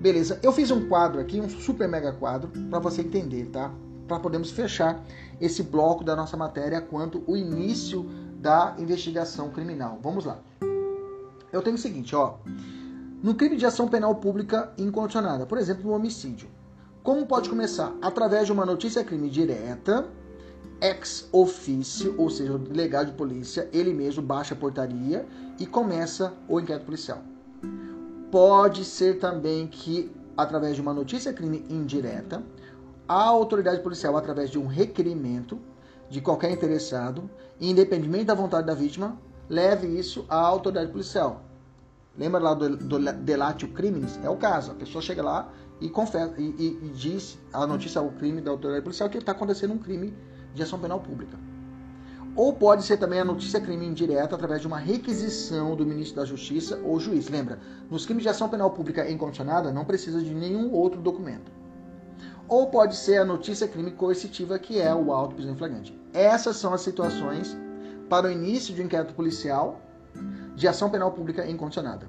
Beleza. 0.00 0.38
Eu 0.42 0.52
fiz 0.52 0.70
um 0.70 0.88
quadro 0.88 1.20
aqui, 1.20 1.40
um 1.40 1.48
super 1.48 1.88
mega 1.88 2.12
quadro, 2.12 2.50
para 2.70 2.78
você 2.78 3.02
entender, 3.02 3.46
tá? 3.46 3.72
Para 4.06 4.20
podermos 4.20 4.50
fechar 4.50 5.02
esse 5.40 5.62
bloco 5.62 6.04
da 6.04 6.14
nossa 6.14 6.36
matéria 6.36 6.80
quanto 6.80 7.22
o 7.26 7.36
início 7.36 8.04
da 8.40 8.74
investigação 8.78 9.50
criminal. 9.50 9.98
Vamos 10.02 10.24
lá. 10.24 10.38
Eu 11.52 11.62
tenho 11.62 11.76
o 11.76 11.78
seguinte, 11.78 12.14
ó. 12.14 12.34
No 13.22 13.34
crime 13.34 13.56
de 13.56 13.66
ação 13.66 13.88
penal 13.88 14.14
pública 14.14 14.72
incondicionada, 14.78 15.44
por 15.46 15.58
exemplo, 15.58 15.84
no 15.84 15.92
homicídio. 15.92 16.48
Como 17.02 17.26
pode 17.26 17.48
começar? 17.48 17.92
Através 18.00 18.46
de 18.46 18.52
uma 18.52 18.64
notícia 18.64 19.02
crime 19.02 19.28
direta 19.28 20.06
ex 20.80 21.28
ofício, 21.32 22.14
ou 22.16 22.30
seja, 22.30 22.52
o 22.52 22.58
delegado 22.58 23.06
de 23.06 23.12
polícia, 23.14 23.68
ele 23.72 23.92
mesmo 23.92 24.22
baixa 24.22 24.54
a 24.54 24.56
portaria 24.56 25.26
e 25.58 25.66
começa 25.66 26.34
o 26.48 26.60
inquérito 26.60 26.86
policial. 26.86 27.22
Pode 28.30 28.84
ser 28.84 29.18
também 29.18 29.66
que, 29.66 30.10
através 30.36 30.74
de 30.74 30.80
uma 30.80 30.92
notícia 30.92 31.32
crime 31.32 31.64
indireta, 31.68 32.42
a 33.08 33.22
autoridade 33.22 33.82
policial, 33.82 34.16
através 34.16 34.50
de 34.50 34.58
um 34.58 34.66
requerimento 34.66 35.58
de 36.10 36.20
qualquer 36.20 36.50
interessado, 36.50 37.28
independentemente 37.60 38.24
da 38.24 38.34
vontade 38.34 38.66
da 38.66 38.74
vítima, 38.74 39.18
leve 39.48 39.86
isso 39.86 40.26
à 40.28 40.36
autoridade 40.36 40.92
policial. 40.92 41.42
Lembra 42.16 42.40
lá 42.40 42.54
do, 42.54 42.76
do 42.76 43.12
delatio 43.12 43.68
criminis? 43.68 44.18
É 44.22 44.28
o 44.28 44.36
caso. 44.36 44.72
A 44.72 44.74
pessoa 44.74 45.00
chega 45.00 45.22
lá 45.22 45.50
e 45.80 45.88
confessa 45.88 46.34
e, 46.38 46.42
e, 46.58 46.86
e 46.86 46.88
diz 46.90 47.38
a 47.52 47.66
notícia 47.66 48.00
ao 48.00 48.10
crime 48.10 48.40
da 48.40 48.50
autoridade 48.50 48.82
policial 48.82 49.08
que 49.08 49.18
está 49.18 49.32
acontecendo 49.32 49.72
um 49.72 49.78
crime 49.78 50.12
de 50.54 50.62
ação 50.62 50.78
penal 50.78 51.00
pública. 51.00 51.47
Ou 52.36 52.52
pode 52.52 52.84
ser 52.84 52.96
também 52.96 53.20
a 53.20 53.24
notícia 53.24 53.60
crime 53.60 53.86
indireta 53.86 54.34
através 54.34 54.60
de 54.60 54.66
uma 54.66 54.78
requisição 54.78 55.74
do 55.74 55.84
ministro 55.84 56.16
da 56.16 56.24
Justiça 56.24 56.80
ou 56.84 57.00
juiz. 57.00 57.28
Lembra, 57.28 57.58
nos 57.90 58.04
crimes 58.04 58.22
de 58.22 58.28
ação 58.28 58.48
penal 58.48 58.70
pública 58.70 59.10
incondicionada 59.10 59.72
não 59.72 59.84
precisa 59.84 60.22
de 60.22 60.34
nenhum 60.34 60.72
outro 60.72 61.00
documento. 61.00 61.50
Ou 62.48 62.68
pode 62.68 62.96
ser 62.96 63.18
a 63.18 63.24
notícia 63.24 63.68
crime 63.68 63.90
coercitiva, 63.90 64.58
que 64.58 64.80
é 64.80 64.94
o 64.94 65.12
auto 65.12 65.34
prisão 65.34 65.56
flagrante. 65.56 65.98
Essas 66.12 66.56
são 66.56 66.72
as 66.72 66.80
situações 66.80 67.56
para 68.08 68.28
o 68.28 68.30
início 68.30 68.74
de 68.74 68.80
um 68.80 68.86
inquérito 68.86 69.14
policial 69.14 69.80
de 70.54 70.66
ação 70.66 70.90
penal 70.90 71.12
pública 71.12 71.46
incondicionada. 71.46 72.08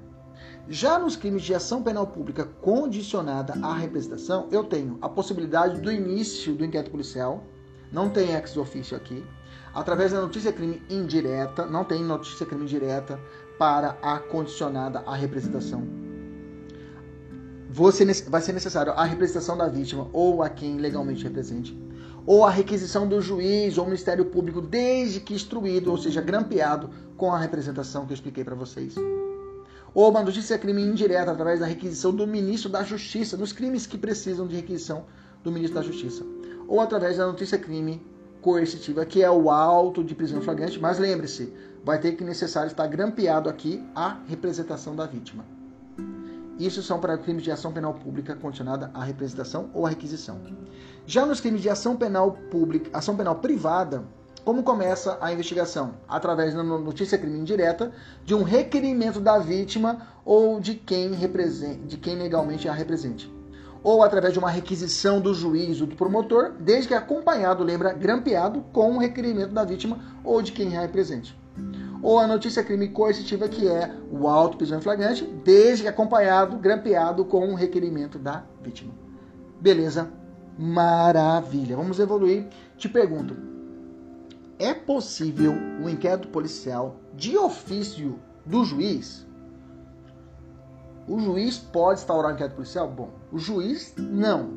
Já 0.68 0.98
nos 0.98 1.16
crimes 1.16 1.42
de 1.42 1.54
ação 1.54 1.82
penal 1.82 2.06
pública 2.06 2.44
condicionada 2.44 3.54
à 3.62 3.74
representação, 3.74 4.48
eu 4.50 4.64
tenho 4.64 4.98
a 5.02 5.08
possibilidade 5.08 5.80
do 5.80 5.90
início 5.90 6.54
do 6.54 6.64
inquérito 6.64 6.90
policial, 6.90 7.44
não 7.92 8.08
tem 8.08 8.32
ex 8.34 8.56
ofício 8.56 8.96
aqui. 8.96 9.24
Através 9.74 10.12
da 10.12 10.20
notícia 10.20 10.52
crime 10.52 10.82
indireta, 10.90 11.64
não 11.64 11.84
tem 11.84 12.02
notícia 12.02 12.44
crime 12.44 12.66
direta 12.66 13.20
para 13.58 13.96
a 14.02 14.18
condicionada 14.18 15.00
à 15.06 15.14
representação. 15.14 15.86
Vai 17.68 18.42
ser 18.42 18.52
necessário 18.52 18.92
a 18.92 19.04
representação 19.04 19.56
da 19.56 19.68
vítima 19.68 20.08
ou 20.12 20.42
a 20.42 20.48
quem 20.48 20.78
legalmente 20.78 21.22
represente, 21.22 21.78
ou 22.26 22.44
a 22.44 22.50
requisição 22.50 23.06
do 23.06 23.20
juiz 23.20 23.78
ou 23.78 23.84
Ministério 23.84 24.24
Público, 24.24 24.60
desde 24.60 25.20
que 25.20 25.34
instruído, 25.34 25.90
ou 25.90 25.96
seja, 25.96 26.20
grampeado 26.20 26.90
com 27.16 27.32
a 27.32 27.38
representação 27.38 28.06
que 28.06 28.12
eu 28.12 28.16
expliquei 28.16 28.42
para 28.42 28.56
vocês. 28.56 28.96
Ou 29.94 30.10
uma 30.10 30.22
notícia 30.22 30.58
crime 30.58 30.82
indireta 30.82 31.30
através 31.30 31.60
da 31.60 31.66
requisição 31.66 32.12
do 32.12 32.26
ministro 32.26 32.68
da 32.68 32.82
Justiça, 32.82 33.36
nos 33.36 33.52
crimes 33.52 33.86
que 33.86 33.96
precisam 33.96 34.48
de 34.48 34.56
requisição 34.56 35.04
do 35.44 35.52
ministro 35.52 35.80
da 35.80 35.86
Justiça 35.86 36.24
ou 36.70 36.80
através 36.80 37.16
da 37.16 37.26
notícia 37.26 37.58
crime 37.58 38.00
coercitiva, 38.40 39.04
que 39.04 39.22
é 39.22 39.30
o 39.30 39.50
auto 39.50 40.02
de 40.02 40.14
prisão 40.14 40.40
flagrante, 40.40 40.80
mas 40.80 40.98
lembre-se, 40.98 41.52
vai 41.84 41.98
ter 41.98 42.12
que 42.12 42.24
necessário 42.24 42.68
estar 42.68 42.86
grampeado 42.86 43.48
aqui 43.48 43.82
a 43.94 44.18
representação 44.26 44.94
da 44.94 45.06
vítima. 45.06 45.44
Isso 46.58 46.82
são 46.82 47.00
para 47.00 47.16
crimes 47.16 47.42
de 47.42 47.50
ação 47.50 47.72
penal 47.72 47.94
pública 47.94 48.34
condicionada 48.34 48.90
à 48.92 49.02
representação 49.02 49.70
ou 49.72 49.86
à 49.86 49.88
requisição. 49.88 50.38
Já 51.06 51.24
nos 51.24 51.40
crimes 51.40 51.62
de 51.62 51.70
ação 51.70 51.96
penal 51.96 52.32
pública, 52.50 52.90
ação 52.92 53.16
penal 53.16 53.36
privada, 53.36 54.04
como 54.44 54.62
começa 54.62 55.16
a 55.20 55.32
investigação? 55.32 55.94
Através 56.06 56.54
da 56.54 56.62
notícia 56.62 57.16
crime 57.16 57.38
indireta 57.38 57.92
de 58.24 58.34
um 58.34 58.42
requerimento 58.42 59.20
da 59.20 59.38
vítima 59.38 60.06
ou 60.24 60.60
de 60.60 60.74
quem, 60.74 61.12
de 61.86 61.96
quem 61.96 62.16
legalmente 62.16 62.68
a 62.68 62.72
represente 62.72 63.39
ou 63.82 64.02
através 64.02 64.32
de 64.32 64.38
uma 64.38 64.50
requisição 64.50 65.20
do 65.20 65.34
juiz 65.34 65.80
ou 65.80 65.86
do 65.86 65.96
promotor, 65.96 66.52
desde 66.60 66.88
que 66.88 66.94
acompanhado, 66.94 67.64
lembra, 67.64 67.92
grampeado 67.92 68.62
com 68.72 68.96
o 68.96 68.98
requerimento 68.98 69.52
da 69.52 69.64
vítima 69.64 69.98
ou 70.22 70.42
de 70.42 70.52
quem 70.52 70.76
é 70.76 70.86
presente. 70.86 71.38
Ou 72.02 72.18
a 72.18 72.26
notícia 72.26 72.64
crime 72.64 72.88
coercitiva, 72.88 73.48
que 73.48 73.68
é 73.68 73.94
o 74.10 74.26
auto 74.26 74.56
prisão 74.56 74.80
flagrante, 74.80 75.24
desde 75.44 75.82
que 75.82 75.88
acompanhado, 75.88 76.56
grampeado 76.56 77.24
com 77.24 77.52
o 77.52 77.54
requerimento 77.54 78.18
da 78.18 78.44
vítima. 78.62 78.94
Beleza? 79.60 80.10
Maravilha. 80.58 81.76
Vamos 81.76 81.98
evoluir. 81.98 82.46
Te 82.76 82.88
pergunto: 82.88 83.36
é 84.58 84.72
possível 84.72 85.52
o 85.52 85.84
um 85.84 85.88
inquérito 85.88 86.28
policial 86.28 86.96
de 87.14 87.36
ofício 87.36 88.18
do 88.44 88.64
juiz? 88.64 89.26
O 91.10 91.18
juiz 91.18 91.58
pode 91.58 91.98
instaurar 91.98 92.32
inquérito 92.32 92.54
policial? 92.54 92.88
Bom, 92.88 93.10
o 93.32 93.38
juiz 93.38 93.92
não. 93.98 94.48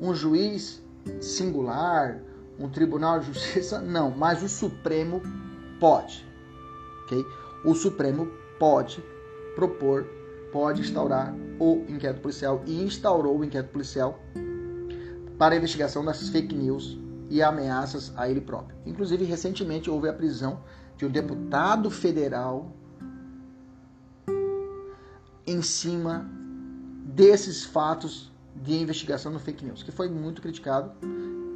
Um 0.00 0.14
juiz 0.14 0.80
singular, 1.20 2.22
um 2.56 2.68
tribunal 2.68 3.18
de 3.18 3.26
justiça? 3.26 3.80
Não, 3.82 4.08
mas 4.12 4.40
o 4.40 4.48
Supremo 4.48 5.20
pode. 5.80 6.24
ok? 7.02 7.24
O 7.64 7.74
Supremo 7.74 8.28
pode 8.60 9.02
propor, 9.56 10.06
pode 10.52 10.82
instaurar 10.82 11.34
o 11.58 11.84
inquérito 11.88 12.20
policial 12.20 12.62
e 12.64 12.80
instaurou 12.80 13.36
o 13.36 13.44
inquérito 13.44 13.72
policial 13.72 14.20
para 15.36 15.56
a 15.56 15.58
investigação 15.58 16.04
das 16.04 16.28
fake 16.28 16.54
news 16.54 16.96
e 17.28 17.42
ameaças 17.42 18.12
a 18.16 18.30
ele 18.30 18.40
próprio. 18.40 18.78
Inclusive, 18.86 19.24
recentemente 19.24 19.90
houve 19.90 20.08
a 20.08 20.12
prisão 20.12 20.60
de 20.96 21.06
um 21.06 21.10
deputado 21.10 21.90
federal 21.90 22.72
em 25.48 25.62
cima 25.62 26.30
desses 27.04 27.64
fatos 27.64 28.30
de 28.54 28.74
investigação 28.74 29.32
no 29.32 29.38
fake 29.38 29.64
news, 29.64 29.82
que 29.82 29.90
foi 29.90 30.08
muito 30.08 30.42
criticado. 30.42 30.92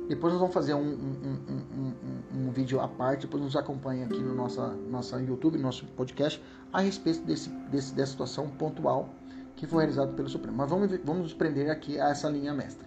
Depois 0.09 0.32
nós 0.32 0.40
vamos 0.40 0.55
fazer 0.55 0.74
um, 0.74 0.81
um, 0.81 1.94
um, 2.35 2.47
um, 2.48 2.51
vídeo 2.51 2.81
à 2.81 2.89
parte, 2.89 3.23
depois 3.23 3.43
nos 3.43 3.55
acompanha 3.55 4.06
aqui 4.06 4.19
no 4.19 4.35
nosso 4.35 4.60
nossa 4.90 5.20
YouTube, 5.20 5.56
no 5.56 5.64
nosso 5.64 5.86
podcast, 5.86 6.43
a 6.73 6.81
respeito 6.81 7.23
desse, 7.23 7.51
desse, 7.70 7.94
dessa 7.94 8.12
situação 8.12 8.48
pontual 8.48 9.10
que 9.56 9.66
foi 9.66 9.85
realizado 9.85 10.14
pelo 10.14 10.28
Supremo. 10.28 10.56
Mas 10.56 10.70
vamos, 10.70 10.90
vamos 11.05 11.23
nos 11.23 11.35
prender 11.35 11.70
aqui 11.70 12.01
a 12.01 12.09
essa 12.09 12.28
linha 12.28 12.52
mestra. 12.52 12.86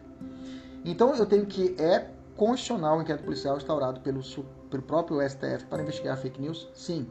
Então 0.83 1.13
eu 1.15 1.25
tenho 1.25 1.45
que 1.45 1.75
é 1.79 2.11
constitucional 2.35 2.97
o 2.97 3.01
inquérito 3.01 3.23
policial 3.23 3.57
instaurado 3.57 4.01
pelo, 4.01 4.21
pelo 4.69 4.83
próprio 4.83 5.21
STF 5.27 5.65
para 5.69 5.81
investigar 5.81 6.17
fake 6.17 6.41
news? 6.41 6.67
Sim. 6.73 7.07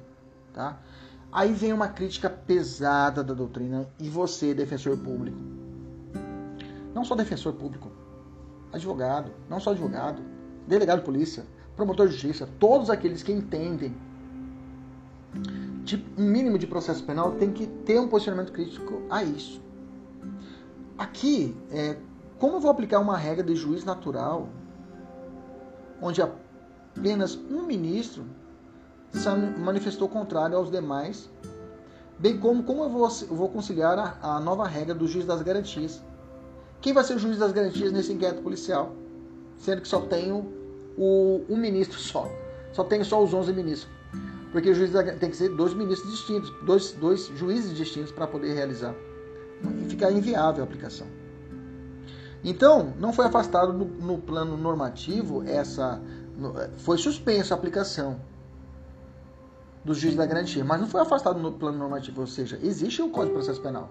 Tá? 0.52 0.78
Aí 1.34 1.52
vem 1.52 1.72
uma 1.72 1.88
crítica 1.88 2.30
pesada 2.30 3.24
da 3.24 3.34
doutrina 3.34 3.88
e 3.98 4.08
você, 4.08 4.54
defensor 4.54 4.96
público. 4.96 5.36
Não 6.94 7.04
só 7.04 7.16
defensor 7.16 7.54
público, 7.54 7.90
advogado, 8.72 9.32
não 9.50 9.58
só 9.58 9.72
advogado, 9.72 10.22
delegado 10.68 11.00
de 11.00 11.04
polícia, 11.04 11.44
promotor 11.74 12.06
de 12.06 12.12
justiça, 12.12 12.48
todos 12.60 12.88
aqueles 12.88 13.24
que 13.24 13.32
entendem 13.32 13.96
de 15.82 16.06
um 16.16 16.22
mínimo 16.22 16.56
de 16.56 16.68
processo 16.68 17.02
penal 17.02 17.32
tem 17.32 17.50
que 17.50 17.66
ter 17.66 17.98
um 17.98 18.06
posicionamento 18.06 18.52
crítico 18.52 19.02
a 19.10 19.24
isso. 19.24 19.60
Aqui, 20.96 21.56
é, 21.72 21.96
como 22.38 22.58
eu 22.58 22.60
vou 22.60 22.70
aplicar 22.70 23.00
uma 23.00 23.16
regra 23.16 23.42
de 23.42 23.56
juiz 23.56 23.84
natural, 23.84 24.48
onde 26.00 26.22
apenas 26.22 27.34
um 27.34 27.66
ministro 27.66 28.24
se 29.14 29.28
manifestou 29.58 30.08
contrário 30.08 30.56
aos 30.56 30.70
demais, 30.70 31.30
bem 32.18 32.36
como 32.38 32.64
como 32.64 32.84
eu 32.84 32.90
vou, 32.90 33.48
conciliar 33.48 33.98
a, 33.98 34.36
a, 34.36 34.40
nova 34.40 34.66
regra 34.66 34.94
do 34.94 35.06
juiz 35.06 35.24
das 35.24 35.40
garantias. 35.40 36.02
Quem 36.80 36.92
vai 36.92 37.04
ser 37.04 37.14
o 37.14 37.18
juiz 37.18 37.38
das 37.38 37.52
garantias 37.52 37.92
nesse 37.92 38.12
inquérito 38.12 38.42
policial? 38.42 38.92
Sendo 39.56 39.80
que 39.82 39.88
só 39.88 40.00
tenho 40.00 40.52
o, 40.98 41.42
um 41.48 41.56
ministro 41.56 41.98
só. 41.98 42.28
Só 42.72 42.82
tenho 42.84 43.04
só 43.04 43.22
os 43.22 43.32
11 43.32 43.52
ministros. 43.52 43.92
Porque 44.50 44.70
o 44.70 44.74
juiz 44.74 44.92
da, 44.92 45.02
tem 45.02 45.30
que 45.30 45.36
ser 45.36 45.48
dois 45.50 45.72
ministros 45.74 46.10
distintos, 46.10 46.52
dois, 46.66 46.92
dois 46.92 47.26
juízes 47.36 47.74
distintos 47.76 48.10
para 48.10 48.26
poder 48.26 48.52
realizar. 48.52 48.94
E 49.80 49.88
fica 49.88 50.10
inviável 50.10 50.62
a 50.62 50.66
aplicação. 50.66 51.06
Então, 52.42 52.92
não 52.98 53.12
foi 53.12 53.26
afastado 53.26 53.72
no, 53.72 53.84
no 53.84 54.18
plano 54.18 54.56
normativo 54.56 55.42
essa. 55.44 56.02
No, 56.36 56.52
foi 56.78 56.98
suspensa 56.98 57.54
a 57.54 57.56
aplicação 57.56 58.20
do 59.84 59.94
juiz 59.94 60.14
da 60.14 60.24
garantia, 60.24 60.64
mas 60.64 60.80
não 60.80 60.86
foi 60.86 61.00
afastado 61.00 61.38
no 61.38 61.52
plano 61.52 61.78
normativo, 61.78 62.22
ou 62.22 62.26
seja, 62.26 62.58
existe 62.62 63.02
o 63.02 63.08
Código 63.10 63.34
de 63.36 63.44
Processo 63.44 63.60
Penal. 63.60 63.90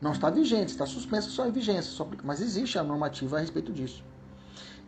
Não 0.00 0.12
está 0.12 0.30
vigente, 0.30 0.70
está 0.70 0.86
suspenso 0.86 1.30
só 1.30 1.46
em 1.46 1.50
vigência, 1.50 1.90
só, 1.90 2.06
mas 2.22 2.40
existe 2.40 2.78
a 2.78 2.84
normativa 2.84 3.36
a 3.36 3.40
respeito 3.40 3.72
disso. 3.72 4.04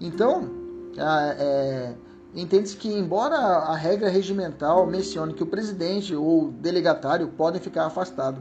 Então, 0.00 0.50
é, 0.96 1.94
entende-se 2.34 2.76
que, 2.76 2.88
embora 2.88 3.36
a 3.36 3.74
regra 3.74 4.08
regimental 4.08 4.86
mencione 4.86 5.34
que 5.34 5.42
o 5.42 5.46
presidente 5.46 6.14
ou 6.14 6.50
delegatário 6.52 7.28
podem 7.28 7.60
ficar 7.60 7.86
afastados 7.86 8.40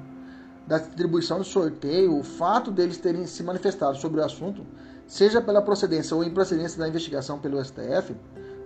da 0.67 0.77
distribuição 0.79 1.37
do 1.37 1.43
sorteio, 1.43 2.17
o 2.17 2.23
fato 2.23 2.71
deles 2.71 2.97
terem 2.97 3.25
se 3.25 3.41
manifestado 3.43 3.97
sobre 3.97 4.19
o 4.19 4.23
assunto, 4.23 4.65
seja 5.07 5.41
pela 5.41 5.61
procedência 5.61 6.15
ou 6.15 6.23
improcedência 6.23 6.79
da 6.79 6.87
investigação 6.87 7.39
pelo 7.39 7.63
STF, 7.63 8.15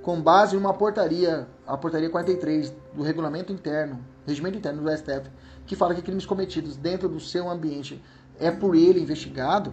com 0.10 0.20
base 0.20 0.56
em 0.56 0.60
uma 0.60 0.74
portaria, 0.74 1.48
a 1.68 1.78
portaria 1.78 2.10
43 2.10 2.74
do 2.96 3.04
regulamento 3.04 3.54
interno, 3.54 4.04
regimento 4.26 4.58
interno 4.58 4.82
do 4.82 4.90
STF, 4.90 5.30
que 5.68 5.76
fala 5.76 5.94
que 5.94 6.02
crimes 6.02 6.26
cometidos 6.26 6.76
dentro 6.76 7.08
do 7.08 7.20
seu 7.20 7.48
ambiente 7.48 8.04
é 8.40 8.50
por 8.50 8.76
ele 8.76 9.00
investigado, 9.00 9.72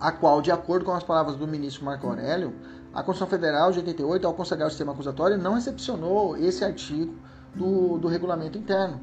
a 0.00 0.10
qual, 0.10 0.40
de 0.40 0.50
acordo 0.50 0.86
com 0.86 0.92
as 0.92 1.04
palavras 1.04 1.36
do 1.36 1.46
ministro 1.46 1.84
Marco 1.84 2.06
Aurélio, 2.06 2.54
a 2.94 3.02
Constituição 3.02 3.26
Federal 3.26 3.70
de 3.72 3.80
88, 3.80 4.26
ao 4.26 4.32
consagrar 4.32 4.68
o 4.68 4.70
sistema 4.70 4.92
acusatório, 4.92 5.36
não 5.36 5.52
recepcionou 5.52 6.34
esse 6.38 6.64
artigo 6.64 7.14
do, 7.54 7.98
do 7.98 8.08
regulamento 8.08 8.56
interno, 8.56 9.02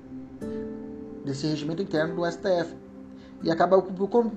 desse 1.24 1.46
regimento 1.46 1.84
interno 1.84 2.16
do 2.16 2.26
STF 2.26 2.76
e 3.42 3.50
acaba 3.50 3.82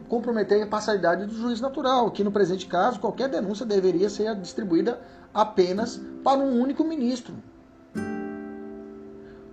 comprometer 0.09 0.63
a 0.63 0.67
imparcialidade 0.67 1.27
do 1.27 1.35
juiz 1.35 1.61
natural, 1.61 2.11
que 2.11 2.23
no 2.23 2.31
presente 2.31 2.67
caso 2.67 3.01
qualquer 3.01 3.29
denúncia 3.29 3.67
deveria 3.67 4.09
ser 4.09 4.35
distribuída 4.37 5.01
apenas 5.35 6.01
para 6.23 6.39
um 6.39 6.61
único 6.61 6.85
ministro. 6.85 7.35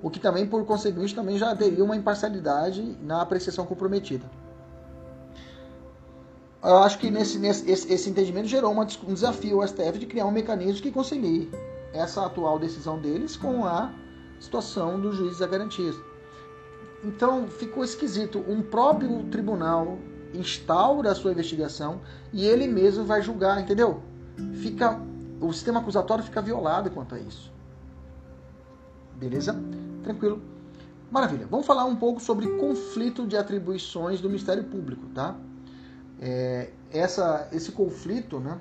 O 0.02 0.10
que 0.10 0.20
também, 0.20 0.48
por 0.48 0.66
conseguinte, 0.66 1.16
também 1.16 1.38
já 1.38 1.54
teria 1.56 1.84
uma 1.84 1.96
imparcialidade 1.96 2.98
na 3.02 3.22
apreciação 3.22 3.66
comprometida. 3.66 4.26
Eu 6.64 6.78
acho 6.80 7.00
que 7.00 7.10
nesse, 7.10 7.40
nesse 7.40 7.70
esse, 7.70 7.92
esse 7.92 8.10
entendimento 8.10 8.48
gerou 8.48 8.72
uma, 8.72 8.84
um 9.08 9.14
desafio 9.14 9.62
ao 9.62 9.68
STF 9.68 9.98
de 9.98 10.06
criar 10.06 10.26
um 10.26 10.32
mecanismo 10.32 10.82
que 10.82 10.92
concilie 10.92 11.50
essa 11.94 12.26
atual 12.26 12.60
decisão 12.60 13.00
deles 13.00 13.36
com 13.36 13.66
a 13.66 13.92
situação 14.40 15.00
dos 15.00 15.16
juízes 15.16 15.40
da 15.40 15.48
garantia. 15.48 15.94
Então 17.04 17.48
ficou 17.48 17.84
esquisito. 17.84 18.44
Um 18.48 18.62
próprio 18.62 19.24
tribunal 19.26 19.98
instaura 20.34 21.12
a 21.12 21.16
sua 21.16 21.32
investigação 21.32 22.02
e 22.32 22.46
ele 22.46 22.68
mesmo 22.68 23.04
vai 23.04 23.22
julgar, 23.22 23.60
entendeu? 23.60 24.04
Fica 24.62 25.00
o 25.42 25.54
sistema 25.54 25.80
acusatório 25.80 26.24
fica 26.24 26.42
violado 26.42 26.92
quanto 26.92 27.16
a 27.16 27.20
isso. 27.20 27.52
Beleza? 29.16 29.56
Tranquilo. 30.04 30.42
Maravilha. 31.10 31.48
Vamos 31.48 31.66
falar 31.66 31.86
um 31.86 31.96
pouco 31.96 32.20
sobre 32.20 32.48
conflito 32.58 33.26
de 33.26 33.38
atribuições 33.38 34.22
do 34.22 34.28
Ministério 34.28 34.64
Público, 34.66 35.08
tá? 35.14 35.36
É, 36.22 36.72
essa, 36.92 37.48
esse 37.52 37.72
conflito, 37.72 38.40
né, 38.40 38.60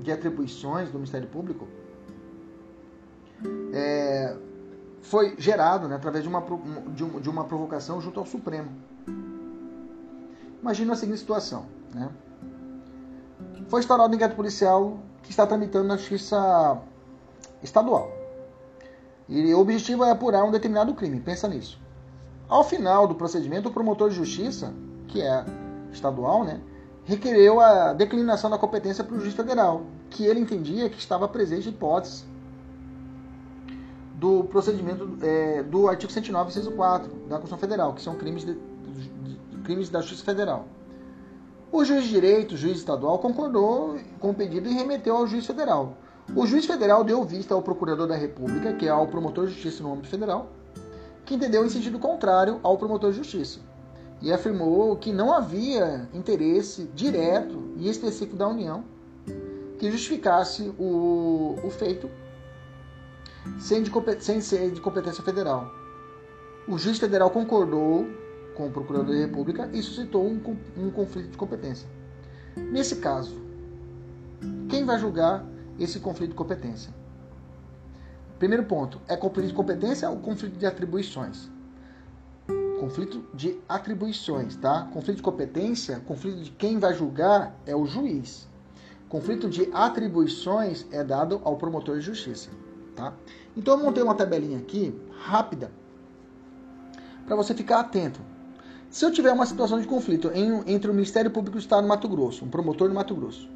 de 0.00 0.12
atribuições 0.12 0.90
do 0.90 0.94
Ministério 0.94 1.28
Público 1.28 1.66
é, 3.72 4.36
foi 5.02 5.34
gerado 5.38 5.88
né, 5.88 5.96
através 5.96 6.22
de 6.22 6.28
uma, 6.28 6.44
de, 6.94 7.28
uma 7.28 7.44
provocação 7.44 8.00
junto 8.00 8.20
ao 8.20 8.26
Supremo. 8.26 8.70
Imagina 10.60 10.92
a 10.92 10.96
seguinte 10.96 11.18
situação. 11.18 11.66
Né? 11.94 12.08
Foi 13.68 13.80
instaurado 13.80 14.12
um 14.12 14.16
inquérito 14.16 14.36
policial 14.36 14.98
que 15.22 15.30
está 15.30 15.46
tramitando 15.46 15.88
na 15.88 15.96
Justiça 15.96 16.80
Estadual. 17.62 18.10
E 19.28 19.54
o 19.54 19.60
objetivo 19.60 20.04
é 20.04 20.10
apurar 20.10 20.44
um 20.44 20.50
determinado 20.50 20.92
crime. 20.94 21.20
Pensa 21.20 21.48
nisso. 21.48 21.78
Ao 22.48 22.64
final 22.64 23.06
do 23.06 23.14
procedimento, 23.14 23.68
o 23.68 23.72
promotor 23.72 24.10
de 24.10 24.16
justiça, 24.16 24.74
que 25.06 25.22
é 25.22 25.44
estadual, 25.92 26.44
né, 26.44 26.60
requereu 27.04 27.60
a 27.60 27.92
declinação 27.92 28.50
da 28.50 28.58
competência 28.58 29.04
para 29.04 29.16
o 29.16 29.20
juiz 29.20 29.34
federal, 29.34 29.82
que 30.10 30.24
ele 30.24 30.40
entendia 30.40 30.90
que 30.90 30.98
estava 30.98 31.28
presente 31.28 31.68
hipótese 31.68 32.24
do 34.20 34.44
procedimento 34.44 35.16
é, 35.22 35.62
do 35.62 35.88
artigo 35.88 36.12
109 36.12 36.50
inciso 36.50 36.72
4 36.72 37.08
da 37.08 37.36
Constituição 37.36 37.58
Federal, 37.58 37.94
que 37.94 38.02
são 38.02 38.14
crimes, 38.16 38.44
de, 38.44 38.54
de, 38.54 39.62
crimes 39.64 39.88
da 39.88 40.02
Justiça 40.02 40.24
Federal. 40.24 40.68
O 41.72 41.82
juiz 41.84 42.04
de 42.04 42.10
direito, 42.10 42.52
o 42.52 42.56
juiz 42.56 42.76
estadual, 42.76 43.18
concordou 43.18 43.96
com 44.18 44.30
o 44.30 44.34
pedido 44.34 44.68
e 44.68 44.74
remeteu 44.74 45.16
ao 45.16 45.26
juiz 45.26 45.46
federal. 45.46 45.96
O 46.36 46.46
juiz 46.46 46.66
federal 46.66 47.02
deu 47.02 47.24
vista 47.24 47.54
ao 47.54 47.62
procurador 47.62 48.06
da 48.06 48.14
República, 48.14 48.74
que 48.74 48.86
é 48.86 48.92
o 48.92 49.06
promotor 49.06 49.46
de 49.46 49.54
justiça 49.54 49.82
no 49.82 49.92
âmbito 49.92 50.08
federal, 50.08 50.48
que 51.24 51.34
entendeu 51.34 51.64
em 51.64 51.70
sentido 51.70 51.98
contrário 51.98 52.60
ao 52.62 52.76
promotor 52.76 53.12
de 53.12 53.18
justiça 53.18 53.60
e 54.20 54.30
afirmou 54.30 54.94
que 54.96 55.12
não 55.12 55.32
havia 55.32 56.06
interesse 56.12 56.84
direto 56.94 57.72
e 57.76 57.88
específico 57.88 58.36
da 58.36 58.46
União 58.46 58.84
que 59.78 59.90
justificasse 59.90 60.70
o, 60.78 61.56
o 61.64 61.70
feito 61.70 62.10
sem, 63.58 63.82
de, 63.82 63.90
sem 64.20 64.40
ser 64.40 64.70
de 64.70 64.80
competência 64.80 65.22
federal. 65.22 65.70
O 66.68 66.78
juiz 66.78 66.98
federal 66.98 67.30
concordou 67.30 68.06
com 68.54 68.66
o 68.66 68.70
procurador 68.70 69.14
da 69.14 69.20
República 69.20 69.70
e 69.72 69.82
suscitou 69.82 70.26
um, 70.26 70.40
um 70.76 70.90
conflito 70.90 71.30
de 71.30 71.36
competência. 71.36 71.88
Nesse 72.56 72.96
caso, 72.96 73.40
quem 74.68 74.84
vai 74.84 74.98
julgar 74.98 75.44
esse 75.78 75.98
conflito 75.98 76.30
de 76.30 76.36
competência? 76.36 76.92
Primeiro 78.38 78.64
ponto, 78.64 79.00
é 79.08 79.16
conflito 79.16 79.48
de 79.48 79.54
competência 79.54 80.08
ou 80.08 80.18
conflito 80.18 80.58
de 80.58 80.66
atribuições? 80.66 81.50
Conflito 82.78 83.22
de 83.34 83.58
atribuições, 83.68 84.56
tá? 84.56 84.88
Conflito 84.92 85.18
de 85.18 85.22
competência, 85.22 86.00
conflito 86.00 86.42
de 86.42 86.50
quem 86.52 86.78
vai 86.78 86.94
julgar 86.94 87.54
é 87.66 87.76
o 87.76 87.84
juiz. 87.84 88.48
Conflito 89.08 89.48
de 89.48 89.68
atribuições 89.72 90.86
é 90.90 91.04
dado 91.04 91.40
ao 91.44 91.56
promotor 91.56 91.96
de 91.96 92.02
justiça. 92.02 92.48
Tá? 92.94 93.14
Então 93.56 93.78
eu 93.78 93.84
montei 93.84 94.02
uma 94.02 94.14
tabelinha 94.14 94.58
aqui, 94.58 94.94
rápida, 95.18 95.70
para 97.26 97.36
você 97.36 97.54
ficar 97.54 97.80
atento. 97.80 98.20
Se 98.90 99.04
eu 99.04 99.12
tiver 99.12 99.32
uma 99.32 99.46
situação 99.46 99.80
de 99.80 99.86
conflito 99.86 100.30
em, 100.34 100.62
entre 100.66 100.90
o 100.90 100.94
Ministério 100.94 101.30
Público 101.30 101.56
do 101.56 101.60
Estado 101.60 101.82
do 101.82 101.88
Mato 101.88 102.08
Grosso, 102.08 102.44
um 102.44 102.48
promotor 102.48 102.88
de 102.88 102.94
Mato 102.94 103.14
Grosso, 103.14 103.48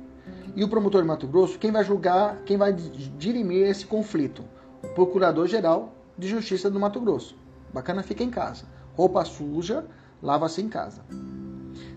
e 0.55 0.63
o 0.63 0.69
promotor 0.69 1.03
de 1.03 1.09
Mato 1.09 1.27
Grosso, 1.27 1.59
quem 1.59 1.73
vai 1.73 1.85
julgar, 1.85 2.43
quem 2.47 2.57
vai 2.57 2.73
dirimir 2.73 3.67
esse 3.67 3.85
conflito? 3.85 4.45
O 4.83 4.89
Procurador-Geral 4.89 5.93
de 6.17 6.29
Justiça 6.29 6.71
do 6.71 6.79
Mato 6.79 7.01
Grosso. 7.01 7.37
Bacana, 7.73 8.03
fica 8.03 8.23
em 8.23 8.31
casa. 8.31 8.65
Roupa 8.97 9.25
suja, 9.25 9.85
lava-se 10.23 10.63
em 10.63 10.69
casa. 10.69 11.03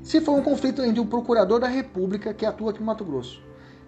Se 0.02 0.20
for 0.20 0.34
um 0.34 0.42
conflito 0.42 0.82
entre 0.82 1.00
o 1.00 1.06
Procurador 1.06 1.60
da 1.60 1.68
República, 1.68 2.34
que 2.34 2.46
atua 2.46 2.72
aqui 2.72 2.80
no 2.80 2.88
Mato 2.88 3.06
Grosso, 3.06 3.40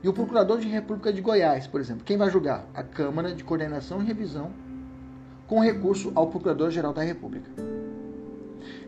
e 0.01 0.07
o 0.07 0.13
Procurador 0.13 0.59
de 0.59 0.67
República 0.67 1.11
de 1.11 1.21
Goiás, 1.21 1.67
por 1.67 1.81
exemplo, 1.81 2.03
quem 2.05 2.17
vai 2.17 2.29
julgar? 2.29 2.65
A 2.73 2.83
Câmara 2.83 3.33
de 3.33 3.43
Coordenação 3.43 4.01
e 4.01 4.05
Revisão, 4.05 4.51
com 5.47 5.59
recurso 5.59 6.11
ao 6.15 6.27
Procurador-Geral 6.27 6.93
da 6.93 7.01
República. 7.01 7.49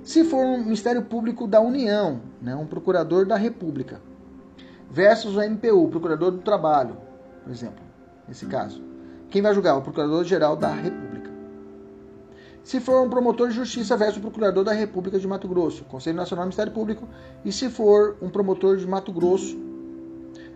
Se 0.03 0.23
for 0.23 0.45
um 0.45 0.63
Ministério 0.63 1.01
Público 1.03 1.47
da 1.47 1.59
União, 1.59 2.21
né, 2.41 2.55
um 2.55 2.65
Procurador 2.65 3.25
da 3.25 3.35
República, 3.35 4.01
versus 4.89 5.35
o 5.35 5.41
MPU, 5.41 5.89
Procurador 5.89 6.31
do 6.31 6.39
Trabalho, 6.39 6.97
por 7.43 7.51
exemplo, 7.51 7.83
nesse 8.27 8.45
caso, 8.45 8.81
quem 9.29 9.41
vai 9.41 9.53
julgar? 9.53 9.77
O 9.77 9.81
Procurador-Geral 9.81 10.55
da 10.55 10.69
República. 10.73 11.29
Se 12.63 12.79
for 12.79 13.01
um 13.01 13.09
promotor 13.09 13.49
de 13.49 13.55
justiça 13.55 13.97
versus 13.97 14.17
o 14.17 14.21
Procurador 14.21 14.63
da 14.63 14.71
República 14.71 15.19
de 15.19 15.27
Mato 15.27 15.47
Grosso, 15.47 15.83
Conselho 15.85 16.15
Nacional 16.15 16.45
do 16.45 16.47
Ministério 16.47 16.71
Público, 16.71 17.07
e 17.43 17.51
se 17.51 17.69
for 17.69 18.17
um 18.21 18.29
promotor 18.29 18.77
de 18.77 18.88
Mato 18.88 19.11
Grosso 19.11 19.70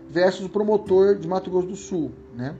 versus 0.08 0.46
o 0.46 0.48
promotor 0.48 1.16
de 1.16 1.26
Mato 1.26 1.50
Grosso 1.50 1.68
do 1.68 1.76
Sul, 1.76 2.12
né? 2.34 2.54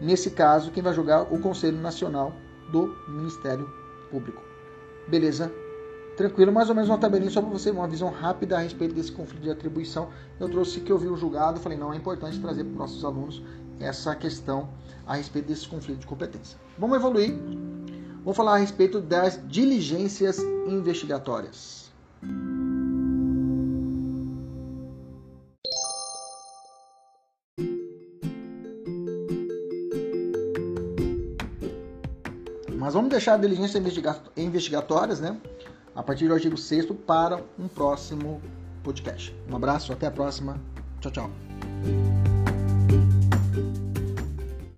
Nesse 0.00 0.30
caso, 0.30 0.70
quem 0.70 0.82
vai 0.82 0.92
julgar 0.92 1.32
o 1.32 1.38
Conselho 1.40 1.78
Nacional 1.78 2.32
do 2.70 2.94
Ministério 3.08 3.68
Público. 4.10 4.42
Beleza? 5.08 5.50
Tranquilo, 6.16 6.52
mais 6.52 6.68
ou 6.68 6.74
menos 6.74 6.88
uma 6.88 6.98
tabelinha 6.98 7.30
só 7.30 7.40
para 7.40 7.50
você, 7.50 7.70
uma 7.70 7.86
visão 7.86 8.10
rápida 8.10 8.56
a 8.56 8.60
respeito 8.60 8.94
desse 8.94 9.12
conflito 9.12 9.42
de 9.42 9.50
atribuição. 9.50 10.08
Eu 10.40 10.48
trouxe 10.48 10.80
que 10.80 10.90
eu 10.90 10.98
vi 10.98 11.08
o 11.08 11.16
julgado, 11.16 11.60
falei, 11.60 11.76
não, 11.78 11.92
é 11.92 11.96
importante 11.96 12.40
trazer 12.40 12.64
para 12.64 12.72
os 12.72 12.78
nossos 12.78 13.04
alunos 13.04 13.42
essa 13.78 14.14
questão 14.14 14.68
a 15.06 15.16
respeito 15.16 15.46
desse 15.46 15.68
conflito 15.68 16.00
de 16.00 16.06
competência. 16.06 16.58
Vamos 16.78 16.96
evoluir. 16.96 17.34
Vamos 18.18 18.36
falar 18.36 18.54
a 18.54 18.58
respeito 18.58 19.00
das 19.00 19.40
diligências 19.46 20.38
investigatórias. 20.66 21.92
Vamos 32.96 33.10
deixar 33.10 33.38
diligências 33.38 33.82
investigatórias, 34.36 35.20
né? 35.20 35.36
A 35.94 36.02
partir 36.02 36.28
do 36.28 36.34
artigo 36.34 36.56
6 36.56 36.86
para 37.06 37.42
um 37.58 37.68
próximo 37.68 38.40
podcast. 38.82 39.36
Um 39.50 39.56
abraço, 39.56 39.92
até 39.92 40.06
a 40.06 40.10
próxima. 40.10 40.58
Tchau, 41.00 41.12
tchau. 41.12 42.35